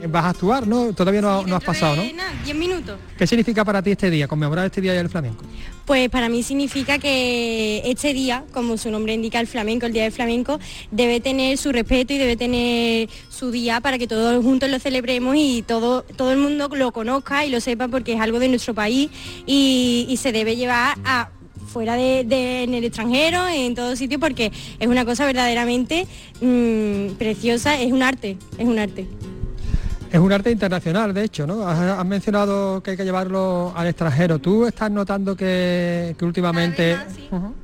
Vas 0.09 0.25
a 0.25 0.29
actuar, 0.31 0.67
¿no? 0.67 0.95
Todavía 0.95 1.21
no, 1.21 1.47
no 1.47 1.57
has 1.57 1.65
pasado, 1.65 1.97
¿no? 1.97 2.03
10 2.03 2.57
minutos. 2.57 2.99
¿Qué 3.19 3.27
significa 3.27 3.63
para 3.63 3.83
ti 3.83 3.91
este 3.91 4.09
día, 4.09 4.27
conmemorar 4.27 4.65
este 4.65 4.81
día 4.81 4.95
del 4.95 5.11
flamenco? 5.11 5.45
Pues 5.85 6.09
para 6.11 6.29
mí 6.29 6.43
significa 6.43 6.99
que 6.99 7.83
este 7.85 8.15
día, 8.15 8.45
como 8.53 8.77
su 8.77 8.91
nombre 8.91 9.15
indica 9.15 9.41
el 9.41 9.47
flamenco, 9.47 9.87
el 9.87 9.93
Día 9.93 10.05
del 10.05 10.13
Flamenco, 10.13 10.61
debe 10.91 11.21
tener 11.21 11.59
su 11.59 11.73
respeto 11.73 12.13
y 12.13 12.19
debe 12.19 12.37
tener 12.37 13.09
su 13.29 13.51
día 13.51 13.81
para 13.81 13.99
que 13.99 14.07
todos 14.07 14.43
juntos 14.45 14.71
lo 14.71 14.79
celebremos 14.79 15.35
y 15.37 15.63
todo, 15.63 16.03
todo 16.03 16.31
el 16.31 16.39
mundo 16.39 16.69
lo 16.69 16.93
conozca 16.93 17.45
y 17.45 17.51
lo 17.51 17.61
sepa 17.61 17.89
porque 17.89 18.13
es 18.13 18.21
algo 18.21 18.39
de 18.39 18.49
nuestro 18.49 18.75
país 18.75 19.11
y, 19.47 20.19
se 20.23 20.31
debe 20.31 20.55
llevar 20.55 20.97
a 21.05 21.31
fuera 21.67 21.97
de, 21.97 22.21
en 22.63 22.75
el 22.75 22.85
extranjero, 22.85 23.49
en 23.49 23.75
todo 23.75 23.97
sitio, 23.97 24.21
porque 24.21 24.53
es 24.79 24.87
una 24.87 25.05
cosa 25.05 25.27
verdaderamente 25.27 26.07
mm, 26.41 27.15
preciosa, 27.19 27.81
es 27.81 27.91
un 27.91 28.05
arte, 28.05 28.37
es 28.57 28.67
un 28.67 28.79
arte. 28.79 29.09
Es 30.13 30.19
un 30.19 30.31
arte 30.31 30.51
internacional, 30.51 31.15
de 31.15 31.25
hecho, 31.25 31.47
¿no? 31.47 31.67
Has, 31.67 32.05
mencionado 32.05 32.83
que 32.83 32.91
hay 32.91 32.97
que 32.99 33.05
llevarlo 33.05 33.73
al 33.75 33.87
extranjero. 33.87 34.39
¿Tú 34.39 34.67
estás 34.67 34.91
notando 34.91 35.35
que, 35.35 36.15
últimamente... 36.21 36.99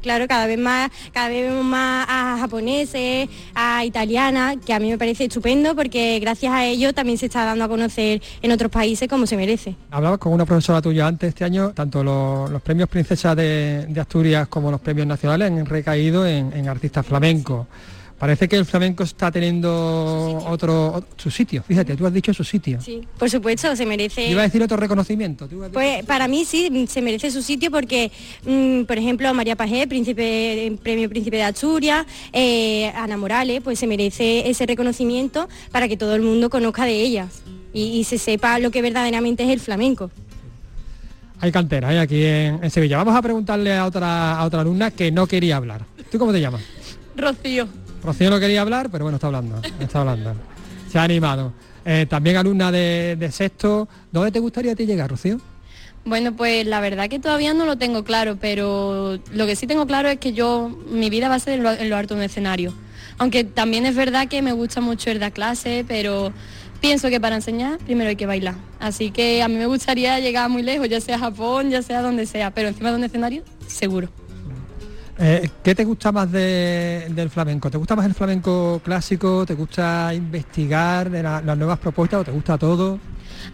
Claro, 0.01 0.27
cada 0.27 0.47
vez 0.47 0.59
más, 0.59 0.91
cada 1.13 1.29
vez 1.29 1.47
vemos 1.47 1.67
más 1.67 2.07
a 2.09 2.39
japoneses, 2.41 3.29
a 3.55 3.85
italianas, 3.85 4.57
que 4.65 4.73
a 4.73 4.81
mí 4.81 4.89
me 4.89 4.97
parece 4.97 5.25
estupendo 5.25 5.77
porque 5.77 6.19
gracias 6.21 6.51
a 6.51 6.65
ello 6.65 6.95
también 6.95 7.19
se 7.19 7.27
está 7.27 7.45
dando 7.45 7.65
a 7.65 7.69
conocer 7.69 8.23
en 8.41 8.51
otros 8.51 8.71
países 8.71 9.11
como 9.11 9.27
se 9.27 9.37
merece. 9.37 9.77
Hablabas 9.91 10.19
con 10.19 10.33
una 10.33 10.47
profesora 10.47 10.81
tuya 10.81 11.07
antes 11.07 11.29
este 11.29 11.45
año, 11.45 11.73
tanto 11.75 12.03
los, 12.03 12.63
premios 12.63 12.89
Princesa 12.89 13.35
de, 13.35 13.95
Asturias 14.01 14.49
como 14.49 14.71
los 14.71 14.81
premios 14.81 15.07
nacionales 15.07 15.51
han 15.51 15.67
recaído 15.67 16.27
en, 16.27 16.51
en 16.55 16.67
artistas 16.67 17.05
flamencos. 17.05 17.67
Parece 18.19 18.49
que 18.49 18.57
el 18.57 18.65
flamenco 18.65 19.05
está 19.05 19.31
teniendo 19.31 20.43
otro, 20.49 21.05
su 21.17 21.31
sitio. 21.31 21.63
Fíjate, 21.63 21.95
tú 21.95 22.05
has 22.05 22.13
dicho 22.13 22.35
su 22.35 22.43
sitio. 22.43 22.81
Sí, 22.81 23.07
por 23.17 23.31
supuesto, 23.31 23.77
se 23.77 23.87
merece. 23.87 24.29
Iba 24.29 24.41
a 24.41 24.45
decir 24.45 24.61
otro 24.61 24.77
reconocimiento. 24.77 25.49
Pues 25.73 26.05
para 26.05 26.27
mí 26.27 26.45
sí, 26.45 26.87
se 26.89 27.01
merece 27.01 27.31
su 27.31 27.43
sitio 27.43 27.71
porque, 27.71 28.11
mm, 28.45 28.83
por 28.85 28.99
ejemplo, 28.99 29.33
María 29.35 29.55
Pajé, 29.55 29.87
príncipe, 29.87 30.77
premio 30.83 31.09
Príncipe 31.09 31.37
de 31.37 31.45
Asturias, 31.45 32.07
eh, 32.33 32.93
Ana 32.97 33.17
Morales, 33.17 33.61
pues 33.63 33.79
se 33.79 33.87
merece 33.87 34.51
ese 34.51 34.67
reconocimiento 34.67 35.49
para 35.71 35.87
que 35.87 35.97
todo 35.97 36.17
el 36.17 36.23
mundo 36.23 36.51
conozca 36.51 36.85
de 36.85 37.01
ellas 37.01 37.43
y, 37.73 38.03
se 38.03 38.19
sepa 38.19 38.59
lo 38.59 38.73
que 38.73 38.83
verdaderamente 38.83 39.45
es 39.45 39.51
el 39.51 39.61
flamenco. 39.61 40.11
Hay 41.41 41.53
cantera 41.53 41.95
¿eh? 41.95 42.01
aquí 42.01 42.25
en, 42.25 42.69
Sevilla. 42.71 42.97
Vamos 42.97 43.15
a 43.15 43.23
preguntarle 43.23 43.77
a 43.77 43.87
otra, 43.87 44.37
a 44.37 44.45
otra 44.45 44.63
alumna 44.63 44.91
que 44.91 45.13
no 45.13 45.29
quería 45.29 45.57
hablar. 45.57 45.85
¿Tú 46.11 46.19
cómo 46.19 46.33
te 46.33 46.41
llamas? 46.41 46.63
Rocío. 47.17 47.69
Rocío 48.09 48.31
no 48.31 48.41
quería 48.41 48.63
hablar, 48.63 48.89
pero 48.91 49.05
bueno, 49.05 49.17
está 49.17 49.27
hablando, 49.27 49.61
está 49.81 50.01
hablando. 50.01 50.33
Se 50.91 50.99
ha 50.99 51.03
animado. 51.03 51.53
Eh, 51.85 52.07
también 52.09 52.39
alumna 52.39 52.73
de, 52.73 53.29
sexto. 53.31 53.87
¿Dónde 54.11 54.33
te 54.33 54.39
gustaría 54.39 54.73
a 54.73 54.75
ti 54.75 54.87
llegar, 54.87 55.11
Rocío? 55.11 55.39
Bueno, 56.07 56.35
pues 56.35 56.67
la 56.67 56.81
verdad 56.81 57.11
que 57.11 57.19
todavía 57.19 57.53
no 57.53 57.67
lo 57.67 57.77
tengo 57.77 58.05
claro, 58.05 58.39
pero 58.41 59.19
lo 59.31 59.45
que 59.45 59.57
sí 59.57 59.67
tengo 59.67 59.87
claro 59.87 60.09
es 60.09 60.19
que 60.19 60.33
yo, 60.33 60.71
mi 60.91 61.11
vida 61.11 61.29
va 61.29 61.35
a 61.35 61.39
ser 61.39 61.59
en 61.59 61.63
lo, 61.63 61.71
en 61.71 61.93
alto 61.93 62.15
de 62.15 62.21
un 62.21 62.25
escenario. 62.25 62.73
Aunque 63.19 63.45
también 63.45 63.85
es 63.85 63.95
verdad 63.95 64.27
que 64.27 64.41
me 64.41 64.53
gusta 64.53 64.81
mucho 64.81 65.11
el 65.11 65.19
de 65.19 65.31
clase, 65.31 65.85
pero 65.87 66.33
pienso 66.81 67.11
que 67.11 67.21
para 67.21 67.37
enseñar 67.37 67.77
primero 67.77 68.09
hay 68.09 68.17
que 68.17 68.25
bailar. 68.25 68.55
Así 68.81 69.11
que 69.11 69.43
a 69.43 69.49
mí 69.49 69.57
me 69.57 69.67
gustaría 69.67 70.19
llegar 70.19 70.49
muy 70.49 70.63
lejos, 70.63 70.89
ya 70.89 71.03
sea 71.03 71.17
a 71.17 71.19
Japón, 71.19 71.69
ya 71.69 71.83
sea 71.83 72.01
donde 72.01 72.25
sea, 72.25 72.53
pero 72.53 72.69
encima 72.69 72.89
de 72.89 72.97
un 72.97 73.05
escenario, 73.05 73.43
seguro. 73.67 74.09
Eh, 75.21 75.51
¿Qué 75.65 75.75
te 75.75 75.85
gusta 75.85 76.13
más 76.13 76.31
del 76.31 77.29
flamenco? 77.31 77.69
¿Te 77.71 77.77
gusta 77.77 77.97
más 77.97 78.07
el 78.07 78.15
flamenco 78.15 78.81
clásico? 78.85 79.45
¿Te 79.45 79.55
gusta 79.55 80.15
investigar 80.15 81.11
las 81.11 81.59
nuevas 81.59 81.79
propuestas 81.81 82.21
o 82.21 82.25
te 82.25 82.31
gusta 82.31 82.57
todo? 82.57 83.01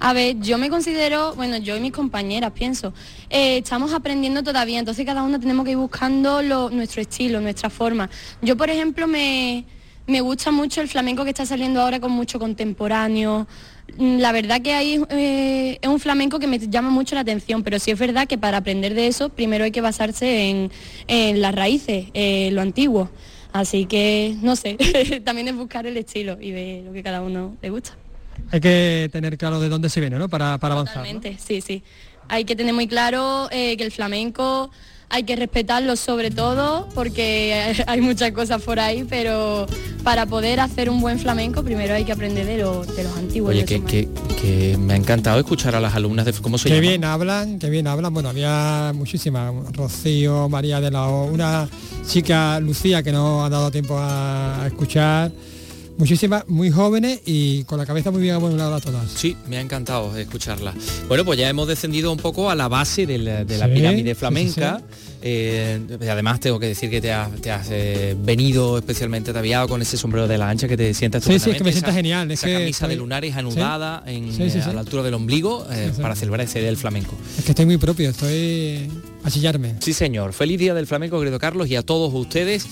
A 0.00 0.12
ver, 0.12 0.38
yo 0.40 0.58
me 0.58 0.68
considero, 0.68 1.34
bueno, 1.34 1.56
yo 1.56 1.76
y 1.76 1.80
mis 1.80 1.92
compañeras 1.92 2.52
pienso, 2.52 2.92
eh, 3.30 3.58
estamos 3.58 3.92
aprendiendo 3.94 4.42
todavía, 4.42 4.78
entonces 4.78 5.06
cada 5.06 5.22
uno 5.22 5.40
tenemos 5.40 5.64
que 5.64 5.72
ir 5.72 5.76
buscando 5.76 6.42
nuestro 6.70 7.00
estilo, 7.00 7.40
nuestra 7.40 7.70
forma. 7.70 8.10
Yo, 8.42 8.56
por 8.56 8.68
ejemplo, 8.68 9.06
me, 9.06 9.64
me 10.06 10.20
gusta 10.20 10.50
mucho 10.50 10.82
el 10.82 10.88
flamenco 10.88 11.24
que 11.24 11.30
está 11.30 11.46
saliendo 11.46 11.80
ahora 11.80 11.98
con 11.98 12.12
mucho 12.12 12.38
contemporáneo. 12.38 13.46
La 13.98 14.32
verdad 14.32 14.60
que 14.60 14.72
ahí 14.72 15.00
eh, 15.10 15.78
es 15.80 15.88
un 15.88 16.00
flamenco 16.00 16.38
que 16.38 16.46
me 16.46 16.58
llama 16.58 16.90
mucho 16.90 17.14
la 17.14 17.20
atención, 17.20 17.62
pero 17.62 17.78
sí 17.78 17.90
es 17.90 17.98
verdad 17.98 18.26
que 18.26 18.38
para 18.38 18.58
aprender 18.58 18.94
de 18.94 19.06
eso 19.06 19.28
primero 19.28 19.64
hay 19.64 19.70
que 19.70 19.80
basarse 19.80 20.70
en, 21.06 21.40
las 21.40 21.54
raíces, 21.54 22.06
lo 22.52 22.60
antiguo. 22.60 23.10
Así 23.52 23.86
que, 23.86 24.36
no 24.42 24.56
sé, 24.56 24.76
también 25.24 25.46
es 25.46 25.54
buscar 25.54 25.86
el 25.86 25.96
estilo 25.96 26.36
y 26.40 26.50
ver 26.50 26.82
lo 26.82 26.92
que 26.92 27.04
cada 27.04 27.22
uno 27.22 27.56
le 27.62 27.70
gusta. 27.70 27.96
Hay 28.50 28.60
que 28.60 29.08
tener 29.12 29.38
claro 29.38 29.60
de 29.60 29.68
dónde 29.68 29.88
se 29.88 30.00
viene, 30.00 30.18
¿no? 30.18 30.28
Para, 30.28 30.58
para 30.58 30.74
avanzar. 30.74 31.06
sí, 31.38 31.60
sí. 31.60 31.82
Hay 32.28 32.44
que 32.44 32.56
tener 32.56 32.74
muy 32.74 32.88
claro 32.88 33.48
eh, 33.50 33.76
que 33.76 33.84
el 33.84 33.92
flamenco 33.92 34.70
hay 35.08 35.22
que 35.24 35.36
respetarlo 35.36 35.96
sobre 35.96 36.30
todo 36.30 36.88
porque 36.94 37.82
hay 37.86 38.00
muchas 38.00 38.32
cosas 38.32 38.62
por 38.62 38.80
ahí, 38.80 39.04
pero 39.08 39.66
para 40.02 40.26
poder 40.26 40.60
hacer 40.60 40.90
un 40.90 41.00
buen 41.00 41.18
flamenco 41.18 41.62
primero 41.62 41.94
hay 41.94 42.04
que 42.04 42.12
aprender 42.12 42.46
de, 42.46 42.58
los 42.58 43.16
antiguos. 43.16 43.50
Oye, 43.50 43.64
que, 43.64 44.76
me 44.78 44.92
ha 44.92 44.96
encantado 44.96 45.38
escuchar 45.38 45.74
a 45.74 45.80
las 45.80 45.94
alumnas 45.94 46.26
de 46.26 46.32
cómo 46.32 46.58
se 46.58 46.68
Qué 46.68 46.80
bien 46.80 47.04
hablan, 47.04 47.58
qué 47.58 47.70
bien 47.70 47.86
hablan. 47.86 48.12
Bueno, 48.12 48.28
había 48.28 48.92
muchísimas, 48.94 49.52
Rocío, 49.72 50.48
María 50.48 50.80
de 50.80 50.90
la 50.90 51.08
O, 51.08 51.26
una 51.26 51.68
chica 52.06 52.60
Lucía 52.60 53.02
que 53.02 53.12
no 53.12 53.44
ha 53.44 53.48
dado 53.48 53.70
tiempo 53.70 53.96
a 53.98 54.64
escuchar 54.66 55.32
muchísimas, 55.98 56.46
muy 56.48 56.70
jóvenes 56.70 57.20
y 57.24 57.64
con 57.64 57.78
la 57.78 57.86
cabeza 57.86 58.10
muy 58.10 58.22
bien 58.22 58.34
amueblada 58.34 58.80
todas. 58.80 59.10
Sí, 59.10 59.36
me 59.48 59.58
ha 59.58 59.60
encantado 59.60 60.16
escucharla. 60.16 60.74
Bueno, 61.08 61.24
pues 61.24 61.38
ya 61.38 61.48
hemos 61.48 61.68
descendido 61.68 62.12
un 62.12 62.18
poco 62.18 62.50
a 62.50 62.54
la 62.54 62.68
base 62.68 63.06
de 63.06 63.18
la, 63.18 63.44
pirámide 63.44 64.14
flamenca. 64.14 64.82
Eh, 65.26 65.80
además 66.02 66.38
tengo 66.38 66.60
que 66.60 66.66
decir 66.66 66.90
que 66.90 67.00
te 67.00 67.10
has, 67.10 67.30
eh, 67.70 68.14
venido 68.18 68.76
especialmente 68.76 69.30
ataviado 69.30 69.66
con 69.68 69.80
ese 69.80 69.96
sombrero 69.96 70.28
de 70.28 70.36
la 70.36 70.50
ancha 70.50 70.68
que 70.68 70.76
te 70.76 70.92
sientas 70.92 71.24
Sí, 71.24 71.38
sí, 71.38 71.48
es 71.48 71.56
que 71.56 71.64
me 71.64 71.72
sienta 71.72 71.94
genial. 71.94 72.30
esa 72.30 72.46
camisa 72.46 72.86
de 72.86 72.96
lunares 72.96 73.34
anudada 73.34 74.02
en, 74.06 74.28
eh, 74.38 74.62
a 74.62 74.72
la 74.74 74.80
altura 74.80 75.02
del 75.02 75.14
ombligo 75.14 75.66
para 76.02 76.14
celebrar 76.14 76.42
ese 76.42 76.58
día 76.58 76.68
del 76.68 76.76
flamenco. 76.76 77.16
Es 77.38 77.44
que 77.46 77.52
estoy 77.52 77.64
muy 77.64 77.78
propio, 77.78 78.10
estoy 78.10 78.90
a 79.22 79.30
chillarme. 79.30 79.76
Sí, 79.80 79.94
señor. 79.94 80.34
Feliz 80.34 80.58
día 80.58 80.74
del 80.74 80.86
flamenco, 80.86 81.18
querido 81.18 81.38
Carlos, 81.38 81.70
y 81.70 81.76
a 81.76 81.82
todos 81.82 82.12
ustedes. 82.12 82.66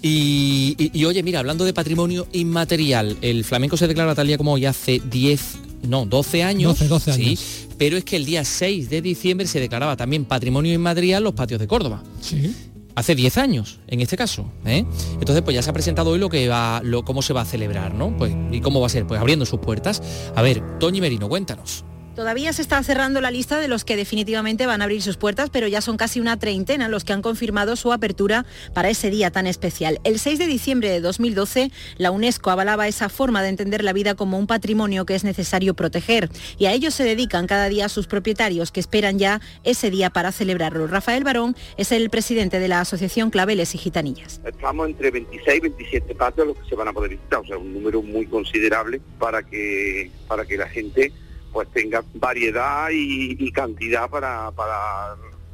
Y, 0.00 1.04
oye, 1.04 1.22
mira, 1.22 1.40
hablando 1.40 1.66
de 1.66 1.74
patrimonio 1.74 2.26
inmaterial, 2.32 3.18
el 3.20 3.44
flamenco 3.44 3.76
se 3.76 3.86
declara 3.86 4.14
tal 4.14 4.28
día 4.28 4.38
como 4.38 4.54
hoy 4.54 4.64
hace 4.64 5.02
10, 5.10 5.40
no, 5.86 6.06
12 6.06 6.42
años. 6.42 6.78
12, 6.78 6.88
12 6.88 7.10
años. 7.12 7.40
Sí, 7.40 7.68
pero 7.78 7.96
es 7.96 8.04
que 8.04 8.16
el 8.16 8.24
día 8.24 8.44
6 8.44 8.90
de 8.90 9.02
diciembre 9.02 9.46
se 9.46 9.60
declaraba 9.60 9.96
también 9.96 10.24
patrimonio 10.24 10.72
inmaterial 10.72 11.22
los 11.22 11.34
patios 11.34 11.60
de 11.60 11.66
Córdoba. 11.66 12.02
Sí. 12.20 12.54
Hace 12.94 13.14
10 13.14 13.38
años, 13.38 13.78
en 13.86 14.00
este 14.00 14.16
caso. 14.16 14.50
¿eh? 14.64 14.84
Entonces, 15.20 15.42
pues 15.42 15.54
ya 15.54 15.62
se 15.62 15.70
ha 15.70 15.72
presentado 15.72 16.10
hoy 16.10 16.18
lo 16.18 16.28
que 16.28 16.48
va, 16.48 16.80
lo, 16.82 17.04
cómo 17.04 17.22
se 17.22 17.32
va 17.32 17.42
a 17.42 17.44
celebrar, 17.44 17.94
¿no? 17.94 18.16
Pues, 18.16 18.34
¿y 18.50 18.60
cómo 18.60 18.80
va 18.80 18.86
a 18.86 18.90
ser? 18.90 19.06
Pues 19.06 19.20
abriendo 19.20 19.46
sus 19.46 19.60
puertas. 19.60 20.02
A 20.34 20.42
ver, 20.42 20.78
Toñi 20.80 21.00
Merino, 21.00 21.28
cuéntanos. 21.28 21.84
Todavía 22.18 22.52
se 22.52 22.62
está 22.62 22.82
cerrando 22.82 23.20
la 23.20 23.30
lista 23.30 23.60
de 23.60 23.68
los 23.68 23.84
que 23.84 23.94
definitivamente 23.94 24.66
van 24.66 24.80
a 24.80 24.86
abrir 24.86 25.02
sus 25.02 25.16
puertas, 25.16 25.50
pero 25.50 25.68
ya 25.68 25.80
son 25.80 25.96
casi 25.96 26.18
una 26.18 26.36
treintena 26.36 26.88
los 26.88 27.04
que 27.04 27.12
han 27.12 27.22
confirmado 27.22 27.76
su 27.76 27.92
apertura 27.92 28.44
para 28.74 28.90
ese 28.90 29.08
día 29.08 29.30
tan 29.30 29.46
especial. 29.46 30.00
El 30.02 30.18
6 30.18 30.40
de 30.40 30.48
diciembre 30.48 30.90
de 30.90 31.00
2012, 31.00 31.70
la 31.96 32.10
UNESCO 32.10 32.50
avalaba 32.50 32.88
esa 32.88 33.08
forma 33.08 33.40
de 33.40 33.50
entender 33.50 33.84
la 33.84 33.92
vida 33.92 34.16
como 34.16 34.36
un 34.36 34.48
patrimonio 34.48 35.06
que 35.06 35.14
es 35.14 35.22
necesario 35.22 35.74
proteger 35.74 36.28
y 36.58 36.66
a 36.66 36.72
ello 36.72 36.90
se 36.90 37.04
dedican 37.04 37.46
cada 37.46 37.68
día 37.68 37.88
sus 37.88 38.08
propietarios 38.08 38.72
que 38.72 38.80
esperan 38.80 39.20
ya 39.20 39.40
ese 39.62 39.88
día 39.88 40.10
para 40.10 40.32
celebrarlo. 40.32 40.88
Rafael 40.88 41.22
Barón 41.22 41.54
es 41.76 41.92
el 41.92 42.10
presidente 42.10 42.58
de 42.58 42.66
la 42.66 42.80
Asociación 42.80 43.30
Claveles 43.30 43.76
y 43.76 43.78
Gitanillas. 43.78 44.40
Estamos 44.44 44.88
entre 44.88 45.12
26 45.12 45.56
y 45.56 45.60
27 45.60 46.14
patios 46.16 46.48
los 46.48 46.58
que 46.58 46.68
se 46.68 46.74
van 46.74 46.88
a 46.88 46.92
poder 46.92 47.10
visitar, 47.10 47.38
o 47.38 47.46
sea, 47.46 47.58
un 47.58 47.72
número 47.72 48.02
muy 48.02 48.26
considerable 48.26 49.00
para 49.20 49.44
que, 49.44 50.10
para 50.26 50.44
que 50.44 50.56
la 50.56 50.68
gente 50.68 51.12
pues 51.52 51.68
tenga 51.72 52.04
variedad 52.14 52.88
y, 52.92 53.50
cantidad 53.52 54.08
para, 54.08 54.50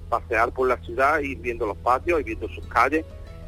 pasear 0.09 0.53
por 0.53 0.69
la 0.69 0.77
ciudad, 0.79 1.21
ir 1.21 1.39
viendo 1.39 1.67
los 1.67 1.77
patios, 1.79 2.21
y 2.21 2.25
viendo 2.25 2.49
sus 2.49 2.67
calles 2.69 3.05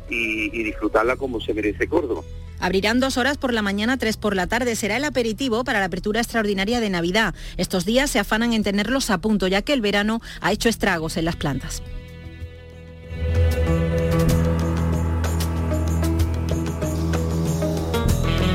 y, 0.09 0.51
y 0.59 0.63
disfrutarla 0.65 1.17
como 1.17 1.41
se 1.41 1.53
merece 1.55 1.87
Córdoba. 1.87 2.23
Abrirán 2.59 3.01
dos 3.01 3.17
horas 3.19 3.37
por 3.39 3.53
la 3.53 3.63
mañana, 3.63 3.97
tres 3.99 4.17
por 4.17 4.35
la 4.35 4.47
tarde. 4.47 4.77
Será 4.77 4.97
el 4.97 5.05
aperitivo 5.05 5.65
para 5.65 5.79
la 5.79 5.87
apertura 5.87 6.21
extraordinaria 6.21 6.81
de 6.81 6.91
Navidad. 6.91 7.35
Estos 7.57 7.85
días 7.85 8.11
se 8.11 8.19
afanan 8.19 8.53
en 8.53 8.63
tenerlos 8.63 9.11
a 9.11 9.19
punto, 9.19 9.47
ya 9.47 9.63
que 9.63 9.73
el 9.73 9.81
verano 9.81 10.21
ha 10.41 10.53
hecho 10.53 10.69
estragos 10.69 11.17
en 11.17 11.27
las 11.27 11.37
plantas. 11.37 11.83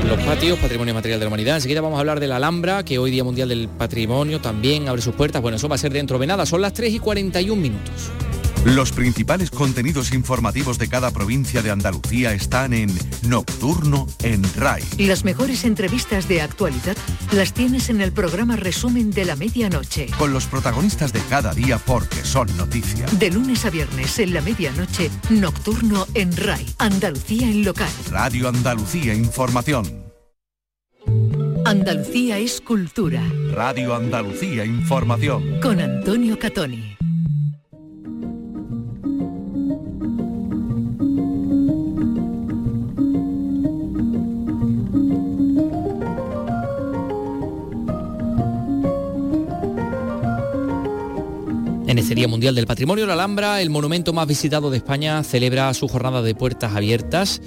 Los 0.08 0.20
patios, 0.24 0.58
patrimonio 0.58 0.94
material 0.94 1.20
de 1.20 1.24
la 1.24 1.28
humanidad. 1.28 1.56
Enseguida 1.56 1.80
vamos 1.80 1.96
a 1.96 2.00
hablar 2.00 2.20
de 2.20 2.26
la 2.26 2.36
Alhambra, 2.36 2.84
que 2.84 2.98
hoy 2.98 3.10
Día 3.10 3.24
Mundial 3.24 3.48
del 3.48 3.68
Patrimonio 3.68 4.40
también 4.40 4.88
abre 4.88 5.02
sus 5.02 5.14
puertas. 5.14 5.40
Bueno, 5.42 5.56
eso 5.56 5.68
va 5.68 5.76
a 5.76 5.78
ser 5.78 5.92
dentro 5.92 6.18
de 6.18 6.26
nada. 6.26 6.46
Son 6.46 6.60
las 6.60 6.72
3 6.72 6.94
y 6.94 6.98
41 6.98 7.60
minutos. 7.60 8.10
Los 8.64 8.92
principales 8.92 9.50
contenidos 9.50 10.12
informativos 10.14 10.78
de 10.78 10.88
cada 10.88 11.10
provincia 11.10 11.62
de 11.62 11.72
Andalucía 11.72 12.32
están 12.32 12.72
en 12.72 12.96
Nocturno 13.26 14.06
en 14.22 14.44
RAI. 14.54 14.84
Las 14.98 15.24
mejores 15.24 15.64
entrevistas 15.64 16.28
de 16.28 16.42
actualidad 16.42 16.96
las 17.32 17.54
tienes 17.54 17.90
en 17.90 18.00
el 18.00 18.12
programa 18.12 18.54
Resumen 18.54 19.10
de 19.10 19.24
la 19.24 19.34
Medianoche. 19.34 20.06
Con 20.16 20.32
los 20.32 20.46
protagonistas 20.46 21.12
de 21.12 21.20
cada 21.28 21.52
día 21.54 21.78
porque 21.78 22.24
son 22.24 22.56
noticias. 22.56 23.18
De 23.18 23.32
lunes 23.32 23.64
a 23.64 23.70
viernes 23.70 24.20
en 24.20 24.32
la 24.32 24.40
medianoche, 24.40 25.10
Nocturno 25.30 26.06
en 26.14 26.36
RAI. 26.36 26.64
Andalucía 26.78 27.48
en 27.48 27.64
local. 27.64 27.90
Radio 28.10 28.48
Andalucía 28.48 29.12
Información. 29.12 30.04
Andalucía 31.64 32.38
es 32.38 32.60
cultura. 32.60 33.24
Radio 33.52 33.96
Andalucía 33.96 34.64
Información. 34.64 35.60
Con 35.60 35.80
Antonio 35.80 36.38
Catoni. 36.38 36.96
En 51.92 51.98
este 51.98 52.14
Día 52.14 52.26
Mundial 52.26 52.54
del 52.54 52.66
Patrimonio, 52.66 53.04
la 53.04 53.12
Alhambra, 53.12 53.60
el 53.60 53.68
monumento 53.68 54.14
más 54.14 54.26
visitado 54.26 54.70
de 54.70 54.78
España, 54.78 55.22
celebra 55.22 55.74
su 55.74 55.88
jornada 55.88 56.22
de 56.22 56.34
puertas 56.34 56.74
abiertas 56.74 57.42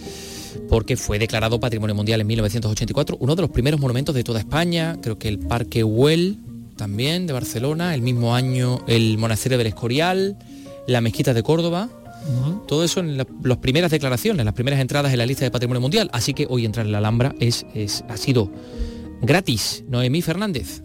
porque 0.69 0.97
fue 0.97 1.17
declarado 1.17 1.59
Patrimonio 1.59 1.95
Mundial 1.95 2.21
en 2.21 2.27
1984, 2.27 3.17
uno 3.19 3.35
de 3.35 3.41
los 3.41 3.49
primeros 3.49 3.79
monumentos 3.79 4.13
de 4.13 4.23
toda 4.23 4.37
España, 4.37 4.97
creo 5.01 5.17
que 5.17 5.29
el 5.29 5.39
Parque 5.39 5.81
Güell 5.81 6.37
también 6.75 7.25
de 7.25 7.33
Barcelona, 7.33 7.95
el 7.95 8.03
mismo 8.03 8.35
año 8.35 8.81
el 8.87 9.17
Monasterio 9.17 9.57
del 9.57 9.65
Escorial, 9.65 10.37
la 10.85 11.01
Mezquita 11.01 11.33
de 11.33 11.41
Córdoba, 11.41 11.89
todo 12.67 12.83
eso 12.83 12.99
en 12.99 13.17
las 13.17 13.57
primeras 13.57 13.89
declaraciones, 13.89 14.45
las 14.45 14.53
primeras 14.53 14.79
entradas 14.79 15.11
en 15.11 15.17
la 15.17 15.25
lista 15.25 15.43
de 15.43 15.49
Patrimonio 15.49 15.81
Mundial, 15.81 16.11
así 16.13 16.35
que 16.35 16.45
hoy 16.47 16.65
entrar 16.65 16.85
en 16.85 16.91
la 16.91 16.99
Alhambra 16.99 17.33
es, 17.39 17.65
es, 17.73 18.03
ha 18.09 18.15
sido 18.15 18.51
gratis. 19.23 19.83
Noemí 19.89 20.21
Fernández. 20.21 20.83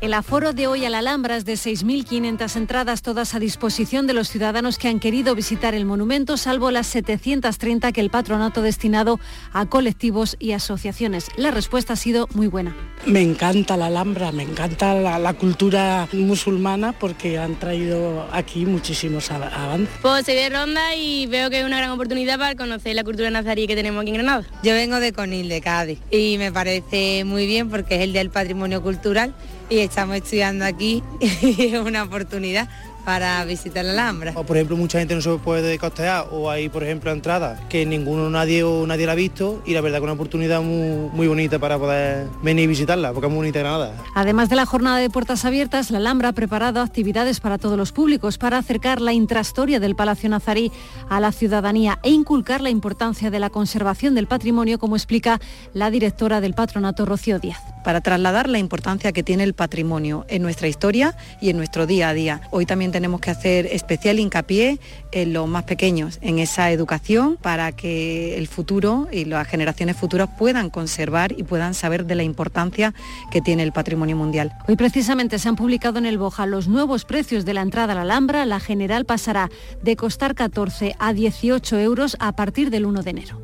El 0.00 0.14
aforo 0.14 0.52
de 0.52 0.68
hoy 0.68 0.84
a 0.84 0.90
la 0.90 1.00
Alhambra 1.00 1.36
es 1.36 1.44
de 1.44 1.54
6.500 1.54 2.54
entradas, 2.54 3.02
todas 3.02 3.34
a 3.34 3.40
disposición 3.40 4.06
de 4.06 4.12
los 4.12 4.28
ciudadanos 4.28 4.78
que 4.78 4.86
han 4.86 5.00
querido 5.00 5.34
visitar 5.34 5.74
el 5.74 5.84
monumento, 5.84 6.36
salvo 6.36 6.70
las 6.70 6.86
730 6.86 7.90
que 7.90 8.00
el 8.00 8.08
patronato 8.08 8.60
ha 8.60 8.62
destinado 8.62 9.18
a 9.52 9.66
colectivos 9.66 10.36
y 10.38 10.52
asociaciones. 10.52 11.26
La 11.36 11.50
respuesta 11.50 11.94
ha 11.94 11.96
sido 11.96 12.28
muy 12.32 12.46
buena. 12.46 12.76
Me 13.06 13.22
encanta 13.22 13.76
la 13.76 13.86
Alhambra, 13.86 14.30
me 14.30 14.44
encanta 14.44 14.94
la, 14.94 15.34
cultura 15.34 16.08
musulmana 16.12 16.92
porque 16.92 17.36
han 17.36 17.56
traído 17.56 18.28
aquí 18.30 18.66
muchísimos 18.66 19.32
avances. 19.32 19.88
Pues 20.00 20.24
se 20.26 20.32
de 20.32 20.48
Ronda 20.48 20.94
y 20.94 21.26
veo 21.26 21.50
que 21.50 21.58
es 21.58 21.66
una 21.66 21.78
gran 21.78 21.90
oportunidad 21.90 22.38
para 22.38 22.54
conocer 22.54 22.94
la 22.94 23.02
cultura 23.02 23.30
nazarí 23.30 23.66
que 23.66 23.74
tenemos 23.74 24.02
aquí 24.02 24.10
en 24.10 24.14
Granada. 24.14 24.44
Yo 24.62 24.74
vengo 24.74 25.00
de 25.00 25.12
Conil, 25.12 25.48
de 25.48 25.60
Cádiz, 25.60 25.98
y 26.12 26.38
me 26.38 26.52
parece 26.52 27.24
muy 27.24 27.46
bien 27.48 27.68
porque 27.68 27.96
es 27.96 28.02
el 28.02 28.12
del 28.12 28.30
patrimonio 28.30 28.80
cultural 28.80 29.34
y 29.68 29.78
estamos 29.78 30.16
estudiando 30.16 30.64
aquí 30.64 31.02
y 31.20 31.74
es 31.74 31.80
una 31.86 32.02
oportunidad 32.02 32.68
para 33.08 33.42
visitar 33.46 33.86
la 33.86 33.92
Alhambra. 33.92 34.32
O 34.34 34.44
por 34.44 34.58
ejemplo, 34.58 34.76
mucha 34.76 34.98
gente 34.98 35.14
no 35.14 35.22
se 35.22 35.30
puede 35.38 35.78
costear 35.78 36.26
o 36.30 36.50
hay, 36.50 36.68
por 36.68 36.84
ejemplo, 36.84 37.10
entradas 37.10 37.58
que 37.70 37.86
ninguno, 37.86 38.28
nadie 38.28 38.64
o 38.64 38.86
nadie 38.86 39.06
la 39.06 39.12
ha 39.12 39.14
visto 39.14 39.62
y 39.64 39.72
la 39.72 39.80
verdad 39.80 39.96
que 39.96 40.00
es 40.00 40.04
una 40.04 40.12
oportunidad 40.12 40.60
muy, 40.60 41.08
muy 41.14 41.26
bonita 41.26 41.58
para 41.58 41.78
poder 41.78 42.26
venir 42.42 42.64
y 42.64 42.66
visitarla, 42.66 43.14
porque 43.14 43.28
es 43.28 43.32
muy 43.32 43.38
bonita 43.38 43.60
Granada. 43.60 43.94
Además 44.14 44.50
de 44.50 44.56
la 44.56 44.66
jornada 44.66 44.98
de 44.98 45.08
puertas 45.08 45.46
abiertas, 45.46 45.90
la 45.90 45.96
Alhambra 45.96 46.28
ha 46.28 46.32
preparado 46.32 46.82
actividades 46.82 47.40
para 47.40 47.56
todos 47.56 47.78
los 47.78 47.92
públicos 47.92 48.36
para 48.36 48.58
acercar 48.58 49.00
la 49.00 49.14
intrastoria 49.14 49.80
del 49.80 49.96
Palacio 49.96 50.28
Nazarí 50.28 50.70
a 51.08 51.18
la 51.18 51.32
ciudadanía 51.32 52.00
e 52.02 52.10
inculcar 52.10 52.60
la 52.60 52.68
importancia 52.68 53.30
de 53.30 53.38
la 53.38 53.48
conservación 53.48 54.14
del 54.16 54.26
patrimonio, 54.26 54.78
como 54.78 54.96
explica 54.96 55.40
la 55.72 55.90
directora 55.90 56.42
del 56.42 56.52
patronato 56.52 57.06
Rocío 57.06 57.38
Díaz 57.38 57.62
para 57.88 58.02
trasladar 58.02 58.50
la 58.50 58.58
importancia 58.58 59.12
que 59.12 59.22
tiene 59.22 59.44
el 59.44 59.54
patrimonio 59.54 60.26
en 60.28 60.42
nuestra 60.42 60.68
historia 60.68 61.16
y 61.40 61.48
en 61.48 61.56
nuestro 61.56 61.86
día 61.86 62.10
a 62.10 62.12
día. 62.12 62.42
Hoy 62.50 62.66
también 62.66 62.92
tenemos 62.92 63.18
que 63.18 63.30
hacer 63.30 63.64
especial 63.64 64.18
hincapié 64.18 64.78
en 65.10 65.32
los 65.32 65.48
más 65.48 65.62
pequeños, 65.62 66.18
en 66.20 66.38
esa 66.38 66.70
educación 66.70 67.38
para 67.40 67.72
que 67.72 68.36
el 68.36 68.46
futuro 68.46 69.08
y 69.10 69.24
las 69.24 69.48
generaciones 69.48 69.96
futuras 69.96 70.28
puedan 70.36 70.68
conservar 70.68 71.32
y 71.32 71.44
puedan 71.44 71.72
saber 71.72 72.04
de 72.04 72.14
la 72.14 72.24
importancia 72.24 72.92
que 73.30 73.40
tiene 73.40 73.62
el 73.62 73.72
patrimonio 73.72 74.16
mundial. 74.16 74.52
Hoy 74.68 74.76
precisamente 74.76 75.38
se 75.38 75.48
han 75.48 75.56
publicado 75.56 75.98
en 75.98 76.04
el 76.04 76.18
Boja 76.18 76.44
los 76.44 76.68
nuevos 76.68 77.06
precios 77.06 77.46
de 77.46 77.54
la 77.54 77.62
entrada 77.62 77.94
a 77.94 77.96
la 77.96 78.02
Alhambra. 78.02 78.44
La 78.44 78.60
general 78.60 79.06
pasará 79.06 79.48
de 79.82 79.96
costar 79.96 80.34
14 80.34 80.94
a 80.98 81.14
18 81.14 81.78
euros 81.78 82.18
a 82.20 82.32
partir 82.32 82.68
del 82.68 82.84
1 82.84 83.02
de 83.02 83.10
enero. 83.10 83.40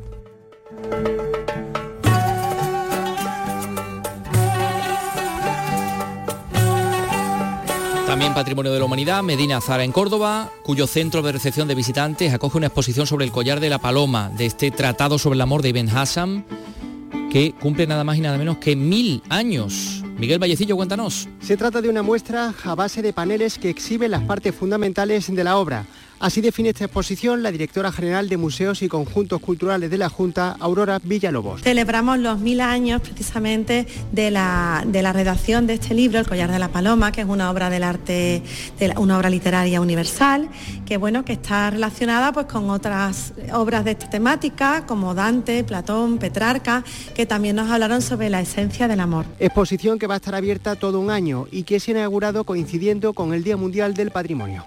Patrimonio 8.34 8.72
de 8.72 8.80
la 8.80 8.84
Humanidad, 8.84 9.22
Medina 9.22 9.60
Zara 9.60 9.84
en 9.84 9.92
Córdoba, 9.92 10.50
cuyo 10.64 10.88
centro 10.88 11.22
de 11.22 11.30
recepción 11.30 11.68
de 11.68 11.76
visitantes 11.76 12.34
acoge 12.34 12.58
una 12.58 12.66
exposición 12.66 13.06
sobre 13.06 13.24
el 13.24 13.30
collar 13.30 13.60
de 13.60 13.70
la 13.70 13.78
paloma 13.78 14.30
de 14.36 14.46
este 14.46 14.72
tratado 14.72 15.18
sobre 15.18 15.36
el 15.36 15.40
amor 15.40 15.62
de 15.62 15.68
Ibn 15.68 15.88
Hassam, 15.90 16.44
que 17.30 17.52
cumple 17.52 17.86
nada 17.86 18.02
más 18.02 18.16
y 18.16 18.20
nada 18.20 18.36
menos 18.36 18.58
que 18.58 18.74
mil 18.74 19.22
años. 19.28 20.02
Miguel 20.18 20.40
Vallecillo, 20.40 20.74
cuéntanos. 20.74 21.28
Se 21.40 21.56
trata 21.56 21.80
de 21.80 21.88
una 21.88 22.02
muestra 22.02 22.52
a 22.64 22.74
base 22.74 23.02
de 23.02 23.12
paneles 23.12 23.58
que 23.58 23.70
exhiben 23.70 24.10
las 24.10 24.22
partes 24.22 24.54
fundamentales 24.54 25.32
de 25.32 25.44
la 25.44 25.56
obra. 25.56 25.86
Así 26.24 26.40
define 26.40 26.70
esta 26.70 26.86
exposición 26.86 27.42
la 27.42 27.52
directora 27.52 27.92
general 27.92 28.30
de 28.30 28.38
Museos 28.38 28.80
y 28.80 28.88
Conjuntos 28.88 29.42
Culturales 29.42 29.90
de 29.90 29.98
la 29.98 30.08
Junta, 30.08 30.56
Aurora 30.58 30.98
Villalobos. 31.04 31.60
Celebramos 31.60 32.18
los 32.18 32.38
mil 32.38 32.62
años 32.62 33.02
precisamente 33.02 33.86
de 34.10 34.30
la, 34.30 34.84
de 34.86 35.02
la 35.02 35.12
redacción 35.12 35.66
de 35.66 35.74
este 35.74 35.92
libro, 35.92 36.18
El 36.18 36.26
collar 36.26 36.50
de 36.50 36.58
la 36.58 36.68
paloma, 36.68 37.12
que 37.12 37.20
es 37.20 37.26
una 37.26 37.50
obra 37.50 37.68
del 37.68 37.82
arte, 37.82 38.42
de 38.78 38.94
una 38.96 39.18
obra 39.18 39.28
literaria 39.28 39.82
universal, 39.82 40.48
que 40.86 40.96
bueno, 40.96 41.26
que 41.26 41.34
está 41.34 41.68
relacionada 41.68 42.32
pues 42.32 42.46
con 42.46 42.70
otras 42.70 43.34
obras 43.52 43.84
de 43.84 43.90
esta 43.90 44.08
temática, 44.08 44.86
como 44.86 45.14
Dante, 45.14 45.62
Platón, 45.62 46.16
Petrarca, 46.16 46.84
que 47.14 47.26
también 47.26 47.56
nos 47.56 47.70
hablaron 47.70 48.00
sobre 48.00 48.30
la 48.30 48.40
esencia 48.40 48.88
del 48.88 49.00
amor. 49.00 49.26
Exposición 49.38 49.98
que 49.98 50.06
va 50.06 50.14
a 50.14 50.16
estar 50.16 50.34
abierta 50.34 50.74
todo 50.74 51.00
un 51.00 51.10
año 51.10 51.44
y 51.50 51.64
que 51.64 51.80
se 51.80 51.90
ha 51.90 51.98
inaugurado 51.98 52.44
coincidiendo 52.44 53.12
con 53.12 53.34
el 53.34 53.44
Día 53.44 53.58
Mundial 53.58 53.92
del 53.92 54.10
Patrimonio. 54.10 54.64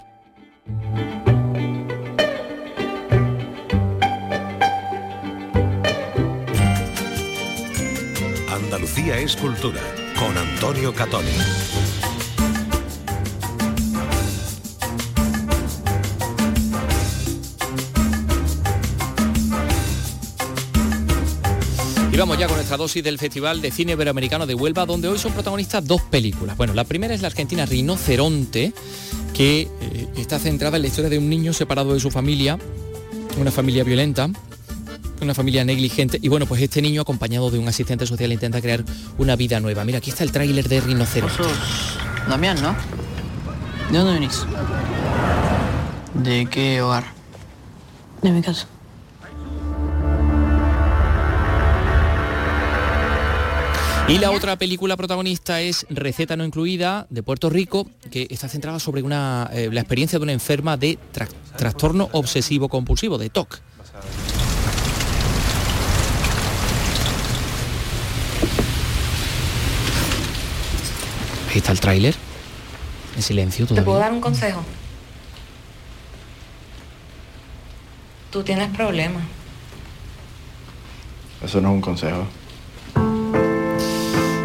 Andalucía 8.58 9.18
es 9.18 9.36
cultura 9.36 9.80
con 10.18 10.36
Antonio 10.36 10.92
Catoni. 10.92 11.28
Y 22.12 22.16
vamos 22.16 22.36
ya 22.36 22.46
con 22.48 22.56
nuestra 22.56 22.76
dosis 22.76 23.04
del 23.04 23.18
Festival 23.18 23.60
de 23.62 23.70
Cine 23.70 23.92
Iberoamericano 23.92 24.44
de 24.44 24.54
Huelva, 24.54 24.86
donde 24.86 25.06
hoy 25.06 25.18
son 25.18 25.32
protagonistas 25.32 25.86
dos 25.86 26.02
películas. 26.02 26.56
Bueno, 26.56 26.74
la 26.74 26.82
primera 26.82 27.14
es 27.14 27.22
la 27.22 27.28
argentina 27.28 27.64
Rinoceronte, 27.64 28.72
que 29.34 29.68
eh, 29.80 30.08
está 30.16 30.40
centrada 30.40 30.76
en 30.76 30.82
la 30.82 30.88
historia 30.88 31.08
de 31.08 31.18
un 31.18 31.30
niño 31.30 31.52
separado 31.52 31.94
de 31.94 32.00
su 32.00 32.10
familia, 32.10 32.58
una 33.38 33.52
familia 33.52 33.84
violenta, 33.84 34.30
una 35.20 35.34
familia 35.34 35.64
negligente 35.64 36.18
y 36.22 36.28
bueno, 36.28 36.46
pues 36.46 36.62
este 36.62 36.80
niño 36.82 37.02
acompañado 37.02 37.50
de 37.50 37.58
un 37.58 37.68
asistente 37.68 38.06
social 38.06 38.32
intenta 38.32 38.60
crear 38.60 38.84
una 39.18 39.36
vida 39.36 39.60
nueva. 39.60 39.84
Mira, 39.84 39.98
aquí 39.98 40.10
está 40.10 40.24
el 40.24 40.32
tráiler 40.32 40.68
de 40.68 40.80
Rinoceronte. 40.80 41.42
Damián, 42.28 42.60
¿no? 42.62 42.74
¿De 43.90 43.98
dónde 43.98 44.12
venís? 44.14 44.44
¿De 46.14 46.46
qué 46.46 46.82
hogar? 46.82 47.04
De 48.22 48.30
mi 48.30 48.42
casa. 48.42 48.66
Y 54.08 54.16
la 54.18 54.30
otra 54.30 54.56
película 54.56 54.96
protagonista 54.96 55.60
es 55.60 55.84
Receta 55.90 56.34
no 56.34 56.42
incluida 56.44 57.06
de 57.10 57.22
Puerto 57.22 57.50
Rico, 57.50 57.90
que 58.10 58.26
está 58.30 58.48
centrada 58.48 58.80
sobre 58.80 59.02
una, 59.02 59.50
eh, 59.52 59.68
la 59.70 59.80
experiencia 59.80 60.18
de 60.18 60.22
una 60.22 60.32
enferma 60.32 60.78
de 60.78 60.98
tra- 61.12 61.28
trastorno 61.56 62.08
obsesivo 62.12 62.70
compulsivo, 62.70 63.18
de 63.18 63.28
TOC. 63.28 63.60
Ahí 71.58 71.60
está 71.60 71.72
el 71.72 71.80
tráiler. 71.80 72.14
En 73.16 73.22
silencio 73.22 73.66
¿Te 73.66 73.82
puedo 73.82 73.98
dar 73.98 74.12
un 74.12 74.20
consejo? 74.20 74.62
Tú 78.30 78.44
tienes 78.44 78.68
problemas. 78.76 79.24
Eso 81.42 81.60
no 81.60 81.70
es 81.70 81.74
un 81.74 81.80
consejo. 81.80 82.28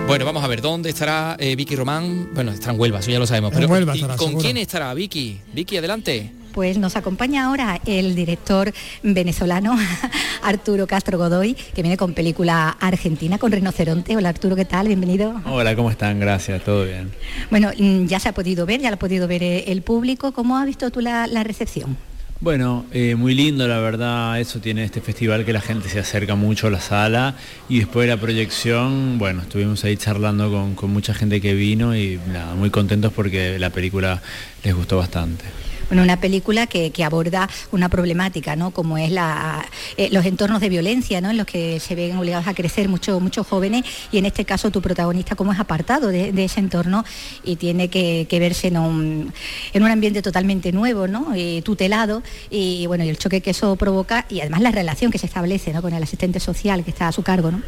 Bueno, 0.07 0.25
vamos 0.25 0.43
a 0.43 0.47
ver, 0.47 0.61
¿dónde 0.61 0.89
estará 0.89 1.35
eh, 1.37 1.55
Vicky 1.55 1.75
Román? 1.75 2.29
Bueno, 2.33 2.51
está 2.51 2.71
en 2.71 2.79
Huelva, 2.79 2.97
eso 2.97 3.11
ya 3.11 3.19
lo 3.19 3.27
sabemos. 3.27 3.51
En 3.53 3.59
Pero, 3.59 3.71
Huelva 3.71 3.93
¿y 3.95 3.99
estará, 3.99 4.17
¿Con 4.17 4.29
seguro. 4.29 4.43
quién 4.43 4.57
estará 4.57 4.91
Vicky? 4.95 5.39
Vicky, 5.53 5.77
adelante. 5.77 6.31
Pues 6.53 6.77
nos 6.77 6.95
acompaña 6.95 7.45
ahora 7.45 7.81
el 7.87 8.13
director 8.13 8.71
venezolano 9.01 9.75
Arturo 10.43 10.85
Castro 10.85 11.17
Godoy, 11.17 11.55
que 11.55 11.81
viene 11.81 11.97
con 11.97 12.13
película 12.13 12.77
argentina 12.79 13.39
con 13.39 13.51
Rinoceronte. 13.51 14.15
Hola 14.15 14.29
Arturo, 14.29 14.55
¿qué 14.55 14.65
tal? 14.65 14.85
Bienvenido. 14.85 15.41
Hola, 15.45 15.75
¿cómo 15.75 15.89
están? 15.89 16.19
Gracias, 16.19 16.63
todo 16.63 16.85
bien. 16.85 17.11
Bueno, 17.49 17.71
mm, 17.75 18.05
ya 18.05 18.19
se 18.19 18.29
ha 18.29 18.33
podido 18.33 18.67
ver, 18.67 18.81
ya 18.81 18.91
lo 18.91 18.95
ha 18.95 18.99
podido 18.99 19.27
ver 19.27 19.41
eh, 19.41 19.71
el 19.71 19.81
público. 19.81 20.31
¿Cómo 20.31 20.55
ha 20.57 20.63
visto 20.63 20.91
tú 20.91 21.01
la, 21.01 21.25
la 21.25 21.43
recepción? 21.43 21.97
Bueno, 22.39 22.85
eh, 22.91 23.15
muy 23.15 23.33
lindo 23.33 23.67
la 23.67 23.79
verdad, 23.79 24.39
eso 24.39 24.59
tiene 24.59 24.83
este 24.83 25.01
festival 25.01 25.45
que 25.45 25.53
la 25.53 25.61
gente 25.61 25.89
se 25.89 25.99
acerca 25.99 26.35
mucho 26.35 26.67
a 26.67 26.69
la 26.69 26.81
sala 26.81 27.35
y 27.67 27.79
después 27.79 28.05
de 28.07 28.13
la 28.13 28.21
proyección, 28.21 29.17
bueno, 29.17 29.41
estuvimos 29.41 29.83
ahí 29.85 29.97
charlando 29.97 30.51
con, 30.51 30.75
con 30.75 30.91
mucha 30.91 31.15
gente 31.15 31.41
que 31.41 31.55
vino 31.55 31.95
y 31.95 32.19
nada, 32.27 32.53
muy 32.53 32.69
contentos 32.69 33.11
porque 33.11 33.57
la 33.57 33.71
película 33.71 34.21
les 34.63 34.75
gustó 34.75 34.97
bastante. 34.97 35.45
Bueno, 35.93 36.05
una 36.05 36.19
película 36.19 36.65
que, 36.65 36.91
aborda 37.03 37.47
una 37.71 37.87
problemática, 37.87 38.55
¿no? 38.55 38.71
Como 38.71 38.97
es 38.97 39.11
la, 39.11 39.63
eh, 39.95 40.09
los 40.11 40.25
entornos 40.25 40.59
de 40.59 40.69
violencia, 40.69 41.21
¿no? 41.21 41.29
En 41.29 41.37
los 41.37 41.45
que 41.45 41.79
se 41.79 41.93
ven 41.93 42.17
obligados 42.17 42.47
a 42.47 42.55
crecer 42.55 42.89
muchos 42.89 43.21
muchos 43.21 43.45
jóvenes 43.45 43.85
y 44.11 44.17
en 44.17 44.25
este 44.25 44.43
caso 44.43 44.71
tu 44.71 44.81
protagonista 44.81 45.35
como 45.35 45.53
es 45.53 45.59
apartado 45.59 46.07
de, 46.07 46.33
ese 46.43 46.61
entorno 46.61 47.05
y 47.43 47.57
tiene 47.57 47.89
que, 47.89 48.25
verse 48.39 48.69
en 48.69 48.77
un, 48.77 49.33
en 49.71 49.83
un 49.83 49.91
ambiente 49.91 50.23
totalmente 50.23 50.71
nuevo, 50.71 51.07
¿no? 51.07 51.31
Eh, 51.35 51.61
tutelado 51.63 52.23
y 52.49 52.87
bueno, 52.87 53.03
y 53.03 53.09
el 53.09 53.19
choque 53.19 53.41
que 53.41 53.51
eso 53.51 53.75
provoca 53.75 54.25
y 54.29 54.41
además 54.41 54.61
la 54.61 54.71
relación 54.71 55.11
que 55.11 55.19
se 55.19 55.27
establece, 55.27 55.73
¿no? 55.73 55.83
Con 55.83 55.93
el 55.93 56.01
asistente 56.01 56.39
social 56.39 56.83
que 56.83 56.89
está 56.89 57.07
a 57.07 57.11
su 57.11 57.21
cargo, 57.21 57.51
¿no? 57.51 57.61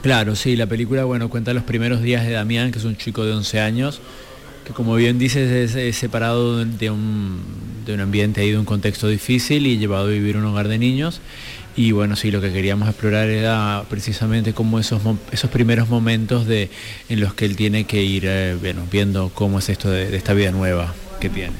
Claro, 0.00 0.36
sí, 0.36 0.54
la 0.54 0.68
película, 0.68 1.02
bueno, 1.02 1.28
cuenta 1.28 1.52
los 1.54 1.64
primeros 1.64 2.02
días 2.02 2.24
de 2.24 2.30
Damián, 2.30 2.70
que 2.70 2.78
es 2.78 2.84
un 2.84 2.96
chico 2.96 3.24
de 3.24 3.32
11 3.32 3.60
años, 3.60 4.00
que 4.68 4.72
como 4.74 4.94
bien 4.94 5.18
dices 5.18 5.50
es, 5.50 5.74
es 5.74 5.96
separado 5.96 6.64
de 6.64 6.90
un, 6.90 7.40
de 7.86 7.94
un 7.94 8.00
ambiente 8.00 8.42
ahí, 8.42 8.50
de 8.52 8.58
un 8.58 8.64
contexto 8.66 9.08
difícil 9.08 9.66
y 9.66 9.78
llevado 9.78 10.06
a 10.06 10.10
vivir 10.10 10.36
un 10.36 10.44
hogar 10.44 10.68
de 10.68 10.78
niños. 10.78 11.20
Y 11.74 11.92
bueno, 11.92 12.16
sí, 12.16 12.30
lo 12.30 12.40
que 12.40 12.52
queríamos 12.52 12.88
explorar 12.88 13.28
era 13.28 13.84
precisamente 13.88 14.52
como 14.52 14.78
esos, 14.78 15.00
esos 15.32 15.48
primeros 15.50 15.88
momentos 15.88 16.46
de, 16.46 16.70
en 17.08 17.20
los 17.20 17.34
que 17.34 17.44
él 17.44 17.56
tiene 17.56 17.84
que 17.84 18.02
ir 18.02 18.24
eh, 18.26 18.56
bueno, 18.60 18.82
viendo 18.90 19.30
cómo 19.32 19.60
es 19.60 19.68
esto 19.68 19.88
de, 19.90 20.10
de 20.10 20.16
esta 20.16 20.34
vida 20.34 20.50
nueva 20.50 20.92
que 21.20 21.28
tiene. 21.30 21.52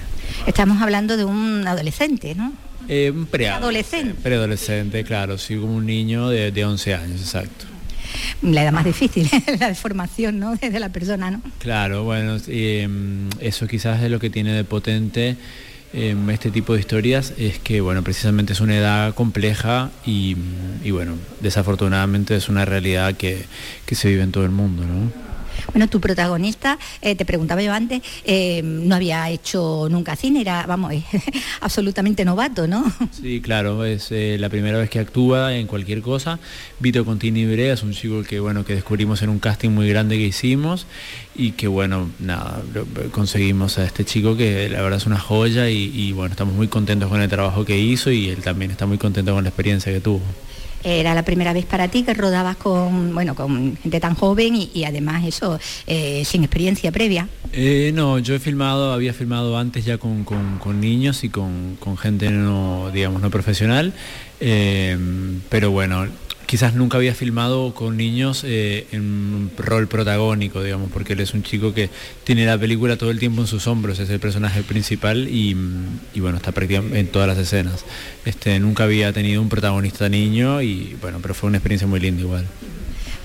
Estamos 0.46 0.82
hablando 0.82 1.16
de 1.16 1.24
un 1.24 1.66
adolescente, 1.66 2.34
¿no? 2.34 2.52
Eh, 2.88 3.12
un 3.14 3.26
pre- 3.26 3.48
Adolescente. 3.48 4.14
Preadolescente, 4.22 5.04
claro, 5.04 5.38
sí, 5.38 5.56
como 5.56 5.76
un 5.76 5.86
niño 5.86 6.28
de, 6.30 6.50
de 6.52 6.64
11 6.64 6.94
años, 6.94 7.20
exacto. 7.20 7.66
La 8.42 8.62
edad 8.62 8.72
más 8.72 8.84
difícil, 8.84 9.28
la 9.60 9.74
formación, 9.74 10.38
¿no? 10.38 10.54
La 10.60 10.88
persona, 10.90 11.30
¿no? 11.30 11.40
Claro, 11.58 12.04
bueno, 12.04 12.36
eh, 12.46 12.88
eso 13.40 13.66
quizás 13.66 14.02
es 14.02 14.10
lo 14.10 14.18
que 14.20 14.30
tiene 14.30 14.52
de 14.52 14.64
potente 14.64 15.36
eh, 15.94 16.14
este 16.30 16.50
tipo 16.50 16.74
de 16.74 16.80
historias, 16.80 17.32
es 17.38 17.58
que, 17.58 17.80
bueno, 17.80 18.02
precisamente 18.02 18.52
es 18.52 18.60
una 18.60 18.76
edad 18.76 19.14
compleja 19.14 19.90
y, 20.04 20.36
bueno, 20.90 21.14
desafortunadamente 21.40 22.36
es 22.36 22.48
una 22.48 22.64
realidad 22.64 23.14
que, 23.14 23.44
que 23.86 23.94
se 23.94 24.08
vive 24.08 24.22
en 24.22 24.32
todo 24.32 24.44
el 24.44 24.50
mundo. 24.50 24.84
Bueno, 25.72 25.88
tu 25.88 26.00
protagonista, 26.00 26.78
eh, 27.00 27.14
te 27.14 27.24
preguntaba 27.24 27.62
yo 27.62 27.72
antes, 27.72 28.02
eh, 28.24 28.62
no 28.62 28.94
había 28.94 29.28
hecho 29.30 29.88
nunca 29.90 30.16
cine, 30.16 30.40
era, 30.40 30.64
vamos, 30.66 30.92
es 30.92 31.04
absolutamente 31.60 32.24
novato, 32.24 32.66
¿no? 32.66 32.90
Sí, 33.10 33.40
claro, 33.40 33.84
es 33.84 34.10
eh, 34.10 34.36
la 34.38 34.48
primera 34.48 34.78
vez 34.78 34.90
que 34.90 34.98
actúa 34.98 35.54
en 35.54 35.66
cualquier 35.66 36.02
cosa. 36.02 36.38
Vito 36.80 37.04
Contini 37.04 37.46
Brea 37.46 37.74
es 37.74 37.82
un 37.82 37.92
chico 37.92 38.22
que 38.22 38.40
bueno 38.40 38.64
que 38.64 38.74
descubrimos 38.74 39.22
en 39.22 39.30
un 39.30 39.38
casting 39.38 39.70
muy 39.70 39.88
grande 39.88 40.16
que 40.16 40.24
hicimos 40.24 40.86
y 41.34 41.52
que 41.52 41.68
bueno, 41.68 42.10
nada, 42.18 42.62
conseguimos 43.12 43.78
a 43.78 43.84
este 43.84 44.04
chico 44.04 44.36
que 44.36 44.68
la 44.68 44.82
verdad 44.82 44.98
es 44.98 45.06
una 45.06 45.18
joya 45.18 45.68
y, 45.70 45.90
y, 45.94 46.12
bueno, 46.12 46.32
estamos 46.32 46.54
muy 46.54 46.68
contentos 46.68 47.08
con 47.08 47.20
el 47.20 47.28
trabajo 47.28 47.64
que 47.64 47.78
hizo 47.78 48.10
y 48.10 48.28
él 48.28 48.42
también 48.42 48.70
está 48.70 48.86
muy 48.86 48.98
contento 48.98 49.32
con 49.32 49.44
la 49.44 49.50
experiencia 49.50 49.92
que 49.92 50.00
tuvo. 50.00 50.22
Era 50.84 51.14
la 51.14 51.24
primera 51.24 51.52
vez 51.52 51.64
para 51.66 51.88
ti 51.88 52.02
que 52.02 52.14
rodabas 52.14 52.56
con, 52.56 53.14
bueno, 53.14 53.34
con 53.34 53.76
gente 53.76 54.00
tan 54.00 54.14
joven 54.14 54.54
y, 54.56 54.84
además 54.84 55.24
eso, 55.26 55.58
eh, 55.86 56.22
sin 56.24 56.44
experiencia 56.44 56.92
previa. 56.92 57.28
Eh, 57.52 57.92
no, 57.94 58.18
yo 58.18 58.34
he 58.34 58.38
filmado, 58.38 58.92
había 58.92 59.12
filmado 59.12 59.56
antes 59.58 59.84
ya 59.84 59.98
con, 59.98 60.24
niños 60.80 61.24
y 61.24 61.28
con, 61.28 61.78
gente 62.00 62.30
no, 62.30 62.90
digamos, 62.92 63.22
no 63.22 63.30
profesional, 63.30 63.92
eh, 64.40 64.96
pero 65.48 65.70
bueno, 65.70 66.06
quizás 66.48 66.72
nunca 66.72 66.96
había 66.96 67.14
filmado 67.14 67.74
con 67.74 67.98
niños 67.98 68.42
eh, 68.42 68.86
en 68.90 69.02
un 69.02 69.50
rol 69.58 69.86
protagónico, 69.86 70.62
digamos, 70.62 70.90
porque 70.90 71.12
él 71.12 71.20
es 71.20 71.34
un 71.34 71.42
chico 71.42 71.74
que 71.74 71.90
tiene 72.24 72.46
la 72.46 72.56
película 72.56 72.96
todo 72.96 73.10
el 73.10 73.18
tiempo 73.18 73.42
en 73.42 73.46
sus 73.46 73.66
hombros, 73.66 73.98
es 73.98 74.08
el 74.08 74.18
personaje 74.18 74.62
principal 74.62 75.28
y, 75.28 75.52
bueno, 76.16 76.38
está 76.38 76.52
prácticamente 76.52 77.00
en 77.00 77.08
todas 77.08 77.28
las 77.28 77.36
escenas. 77.36 77.84
Este, 78.24 78.58
nunca 78.60 78.84
había 78.84 79.12
tenido 79.12 79.42
un 79.42 79.50
protagonista 79.50 80.08
niño 80.08 80.62
y 80.62 80.96
bueno, 81.02 81.18
pero 81.20 81.34
fue 81.34 81.48
una 81.48 81.58
experiencia 81.58 81.86
muy 81.86 82.00
linda 82.00 82.22
igual. 82.22 82.46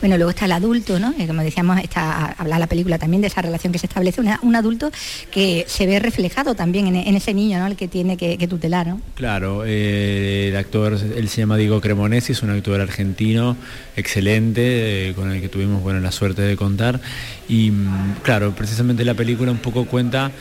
Bueno, 0.03 0.17
luego 0.17 0.31
está 0.31 0.43
el 0.47 0.51
adulto, 0.51 0.99
¿no? 0.99 1.13
Eh, 1.17 1.27
como 1.27 1.43
decíamos, 1.43 1.79
está, 1.79 2.33
habla 2.37 2.59
la 2.59 2.67
película 2.67 2.99
también 2.99 3.21
de 3.21 3.27
esa 3.27 3.41
relación 3.41 3.71
que 3.71 3.79
se 3.79 3.85
establece, 3.85 4.19
un 4.41 4.53
adulto 4.53 4.91
que 5.31 5.63
se 5.65 5.85
ve 5.85 5.97
reflejado 5.97 6.55
también 6.55 6.93
en, 6.93 7.15
ese 7.15 7.33
niño, 7.33 7.57
¿no? 7.57 7.67
El 7.67 7.77
que 7.77 7.87
tiene 7.87 8.17
que, 8.17 8.45
tutelar, 8.49 8.85
¿no? 8.85 8.99
Claro, 9.15 9.63
eh, 9.65 10.49
el 10.49 10.57
actor, 10.57 10.99
él 11.15 11.29
se 11.29 11.39
llama 11.39 11.55
Diego 11.55 11.79
Cremonesi, 11.79 12.33
es 12.33 12.43
un 12.43 12.49
actor 12.49 12.81
argentino 12.81 13.55
excelente, 13.95 15.07
eh, 15.07 15.13
con 15.13 15.31
el 15.31 15.39
que 15.39 15.47
tuvimos 15.47 15.81
bueno, 15.81 16.01
la 16.01 16.11
suerte 16.11 16.41
de 16.41 16.57
contar. 16.57 16.99
Y 17.47 17.71
mm, 17.71 18.15
claro, 18.23 18.53
precisamente 18.53 19.05
la 19.05 19.13
película 19.13 19.53
un 19.53 19.59
poco 19.59 19.85
cuenta 19.85 20.31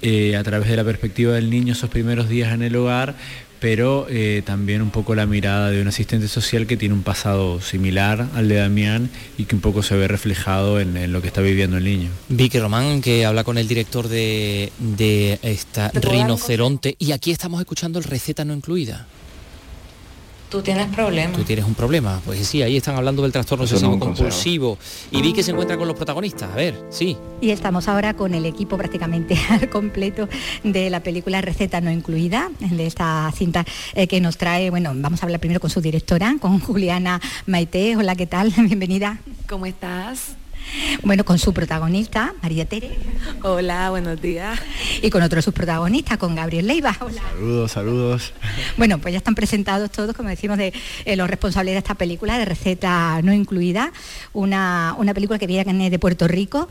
a 0.00 0.44
través 0.44 0.68
de 0.68 0.76
la 0.76 0.84
perspectiva 0.84 1.32
del 1.32 1.48
niño 1.48 1.72
esos 1.72 1.90
primeros 1.90 2.28
días 2.28 2.52
en 2.52 2.62
el 2.62 2.76
hogar, 2.76 3.16
pero 3.60 4.06
eh, 4.08 4.42
también 4.44 4.82
un 4.82 4.90
poco 4.90 5.14
la 5.14 5.26
mirada 5.26 5.70
de 5.70 5.80
un 5.82 5.88
asistente 5.88 6.28
social 6.28 6.66
que 6.66 6.76
tiene 6.76 6.94
un 6.94 7.02
pasado 7.02 7.60
similar 7.60 8.28
al 8.34 8.48
de 8.48 8.56
Damián 8.56 9.10
y 9.36 9.44
que 9.44 9.54
un 9.54 9.60
poco 9.60 9.82
se 9.82 9.96
ve 9.96 10.08
reflejado 10.08 10.80
en, 10.80 11.12
lo 11.12 11.20
que 11.20 11.28
está 11.28 11.40
viviendo 11.40 11.76
el 11.76 11.84
niño. 11.84 12.10
Vicky 12.28 12.58
Román, 12.58 13.00
que 13.00 13.24
habla 13.24 13.44
con 13.44 13.58
el 13.58 13.68
director 13.68 14.08
de, 14.08 14.72
de 14.78 15.38
esta 15.42 15.90
Rinoceronte, 15.94 16.96
y 16.98 17.12
aquí 17.12 17.30
estamos 17.30 17.60
escuchando 17.60 17.98
el 17.98 18.04
receta 18.04 18.44
no 18.44 18.54
incluida. 18.54 19.06
Tú 20.48 20.62
tienes 20.62 20.86
problemas. 20.88 21.36
Tú 21.36 21.44
tienes 21.44 21.64
un 21.66 21.74
problema. 21.74 22.20
Pues 22.24 22.46
sí, 22.46 22.62
ahí 22.62 22.76
están 22.76 22.96
hablando 22.96 23.22
del 23.22 23.32
trastorno 23.32 23.64
obsesivo 23.64 23.98
compulsivo. 23.98 24.78
Y 25.10 25.20
vi 25.20 25.34
que 25.34 25.42
se 25.42 25.50
encuentra 25.50 25.76
con 25.76 25.86
los 25.86 25.96
protagonistas. 25.96 26.50
A 26.50 26.56
ver, 26.56 26.74
sí. 26.88 27.16
Y 27.40 27.50
estamos 27.50 27.86
ahora 27.86 28.14
con 28.14 28.32
el 28.32 28.46
equipo 28.46 28.78
prácticamente 28.78 29.36
al 29.50 29.68
completo 29.68 30.28
de 30.64 30.88
la 30.88 31.00
película 31.00 31.42
Receta 31.42 31.80
no 31.80 31.90
incluida, 31.90 32.50
de 32.60 32.86
esta 32.86 33.30
cinta 33.36 33.64
eh, 33.94 34.06
que 34.06 34.20
nos 34.20 34.38
trae, 34.38 34.70
bueno, 34.70 34.92
vamos 34.94 35.22
a 35.22 35.26
hablar 35.26 35.40
primero 35.40 35.60
con 35.60 35.70
su 35.70 35.80
directora, 35.80 36.36
con 36.40 36.60
Juliana 36.60 37.20
Maite. 37.46 37.96
Hola, 37.96 38.16
¿qué 38.16 38.26
tal? 38.26 38.50
Bienvenida. 38.56 39.18
¿Cómo 39.48 39.66
estás? 39.66 40.36
Bueno, 41.02 41.24
con 41.24 41.38
su 41.38 41.52
protagonista, 41.52 42.34
María 42.42 42.64
Tere. 42.64 42.90
Hola, 43.42 43.90
buenos 43.90 44.20
días. 44.20 44.58
Y 45.02 45.10
con 45.10 45.22
otro 45.22 45.36
de 45.36 45.42
sus 45.42 45.54
protagonistas, 45.54 46.18
con 46.18 46.34
Gabriel 46.34 46.66
Leiva. 46.66 46.92
Saludos, 46.94 47.72
saludos. 47.72 48.32
Bueno, 48.76 48.98
pues 48.98 49.12
ya 49.12 49.18
están 49.18 49.34
presentados 49.34 49.90
todos, 49.90 50.14
como 50.14 50.28
decimos, 50.28 50.58
de 50.58 50.72
eh, 51.04 51.16
los 51.16 51.28
responsables 51.28 51.74
de 51.74 51.78
esta 51.78 51.94
película, 51.94 52.38
de 52.38 52.44
receta 52.44 53.20
no 53.22 53.32
incluida, 53.32 53.92
una, 54.32 54.94
una 54.98 55.14
película 55.14 55.38
que 55.38 55.46
viene 55.46 55.90
de 55.90 55.98
Puerto 55.98 56.28
Rico 56.28 56.68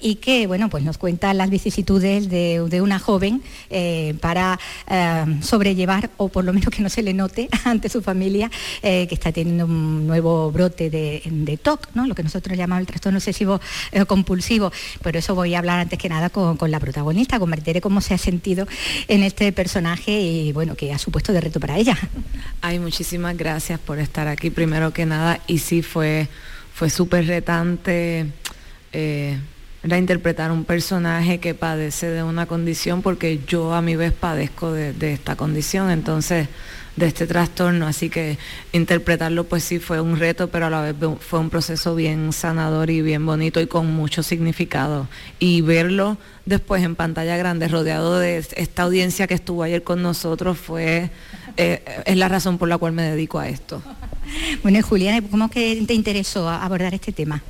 y 0.00 0.16
que 0.16 0.46
bueno, 0.46 0.68
pues 0.68 0.84
nos 0.84 0.98
cuenta 0.98 1.32
las 1.34 1.50
vicisitudes 1.50 2.28
de, 2.28 2.80
una 2.82 2.98
joven 2.98 3.42
eh, 3.68 4.14
para 4.20 4.58
eh, 4.88 5.24
sobrellevar, 5.42 6.10
o 6.16 6.28
por 6.28 6.44
lo 6.44 6.52
menos 6.52 6.70
que 6.70 6.82
no 6.82 6.88
se 6.88 7.02
le 7.02 7.12
note 7.12 7.48
ante 7.64 7.88
su 7.88 8.02
familia, 8.02 8.50
eh, 8.82 9.06
que 9.06 9.14
está 9.14 9.32
teniendo 9.32 9.66
un 9.66 10.06
nuevo 10.06 10.50
brote 10.50 10.90
de, 10.90 11.58
TOC, 11.62 11.88
¿no? 11.94 12.06
lo 12.06 12.14
que 12.14 12.22
nosotros 12.22 12.56
llamamos 12.56 12.80
el 12.82 12.86
trastorno 12.86 13.18
obsesivo 13.18 13.39
compulsivo. 14.06 14.72
Por 15.02 15.16
eso 15.16 15.34
voy 15.34 15.54
a 15.54 15.58
hablar 15.58 15.80
antes 15.80 15.98
que 15.98 16.08
nada 16.08 16.30
con, 16.30 16.58
la 16.70 16.80
protagonista, 16.80 17.38
con 17.38 17.50
Martere, 17.50 17.80
cómo 17.80 18.00
se 18.00 18.14
ha 18.14 18.18
sentido 18.18 18.66
en 19.08 19.22
este 19.22 19.52
personaje 19.52 20.20
y 20.20 20.52
bueno, 20.52 20.74
que 20.74 20.92
ha 20.92 20.98
supuesto 20.98 21.32
de 21.32 21.40
reto 21.40 21.60
para 21.60 21.78
ella. 21.78 21.96
Ay, 22.60 22.78
muchísimas 22.78 23.36
gracias 23.36 23.78
por 23.80 23.98
estar 23.98 24.28
aquí 24.28 24.50
primero 24.50 24.92
que 24.92 25.06
nada 25.06 25.40
y 25.46 25.58
sí 25.58 25.82
fue, 25.82 26.28
fue 26.74 26.90
súper 26.90 27.26
retante 27.26 28.26
era 29.82 29.96
interpretar 29.96 30.52
un 30.52 30.64
personaje 30.64 31.38
que 31.38 31.54
padece 31.54 32.10
de 32.10 32.22
una 32.22 32.46
condición 32.46 33.00
porque 33.00 33.40
yo 33.46 33.72
a 33.72 33.80
mi 33.80 33.96
vez 33.96 34.12
padezco 34.12 34.72
de, 34.72 35.12
esta 35.12 35.36
condición, 35.36 35.90
entonces 35.90 36.48
de 36.96 37.06
este 37.06 37.26
trastorno, 37.26 37.86
así 37.86 38.10
que 38.10 38.36
interpretarlo 38.72 39.44
pues 39.44 39.64
sí 39.64 39.78
fue 39.78 40.02
un 40.02 40.18
reto, 40.18 40.50
pero 40.50 40.66
a 40.66 40.70
la 40.70 40.82
vez 40.82 40.96
fue 41.20 41.38
un 41.38 41.48
proceso 41.48 41.94
bien 41.94 42.32
sanador 42.34 42.90
y 42.90 43.00
bien 43.00 43.24
bonito 43.24 43.58
y 43.60 43.66
con 43.66 43.90
mucho 43.90 44.22
significado. 44.22 45.08
Y 45.38 45.62
verlo 45.62 46.18
después 46.44 46.82
en 46.82 46.96
pantalla 46.96 47.38
grande, 47.38 47.68
rodeado 47.68 48.18
de 48.18 48.36
esta 48.36 48.82
audiencia 48.82 49.26
que 49.26 49.34
estuvo 49.34 49.62
ayer 49.62 49.82
con 49.82 50.02
nosotros, 50.02 50.58
fue 50.58 51.10
eh, 51.56 52.02
es 52.04 52.16
la 52.16 52.28
razón 52.28 52.58
por 52.58 52.68
la 52.68 52.76
cual 52.76 52.92
me 52.92 53.02
dedico 53.02 53.38
a 53.38 53.48
esto. 53.48 53.82
Bueno, 54.62 54.82
Juliana, 54.82 55.26
¿cómo 55.30 55.48
que 55.48 55.82
te 55.86 55.94
interesó 55.94 56.48
abordar 56.50 56.92
este 56.92 57.12
tema? 57.12 57.42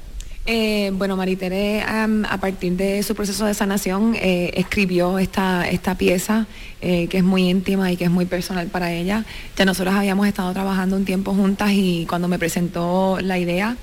Eh, 0.53 0.91
bueno, 0.95 1.17
Maritere, 1.17 1.81
a 1.85 2.39
partir 2.41 2.73
de 2.73 3.05
su 3.05 3.15
proceso 3.15 3.47
de 3.47 3.55
sanación, 3.55 4.17
eh, 4.17 4.51
escribió 4.55 5.21
esta, 5.21 5.71
esta 5.71 5.95
pieza 5.95 6.49
eh, 6.81 7.07
que 7.07 7.19
es 7.19 7.23
muy 7.23 7.49
íntima 7.49 7.93
y 7.93 7.97
que 7.97 8.03
es 8.03 8.11
muy 8.11 8.25
personal 8.25 8.67
para 8.67 8.93
ella. 8.93 9.25
Ya 9.57 9.65
nosotros 9.65 9.95
habíamos 9.95 10.27
estado 10.27 10.53
trabajando 10.53 10.97
un 10.97 11.05
tiempo 11.05 11.35
juntas 11.35 11.71
y 11.73 12.05
cuando 12.09 12.27
me 12.27 12.37
presentó 12.37 13.19
la 13.21 13.39
idea, 13.39 13.77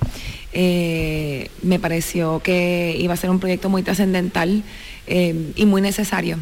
me 0.52 1.78
pareció 1.80 2.40
que 2.40 2.94
iba 2.98 3.14
a 3.14 3.16
ser 3.16 3.30
un 3.30 3.40
proyecto 3.40 3.70
muy 3.70 3.82
trascendental 3.82 4.62
y 5.06 5.64
muy 5.64 5.80
necesario 5.80 6.36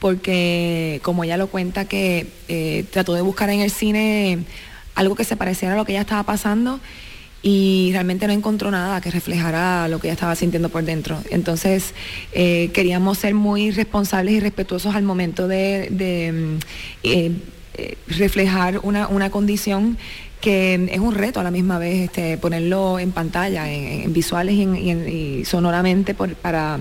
porque 0.00 1.00
como 1.04 1.22
ella 1.22 1.36
lo 1.36 1.46
cuenta 1.46 1.84
que 1.84 2.26
trató 2.90 3.14
de 3.14 3.22
buscar 3.22 3.50
en 3.50 3.60
el 3.60 3.70
cine 3.70 4.38
algo 4.96 5.14
que 5.14 5.22
se 5.22 5.36
pareciera 5.36 5.74
a 5.74 5.76
lo 5.76 5.84
que 5.84 5.92
ella 5.92 6.00
estaba 6.00 6.24
pasando 6.24 6.80
y 7.42 7.90
realmente 7.92 8.26
no 8.26 8.32
encontró 8.32 8.70
nada 8.70 9.00
que 9.00 9.10
reflejara 9.10 9.86
lo 9.88 10.00
que 10.00 10.08
ella 10.08 10.14
estaba 10.14 10.34
sintiendo 10.34 10.68
por 10.70 10.84
dentro. 10.84 11.18
Entonces 11.30 11.94
eh, 12.32 12.70
queríamos 12.72 13.18
ser 13.18 13.34
muy 13.34 13.70
responsables 13.70 14.34
y 14.34 14.40
respetuosos 14.40 14.94
al 14.94 15.04
momento 15.04 15.46
de, 15.46 15.88
mm, 16.32 16.58
eh, 17.04 17.32
eh, 17.74 17.96
reflejar 18.08 18.80
una, 18.82 19.30
condición 19.30 19.98
que 20.40 20.88
es 20.90 20.98
un 20.98 21.14
reto 21.14 21.40
a 21.40 21.44
la 21.44 21.50
misma 21.50 21.78
vez 21.78 22.04
este, 22.04 22.38
ponerlo 22.38 22.98
en 22.98 23.12
pantalla, 23.12 23.70
en, 23.70 24.12
visuales 24.12 24.54
y, 24.54 25.44
sonoramente 25.44 26.14
para 26.14 26.80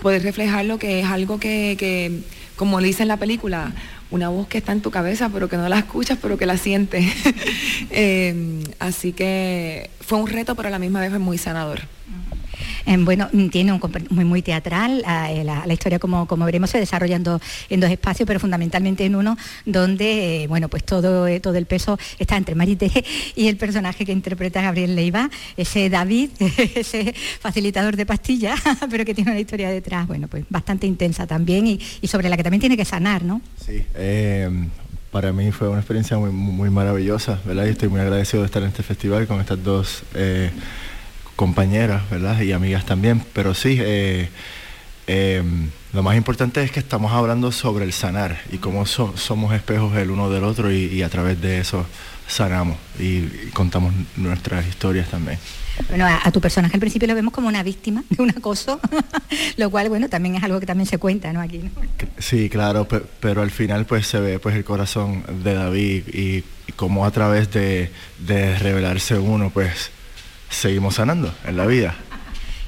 poder 0.00 0.22
reflejar 0.22 0.64
lo 0.64 0.78
que 0.78 1.00
es 1.00 1.06
algo 1.06 1.38
que, 1.38 1.76
que, 1.78 2.22
como 2.56 2.80
dice 2.80 3.02
en 3.02 3.08
la 3.08 3.16
película, 3.16 3.72
una 4.12 4.28
voz 4.28 4.46
que 4.46 4.58
está 4.58 4.72
en 4.72 4.82
tu 4.82 4.90
cabeza, 4.90 5.30
pero 5.30 5.48
que 5.48 5.56
no 5.56 5.68
la 5.68 5.78
escuchas, 5.78 6.18
pero 6.22 6.38
que 6.38 6.46
la 6.46 6.56
sientes. 6.56 7.04
Eh, 7.94 8.62
así 8.78 9.12
que 9.12 9.90
fue 10.00 10.18
un 10.18 10.26
reto, 10.26 10.54
pero 10.54 10.68
a 10.68 10.70
la 10.70 10.78
misma 10.78 11.00
vez 11.00 11.10
fue 11.10 11.18
muy 11.18 11.36
sanador. 11.36 11.80
Bueno, 12.98 13.28
tiene 13.50 13.72
un 13.72 13.80
muy, 14.10 14.24
muy 14.24 14.42
teatral, 14.42 15.02
ah, 15.06 15.30
eh, 15.30 15.44
la, 15.44 15.72
historia 15.72 15.98
como, 15.98 16.26
como 16.26 16.44
veremos 16.44 16.70
se 16.70 16.78
desarrolla 16.78 17.16
en 17.16 17.24
dos, 17.24 17.40
espacios, 17.68 18.26
pero 18.26 18.40
fundamentalmente 18.40 19.04
en 19.04 19.14
uno 19.14 19.36
donde, 19.64 20.44
eh, 20.44 20.46
bueno, 20.46 20.68
pues 20.68 20.84
todo, 20.84 21.26
todo 21.40 21.54
el 21.56 21.66
peso 21.66 21.98
está 22.18 22.36
entre 22.36 22.54
Marité 22.54 22.90
y 23.36 23.48
el 23.48 23.56
personaje 23.56 24.04
que 24.04 24.12
interpreta 24.12 24.62
Gabriel 24.62 24.94
Leiva, 24.94 25.30
ese 25.56 25.90
David, 25.90 26.30
ese 26.74 27.14
facilitador 27.40 27.96
de 27.96 28.06
pastillas, 28.06 28.60
pero 28.90 29.04
que 29.04 29.14
tiene 29.14 29.30
una 29.30 29.40
historia 29.40 29.70
detrás, 29.70 30.06
bueno, 30.06 30.28
pues 30.28 30.44
bastante 30.48 30.86
intensa 30.86 31.26
también 31.26 31.66
y, 31.66 31.80
sobre 32.06 32.28
la 32.28 32.36
que 32.36 32.42
también 32.42 32.60
tiene 32.60 32.76
que 32.76 32.84
sanar, 32.84 33.24
¿no? 33.24 33.40
Sí, 33.64 33.82
para 35.10 35.32
mí 35.32 35.50
fue 35.52 35.68
una 35.68 35.78
experiencia 35.78 36.18
muy, 36.18 36.30
muy 36.30 36.70
maravillosa, 36.70 37.38
¿verdad? 37.44 37.66
Y 37.66 37.70
estoy 37.70 37.88
muy 37.88 38.00
agradecido 38.00 38.42
de 38.42 38.46
estar 38.46 38.62
en 38.62 38.68
este 38.68 38.82
festival 38.82 39.26
con 39.26 39.40
estas 39.40 39.62
dos 39.62 40.04
compañeras, 41.36 42.08
¿verdad? 42.10 42.40
Y 42.40 42.52
amigas 42.52 42.84
también, 42.86 43.22
pero 43.32 43.54
sí, 43.54 43.78
eh, 43.80 44.28
em, 45.06 45.70
lo 45.92 46.02
más 46.02 46.16
importante 46.16 46.62
es 46.62 46.70
que 46.70 46.80
estamos 46.80 47.12
hablando 47.12 47.52
sobre 47.52 47.84
el 47.84 47.92
sanar 47.92 48.40
y 48.50 48.58
cómo 48.58 48.86
somos 48.86 49.54
espejos 49.54 49.94
el 49.96 50.10
uno 50.10 50.30
del 50.30 50.44
otro 50.44 50.72
y, 50.72 51.02
a 51.02 51.08
través 51.08 51.40
de 51.40 51.60
eso 51.60 51.86
sanamos 52.26 52.76
y, 52.98 53.22
contamos 53.52 53.92
nuestras 54.16 54.66
historias 54.66 55.08
también. 55.08 55.38
Bueno, 55.88 56.06
a, 56.06 56.30
tu 56.30 56.40
personaje 56.40 56.74
al 56.74 56.80
principio 56.80 57.08
lo 57.08 57.14
vemos 57.14 57.32
como 57.32 57.48
una 57.48 57.62
víctima 57.62 58.04
de 58.08 58.22
un 58.22 58.30
acoso, 58.30 58.80
lo 59.56 59.70
cual, 59.70 59.88
bueno, 59.88 60.08
también 60.08 60.36
es 60.36 60.42
algo 60.42 60.60
que 60.60 60.66
también 60.66 60.86
se 60.86 60.98
cuenta, 60.98 61.32
¿no? 61.32 61.40
Aquí, 61.40 61.60
Sí, 62.18 62.48
claro, 62.48 62.86
pero, 63.20 63.42
al 63.42 63.50
final 63.50 63.86
pues 63.86 64.06
se 64.06 64.20
ve 64.20 64.38
pues 64.38 64.54
el 64.54 64.64
corazón 64.64 65.24
de 65.42 65.54
David 65.54 66.08
y, 66.08 66.44
cómo 66.76 67.04
a 67.04 67.10
través 67.10 67.50
de, 67.52 67.90
de 68.18 68.58
revelarse 68.58 69.18
uno 69.18 69.50
pues 69.50 69.90
seguimos 70.54 70.94
sanando 70.94 71.34
en 71.46 71.56
la 71.56 71.66
vida. 71.66 71.94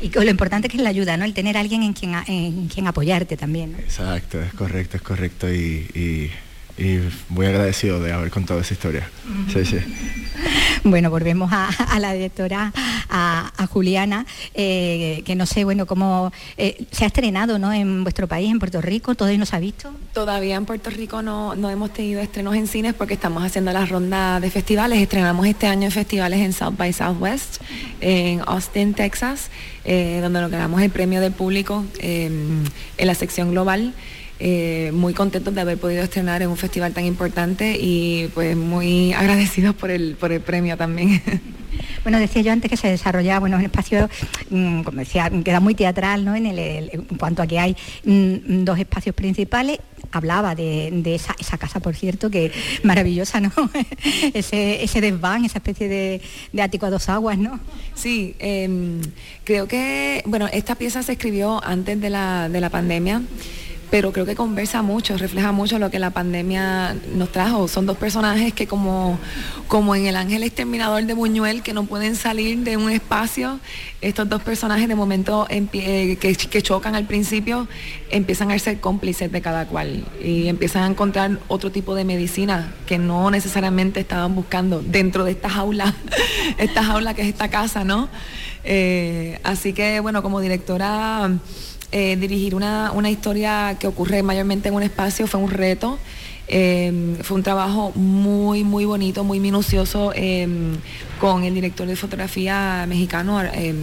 Y 0.00 0.10
lo 0.10 0.30
importante 0.30 0.68
que 0.68 0.76
es 0.76 0.82
la 0.82 0.90
ayuda, 0.90 1.16
¿no? 1.16 1.24
El 1.24 1.34
tener 1.34 1.56
a 1.56 1.60
alguien 1.60 1.82
en 1.82 1.92
quien, 1.92 2.14
en 2.26 2.68
quien 2.68 2.86
apoyarte 2.86 3.36
también. 3.36 3.76
Exacto, 3.78 4.40
es 4.40 4.52
correcto, 4.52 4.96
es 4.96 5.02
correcto. 5.02 5.52
Y, 5.52 5.88
y 5.94 6.30
muy 7.28 7.46
agradecido 7.46 8.00
de 8.00 8.12
haber 8.12 8.30
contado 8.30 8.60
esa 8.60 8.74
historia. 8.74 9.08
Sí, 9.52 9.64
sí. 9.64 9.78
Bueno, 10.86 11.08
volvemos 11.08 11.50
a, 11.50 11.98
la 11.98 12.12
directora, 12.12 12.70
a, 13.08 13.66
Juliana, 13.70 14.26
eh, 14.52 15.22
que 15.24 15.34
no 15.34 15.46
sé, 15.46 15.64
bueno, 15.64 15.86
cómo 15.86 16.30
eh, 16.58 16.84
se 16.90 17.04
ha 17.04 17.06
estrenado 17.06 17.58
¿no? 17.58 17.72
en 17.72 18.04
vuestro 18.04 18.28
país, 18.28 18.50
en 18.50 18.58
Puerto 18.58 18.82
Rico, 18.82 19.14
¿todavía 19.14 19.38
no 19.38 19.46
se 19.46 19.56
ha 19.56 19.60
visto? 19.60 19.94
Todavía 20.12 20.56
en 20.56 20.66
Puerto 20.66 20.90
Rico 20.90 21.22
no, 21.22 21.54
no 21.54 21.70
hemos 21.70 21.90
tenido 21.94 22.20
estrenos 22.20 22.54
en 22.54 22.66
cines 22.66 22.92
porque 22.92 23.14
estamos 23.14 23.42
haciendo 23.42 23.72
la 23.72 23.86
ronda 23.86 24.40
de 24.40 24.50
festivales. 24.50 25.00
Estrenamos 25.00 25.46
este 25.46 25.66
año 25.66 25.86
en 25.86 25.90
festivales 25.90 26.40
en 26.40 26.52
South 26.52 26.76
by 26.76 26.92
Southwest, 26.92 27.62
en 28.02 28.42
Austin, 28.46 28.92
Texas, 28.92 29.48
eh, 29.86 30.18
donde 30.20 30.42
logramos 30.42 30.82
el 30.82 30.90
premio 30.90 31.22
del 31.22 31.32
público 31.32 31.84
en 31.98 32.64
la 32.98 33.14
sección 33.14 33.52
global. 33.52 33.94
Eh, 34.40 34.90
muy 34.92 35.14
contentos 35.14 35.54
de 35.54 35.60
haber 35.60 35.78
podido 35.78 36.02
estrenar 36.02 36.42
en 36.42 36.48
un 36.48 36.56
festival 36.56 36.92
tan 36.92 37.04
importante 37.04 37.78
y 37.80 38.28
pues 38.34 38.56
muy 38.56 39.12
agradecidos 39.12 39.76
por 39.76 39.92
el, 39.92 40.16
por 40.16 40.32
el 40.32 40.40
premio 40.40 40.76
también. 40.76 41.22
Bueno, 42.04 42.18
decía 42.18 42.42
yo 42.42 42.52
antes 42.52 42.70
que 42.70 42.76
se 42.76 42.88
desarrollaba 42.88 43.40
bueno, 43.40 43.56
un 43.56 43.64
espacio, 43.64 44.08
mm, 44.50 44.82
como 44.82 44.98
decía, 44.98 45.30
queda 45.42 45.58
muy 45.58 45.74
teatral, 45.74 46.24
¿no? 46.24 46.36
En, 46.36 46.46
el, 46.46 46.58
en 46.92 47.02
cuanto 47.18 47.42
a 47.42 47.46
que 47.46 47.58
hay 47.58 47.76
mm, 48.04 48.64
dos 48.64 48.78
espacios 48.78 49.14
principales. 49.14 49.78
Hablaba 50.12 50.54
de, 50.54 51.02
esa, 51.14 51.58
casa, 51.58 51.80
por 51.80 51.96
cierto, 51.96 52.30
que 52.30 52.52
maravillosa, 52.82 53.40
¿no? 53.40 53.50
ese, 54.34 54.84
ese 54.84 55.00
desván, 55.00 55.44
esa 55.46 55.58
especie 55.58 55.88
de, 55.88 56.20
de 56.52 56.62
ático 56.62 56.86
a 56.86 56.90
dos 56.90 57.08
aguas, 57.08 57.38
¿no? 57.38 57.58
Sí, 57.94 58.36
em, 58.38 59.00
creo 59.44 59.66
que, 59.66 60.22
bueno, 60.26 60.46
esta 60.52 60.74
pieza 60.74 61.02
se 61.02 61.12
escribió 61.12 61.64
antes 61.64 62.00
de 62.00 62.10
la, 62.10 62.48
de 62.50 62.60
la 62.60 62.68
pandemia 62.68 63.22
pero 63.90 64.12
creo 64.12 64.26
que 64.26 64.34
conversa 64.34 64.82
mucho, 64.82 65.16
refleja 65.16 65.52
mucho 65.52 65.78
lo 65.78 65.90
que 65.90 65.98
la 65.98 66.10
pandemia 66.10 66.96
nos 67.14 67.30
trajo. 67.30 67.68
Son 67.68 67.86
dos 67.86 67.96
personajes 67.96 68.52
que 68.52 68.66
como, 68.66 69.18
como 69.68 69.94
en 69.94 70.06
El 70.06 70.16
Ángel 70.16 70.42
Exterminador 70.42 71.04
de 71.04 71.14
Buñuel, 71.14 71.62
que 71.62 71.72
no 71.72 71.84
pueden 71.84 72.16
salir 72.16 72.58
de 72.58 72.76
un 72.76 72.90
espacio, 72.90 73.60
estos 74.00 74.28
dos 74.28 74.42
personajes 74.42 74.88
de 74.88 74.94
momento 74.94 75.46
que, 75.48 76.18
que 76.18 76.62
chocan 76.62 76.94
al 76.94 77.06
principio 77.06 77.68
empiezan 78.10 78.50
a 78.50 78.58
ser 78.58 78.80
cómplices 78.80 79.30
de 79.32 79.40
cada 79.40 79.66
cual 79.66 80.04
y 80.22 80.48
empiezan 80.48 80.82
a 80.84 80.86
encontrar 80.86 81.38
otro 81.48 81.70
tipo 81.70 81.94
de 81.94 82.04
medicina 82.04 82.72
que 82.86 82.98
no 82.98 83.30
necesariamente 83.30 84.00
estaban 84.00 84.34
buscando 84.34 84.82
dentro 84.82 85.24
de 85.24 85.32
esta 85.32 85.48
jaula, 85.48 85.94
esta 86.58 86.84
jaula 86.84 87.14
que 87.14 87.22
es 87.22 87.28
esta 87.28 87.48
casa, 87.48 87.84
¿no? 87.84 88.08
Eh, 88.64 89.38
así 89.42 89.72
que 89.72 90.00
bueno, 90.00 90.22
como 90.22 90.40
directora 90.40 91.30
eh, 91.92 92.16
dirigir 92.16 92.54
una, 92.54 93.10
historia 93.10 93.76
que 93.78 93.86
ocurre 93.86 94.22
mayormente 94.22 94.68
en 94.68 94.74
un 94.74 94.82
espacio 94.82 95.26
fue 95.26 95.40
un 95.40 95.50
reto. 95.50 95.98
Em, 96.46 97.16
fue 97.22 97.38
un 97.38 97.42
trabajo 97.42 97.92
muy, 97.94 98.64
muy 98.64 98.84
bonito, 98.84 99.24
muy 99.24 99.40
minucioso 99.40 100.12
em, 100.14 100.76
con 101.18 101.44
el 101.44 101.54
director 101.54 101.86
de 101.86 101.96
fotografía 101.96 102.84
mexicano, 102.86 103.40
em, 103.42 103.76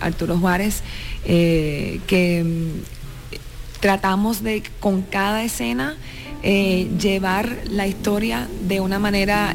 Arturo 0.00 0.38
Juárez, 0.38 0.82
eh, 1.24 2.00
que 2.06 2.44
tratamos 3.80 4.42
de 4.42 4.62
con 4.78 5.02
cada 5.02 5.42
escena 5.42 5.96
eh, 6.42 6.88
llevar 7.00 7.58
la 7.68 7.86
historia 7.86 8.48
de 8.68 8.80
una 8.80 8.98
manera 8.98 9.54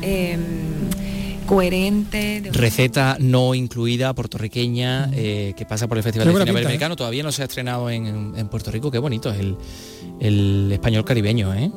coherente. 1.50 2.44
Receta 2.52 3.18
no 3.20 3.56
incluida, 3.56 4.14
puertorriqueña, 4.14 5.10
eh, 5.14 5.54
que 5.58 5.66
pasa 5.66 5.88
por 5.88 5.98
el 5.98 6.04
Festival 6.04 6.28
de 6.28 6.46
Cine 6.46 6.60
Americano. 6.60 6.94
¿eh? 6.94 6.98
Todavía 6.98 7.24
no 7.24 7.32
se 7.32 7.42
ha 7.42 7.46
estrenado 7.46 7.90
en, 7.90 8.48
Puerto 8.50 8.70
Rico. 8.72 8.92
Qué 8.92 9.00
bonito 9.00 9.32
es 9.32 9.40
el, 9.40 9.58
el 10.20 10.70
español 10.72 11.04
caribeño, 11.04 11.54
¿eh? 11.56 11.72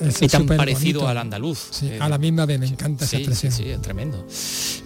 Es, 0.00 0.30
tan 0.30 0.46
parecido 0.46 1.06
al 1.08 1.18
andaluz. 1.18 1.82
a 2.00 2.08
la 2.08 2.18
misma 2.18 2.46
vez, 2.46 2.58
me 2.58 2.66
encanta 2.66 3.04
esa 3.04 3.16
expresión. 3.16 3.52
Sí, 3.52 3.68
es 3.68 3.80
tremendo. 3.82 4.26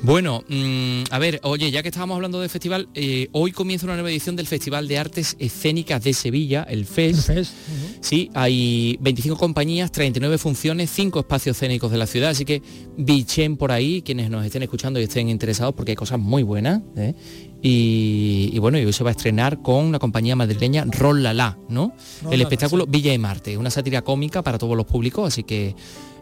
Bueno, 0.02 0.44
mm, 0.48 1.04
a 1.10 1.18
ver, 1.18 1.40
oye, 1.42 1.70
ya 1.70 1.82
que 1.82 1.88
estábamos 1.88 2.16
hablando 2.16 2.40
de 2.40 2.48
festival, 2.48 2.88
eh, 2.94 3.28
hoy 3.32 3.52
comienza 3.52 3.86
una 3.86 3.94
nueva 3.94 4.10
edición 4.10 4.36
del 4.36 4.46
Festival 4.46 4.88
de 4.88 4.98
Artes 4.98 5.36
Escénicas 5.38 6.02
de 6.02 6.14
Sevilla, 6.14 6.62
el 6.68 6.86
FES. 6.86 7.52
Sí, 8.00 8.30
hay 8.34 8.96
25 9.00 9.36
compañías, 9.36 9.92
39 9.92 10.38
funciones, 10.38 10.90
5 10.90 11.20
espacios 11.20 11.56
escénicos 11.56 11.90
de 11.90 11.98
la 11.98 12.06
ciudad, 12.06 12.30
así 12.30 12.44
que 12.44 12.62
bichen 12.96 13.56
por 13.56 13.72
ahí 13.72 14.02
quienes 14.02 14.30
nos 14.30 14.44
estén 14.44 14.62
escuchando 14.62 15.00
y 15.00 15.04
estén 15.04 15.28
interesados 15.28 15.74
porque 15.74 15.92
hay 15.92 15.96
cosas 15.96 16.18
muy 16.18 16.42
buenas. 16.42 16.82
¿eh? 16.96 17.14
Y, 17.64 18.58
bueno, 18.58 18.76
y 18.78 18.84
hoy 18.84 18.92
se 18.92 19.04
va 19.04 19.10
a 19.10 19.12
estrenar 19.12 19.62
con 19.62 19.92
la 19.92 20.00
compañía 20.00 20.34
madrileña 20.34 20.84
Rollala, 20.84 21.58
¿no? 21.68 21.94
el 22.28 22.40
espectáculo 22.40 22.86
Villa 22.86 23.12
y 23.14 23.18
Marte, 23.18 23.56
una 23.56 23.70
sátira 23.70 24.02
cómica 24.02 24.42
para 24.42 24.58
todos 24.58 24.76
los 24.76 24.84
públicos, 24.84 25.28
así 25.28 25.44
que... 25.44 25.76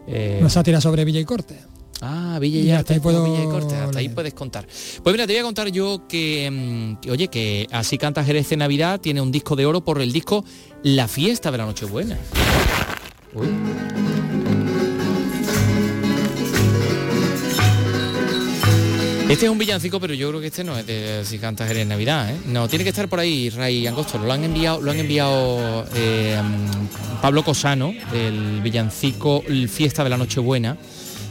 Eh, 0.07 0.37
una 0.39 0.49
sátira 0.49 0.79
sobre 0.79 1.03
Villa 1.03 1.19
y 1.19 1.25
Corte. 1.25 1.57
Ah, 2.01 2.37
Villa 2.39 2.59
y, 2.59 2.71
hasta 2.71 2.93
ahí 2.93 2.99
puedo... 2.99 3.23
Villa 3.23 3.43
y 3.43 3.47
Corte, 3.47 3.75
hasta 3.75 3.97
ahí 3.97 4.09
puedes 4.09 4.35
contar. 4.35 4.67
Pues 5.03 5.13
mira, 5.13 5.25
te 5.25 5.33
voy 5.33 5.39
a 5.39 5.43
contar 5.43 5.69
yo 5.69 6.07
que, 6.07 6.97
mm, 7.01 7.09
oye, 7.09 7.27
que 7.27 7.67
así 7.71 7.97
canta 7.97 8.23
Jerez 8.23 8.47
de 8.49 8.57
Navidad, 8.57 9.01
tiene 9.01 9.19
un 9.19 9.31
disco 9.31 9.55
de 9.55 9.65
oro 9.65 9.83
por 9.83 9.99
el 9.99 10.11
disco 10.11 10.45
La 10.83 11.07
Fiesta 11.07 11.49
de 11.51 11.57
la 11.57 11.65
Nochebuena. 11.65 12.19
Uy. 13.33 14.10
Este 19.31 19.45
es 19.45 19.51
un 19.51 19.57
villancico, 19.57 19.97
pero 20.01 20.13
yo 20.13 20.27
creo 20.27 20.41
que 20.41 20.47
este 20.47 20.61
no 20.61 20.77
es 20.77 20.85
de 20.85 21.23
si 21.23 21.39
cantas 21.39 21.71
en 21.71 21.87
Navidad, 21.87 22.29
¿eh? 22.29 22.37
No, 22.47 22.67
tiene 22.67 22.83
que 22.83 22.89
estar 22.89 23.07
por 23.07 23.21
ahí, 23.21 23.49
Ray 23.49 23.87
Angosto. 23.87 24.17
Lo 24.17 24.33
han 24.33 24.43
enviado, 24.43 24.81
lo 24.81 24.91
han 24.91 24.99
enviado 24.99 25.85
eh, 25.95 26.37
Pablo 27.21 27.41
Cosano, 27.41 27.93
el 28.13 28.59
villancico 28.61 29.41
Fiesta 29.69 30.03
de 30.03 30.09
la 30.09 30.17
Nochebuena, 30.17 30.75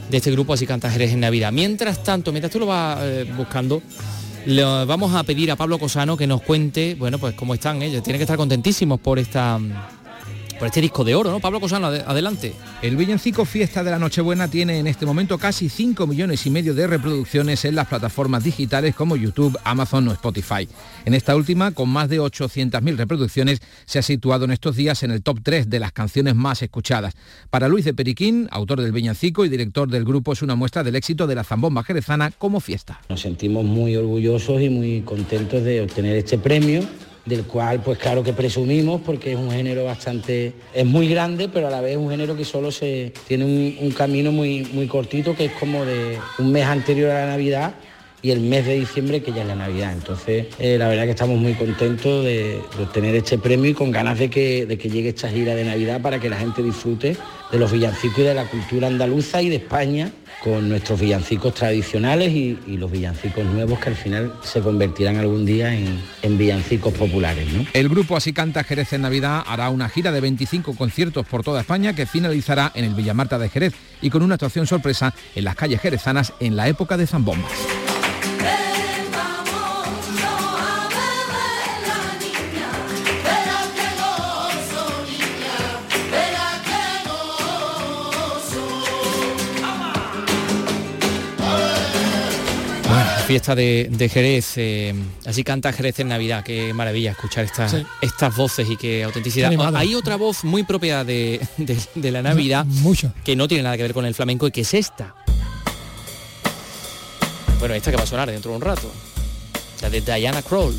de 0.09 0.17
este 0.17 0.31
grupo 0.31 0.53
Así 0.53 0.65
cantas 0.65 0.97
en 0.97 1.19
Navidad. 1.19 1.51
Mientras 1.51 2.03
tanto, 2.03 2.31
mientras 2.31 2.51
tú 2.51 2.57
lo 2.57 2.65
vas 2.65 2.97
eh, 3.03 3.31
buscando, 3.37 3.83
le 4.47 4.63
vamos 4.63 5.13
a 5.13 5.21
pedir 5.21 5.51
a 5.51 5.55
Pablo 5.55 5.77
Cosano 5.77 6.17
que 6.17 6.25
nos 6.25 6.41
cuente, 6.41 6.95
bueno, 6.95 7.19
pues 7.19 7.35
cómo 7.35 7.53
están 7.53 7.83
ellos. 7.83 8.01
Tienen 8.01 8.17
que 8.17 8.23
estar 8.23 8.37
contentísimos 8.37 8.99
por 8.99 9.19
esta 9.19 9.59
por 10.61 10.67
este 10.67 10.81
disco 10.81 11.03
de 11.03 11.15
oro, 11.15 11.31
¿no? 11.31 11.39
Pablo 11.39 11.59
Cosano, 11.59 11.87
adelante. 11.87 12.53
El 12.83 12.95
villancico 12.95 13.45
Fiesta 13.45 13.83
de 13.83 13.89
la 13.89 13.97
Nochebuena 13.97 14.47
tiene 14.47 14.77
en 14.77 14.85
este 14.85 15.07
momento 15.07 15.39
casi 15.39 15.69
5 15.69 16.05
millones 16.05 16.45
y 16.45 16.51
medio 16.51 16.75
de 16.75 16.85
reproducciones 16.85 17.65
en 17.65 17.73
las 17.73 17.87
plataformas 17.87 18.43
digitales 18.43 18.93
como 18.93 19.15
YouTube, 19.15 19.57
Amazon 19.63 20.07
o 20.07 20.11
Spotify. 20.11 20.69
En 21.03 21.15
esta 21.15 21.35
última, 21.35 21.71
con 21.71 21.89
más 21.89 22.09
de 22.09 22.21
800.000 22.21 22.95
reproducciones, 22.95 23.59
se 23.85 23.97
ha 23.97 24.03
situado 24.03 24.45
en 24.45 24.51
estos 24.51 24.75
días 24.75 25.01
en 25.01 25.09
el 25.09 25.23
top 25.23 25.39
3 25.41 25.67
de 25.67 25.79
las 25.79 25.93
canciones 25.93 26.35
más 26.35 26.61
escuchadas. 26.61 27.15
Para 27.49 27.67
Luis 27.67 27.83
de 27.83 27.95
Periquín, 27.95 28.47
autor 28.51 28.81
del 28.81 28.91
villancico 28.91 29.43
y 29.45 29.49
director 29.49 29.89
del 29.89 30.05
grupo, 30.05 30.31
es 30.31 30.43
una 30.43 30.53
muestra 30.53 30.83
del 30.83 30.95
éxito 30.95 31.25
de 31.25 31.33
la 31.33 31.43
zambomba 31.43 31.83
jerezana 31.83 32.29
como 32.29 32.59
fiesta. 32.59 33.01
Nos 33.09 33.21
sentimos 33.21 33.65
muy 33.65 33.95
orgullosos 33.95 34.61
y 34.61 34.69
muy 34.69 35.01
contentos 35.01 35.63
de 35.63 35.81
obtener 35.81 36.17
este 36.17 36.37
premio 36.37 36.83
del 37.25 37.43
cual 37.43 37.81
pues 37.81 37.99
claro 37.99 38.23
que 38.23 38.33
presumimos 38.33 39.01
porque 39.01 39.33
es 39.33 39.37
un 39.37 39.51
género 39.51 39.85
bastante, 39.85 40.53
es 40.73 40.85
muy 40.85 41.07
grande, 41.07 41.49
pero 41.49 41.67
a 41.67 41.69
la 41.69 41.81
vez 41.81 41.91
es 41.91 41.97
un 41.97 42.09
género 42.09 42.35
que 42.35 42.45
solo 42.45 42.71
se 42.71 43.13
tiene 43.27 43.45
un, 43.45 43.91
camino 43.91 44.31
muy, 44.31 44.67
muy 44.73 44.87
cortito, 44.87 45.35
que 45.35 45.45
es 45.45 45.51
como 45.53 45.85
de 45.85 46.17
un 46.39 46.51
mes 46.51 46.65
anterior 46.65 47.11
a 47.11 47.25
la 47.25 47.31
Navidad 47.31 47.75
y 48.23 48.31
el 48.31 48.39
mes 48.39 48.65
de 48.65 48.75
diciembre 48.75 49.21
que 49.21 49.31
ya 49.31 49.41
es 49.41 49.47
la 49.47 49.55
Navidad. 49.55 49.93
Entonces, 49.93 50.47
eh, 50.59 50.77
la 50.77 50.87
verdad 50.87 51.05
que 51.05 51.11
estamos 51.11 51.39
muy 51.39 51.53
contentos 51.53 52.23
de, 52.23 52.61
obtener 52.81 53.15
este 53.15 53.37
premio 53.37 53.71
y 53.71 53.73
con 53.73 53.91
ganas 53.91 54.17
de 54.19 54.29
que, 54.29 54.65
de 54.65 54.77
que 54.77 54.89
llegue 54.89 55.09
esta 55.09 55.29
gira 55.29 55.55
de 55.55 55.63
Navidad 55.63 56.01
para 56.01 56.19
que 56.19 56.29
la 56.29 56.37
gente 56.37 56.63
disfrute 56.63 57.17
de 57.51 57.59
los 57.59 57.71
villancicos 57.71 58.19
y 58.19 58.23
de 58.23 58.33
la 58.33 58.45
cultura 58.45 58.87
andaluza 58.87 59.41
y 59.41 59.49
de 59.49 59.57
España 59.57 60.11
con 60.43 60.69
nuestros 60.69 60.99
villancicos 60.99 61.53
tradicionales 61.53 62.31
y, 62.31 62.57
los 62.81 62.91
villancicos 62.91 63.45
nuevos 63.45 63.79
que 63.79 63.89
al 63.89 63.95
final 63.95 64.33
se 64.41 64.59
convertirán 64.59 65.17
algún 65.17 65.45
día 65.45 65.73
en, 65.73 66.37
villancicos 66.37 66.93
populares. 66.93 67.47
El 67.73 67.89
grupo 67.89 68.17
Así 68.17 68.33
Canta 68.33 68.63
Jerez 68.63 68.93
en 68.93 69.01
Navidad 69.01 69.43
hará 69.45 69.69
una 69.69 69.89
gira 69.89 70.11
de 70.11 70.19
25 70.21 70.75
conciertos 70.75 71.27
por 71.27 71.43
toda 71.43 71.61
España 71.61 71.93
que 71.93 72.07
finalizará 72.07 72.71
en 72.73 72.85
el 72.85 72.95
Villamarta 72.95 73.37
de 73.37 73.49
Jerez 73.49 73.73
y 74.01 74.09
con 74.09 74.23
una 74.23 74.35
actuación 74.35 74.65
sorpresa 74.65 75.13
en 75.35 75.43
las 75.43 75.55
calles 75.55 75.81
jerezanas 75.81 76.33
en 76.39 76.55
la 76.55 76.67
época 76.67 76.97
de 76.97 77.05
Zambombas. 77.05 77.51
Fiesta 93.31 93.55
de, 93.55 94.09
Jerez, 94.11 94.57
eh, 94.57 94.93
así 95.25 95.45
canta 95.45 95.71
Jerez 95.71 96.01
en 96.01 96.09
Navidad, 96.09 96.43
qué 96.43 96.73
maravilla 96.73 97.11
escuchar 97.11 97.45
estas, 97.45 97.77
estas 98.01 98.35
voces 98.35 98.69
y 98.69 98.75
qué 98.75 99.05
autenticidad. 99.05 99.49
Hay 99.73 99.95
otra 99.95 100.17
voz 100.17 100.43
muy 100.43 100.63
propia 100.63 101.05
de, 101.05 101.39
la 101.95 102.21
Navidad 102.21 102.65
Mucho. 102.65 103.13
que 103.23 103.37
no 103.37 103.47
tiene 103.47 103.63
nada 103.63 103.77
que 103.77 103.83
ver 103.83 103.93
con 103.93 104.05
el 104.05 104.13
flamenco 104.13 104.47
y 104.47 104.51
que 104.51 104.61
es 104.61 104.73
esta. 104.73 105.15
Bueno, 107.59 107.73
esta 107.73 107.89
que 107.89 107.95
va 107.95 108.03
a 108.03 108.05
sonar 108.05 108.29
dentro 108.29 108.51
de 108.51 108.57
un 108.57 108.63
rato, 108.63 108.91
la 109.81 109.89
de 109.89 110.01
Diana 110.01 110.41
Kroll. 110.41 110.75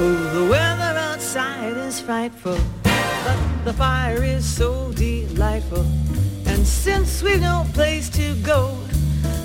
Oh, 0.00 0.14
the 0.32 0.48
weather 0.48 0.96
outside 0.96 1.76
is 1.88 2.00
frightful, 2.00 2.56
but 2.84 3.64
the 3.64 3.72
fire 3.72 4.22
is 4.22 4.44
so 4.44 4.92
delightful. 4.92 5.84
And 6.46 6.64
since 6.64 7.20
we've 7.20 7.40
no 7.40 7.66
place 7.74 8.08
to 8.10 8.36
go, 8.46 8.78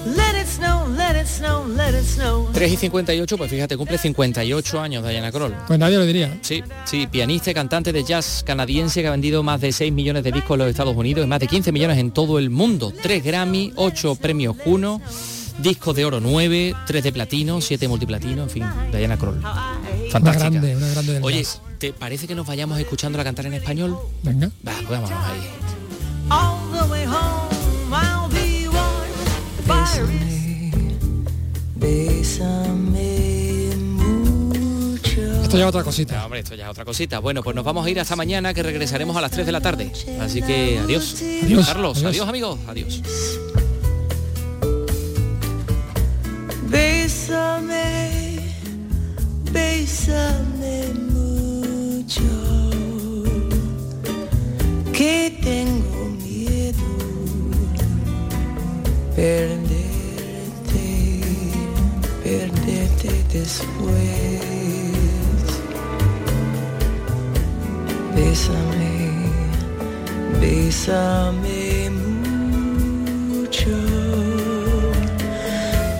let 0.05 0.35
it 0.35 0.45
snow, 0.45 0.85
let 0.95 1.15
it 1.15 1.25
snow, 1.25 1.65
let 1.65 1.95
it 1.95 2.05
snow. 2.05 2.47
3 2.53 2.71
y 2.71 2.75
58, 2.75 3.35
pues 3.35 3.49
fíjate, 3.49 3.75
cumple 3.77 3.97
58 3.97 4.79
años 4.79 5.03
Diana 5.03 5.31
Kroll. 5.31 5.55
Pues 5.65 5.79
nadie 5.79 5.97
lo 5.97 6.05
diría. 6.05 6.37
Sí, 6.41 6.61
sí, 6.85 7.07
pianista 7.07 7.49
y 7.49 7.55
cantante 7.55 7.91
de 7.91 8.03
jazz 8.03 8.43
canadiense 8.45 9.01
que 9.01 9.07
ha 9.07 9.11
vendido 9.11 9.41
más 9.41 9.59
de 9.59 9.71
6 9.71 9.91
millones 9.91 10.23
de 10.23 10.33
discos 10.33 10.53
en 10.53 10.59
los 10.59 10.67
Estados 10.69 10.95
Unidos 10.95 11.25
y 11.25 11.27
más 11.27 11.39
de 11.39 11.47
15 11.47 11.71
millones 11.71 11.97
en 11.97 12.11
todo 12.11 12.37
el 12.37 12.51
mundo. 12.51 12.93
3 13.01 13.23
Grammy, 13.23 13.73
8 13.75 14.17
premios 14.17 14.55
Juno, 14.63 15.01
discos 15.57 15.95
de 15.95 16.05
oro 16.05 16.19
9, 16.19 16.75
3 16.85 17.03
de 17.03 17.11
platino, 17.11 17.59
7 17.59 17.87
multiplatino, 17.87 18.43
en 18.43 18.49
fin, 18.51 18.65
Diana 18.91 19.17
Kroll. 19.17 19.41
Fantástica. 20.13 20.47
Una 20.47 20.59
grande, 20.59 20.75
una 20.77 20.89
grande 20.89 21.13
del 21.13 21.23
Oye, 21.23 21.43
jazz. 21.43 21.61
¿te 21.79 21.91
parece 21.91 22.27
que 22.27 22.35
nos 22.35 22.45
vayamos 22.45 22.79
escuchándola 22.79 23.23
cantar 23.23 23.47
en 23.47 23.53
español? 23.53 23.97
Venga. 24.21 24.47
Va, 24.65 24.73
pues 24.87 24.89
vámonos 24.89 25.11
ahí. 25.11 25.49
Esto 35.43 35.59
ya 35.59 35.65
es 35.65 35.69
otra 35.69 35.83
cosita. 35.83 36.15
Ya, 36.15 36.25
hombre, 36.25 36.39
esto 36.39 36.55
ya 36.55 36.63
es 36.63 36.69
otra 36.71 36.83
cosita. 36.83 37.19
Bueno, 37.19 37.43
pues 37.43 37.55
nos 37.55 37.63
vamos 37.63 37.85
a 37.85 37.89
ir 37.89 37.99
hasta 37.99 38.15
mañana 38.15 38.55
que 38.55 38.63
regresaremos 38.63 39.15
a 39.15 39.21
las 39.21 39.29
3 39.29 39.45
de 39.45 39.51
la 39.51 39.61
tarde. 39.61 39.91
Así 40.19 40.41
que 40.41 40.79
adiós. 40.79 41.21
Adiós, 41.43 41.67
Carlos, 41.67 41.97
adiós. 41.99 42.09
adiós 42.09 42.27
amigos, 42.27 42.59
adiós. 42.67 43.01
Bésame, 46.69 48.32
bésame 49.53 50.93
mucho, 51.13 52.33
que 54.91 55.39
tengo 55.41 56.09
miedo 56.23 56.89
perderte, 59.15 60.85
perderte 62.23 63.11
después. 63.31 64.41
Bésame, 68.15 68.95
bésame 70.41 71.62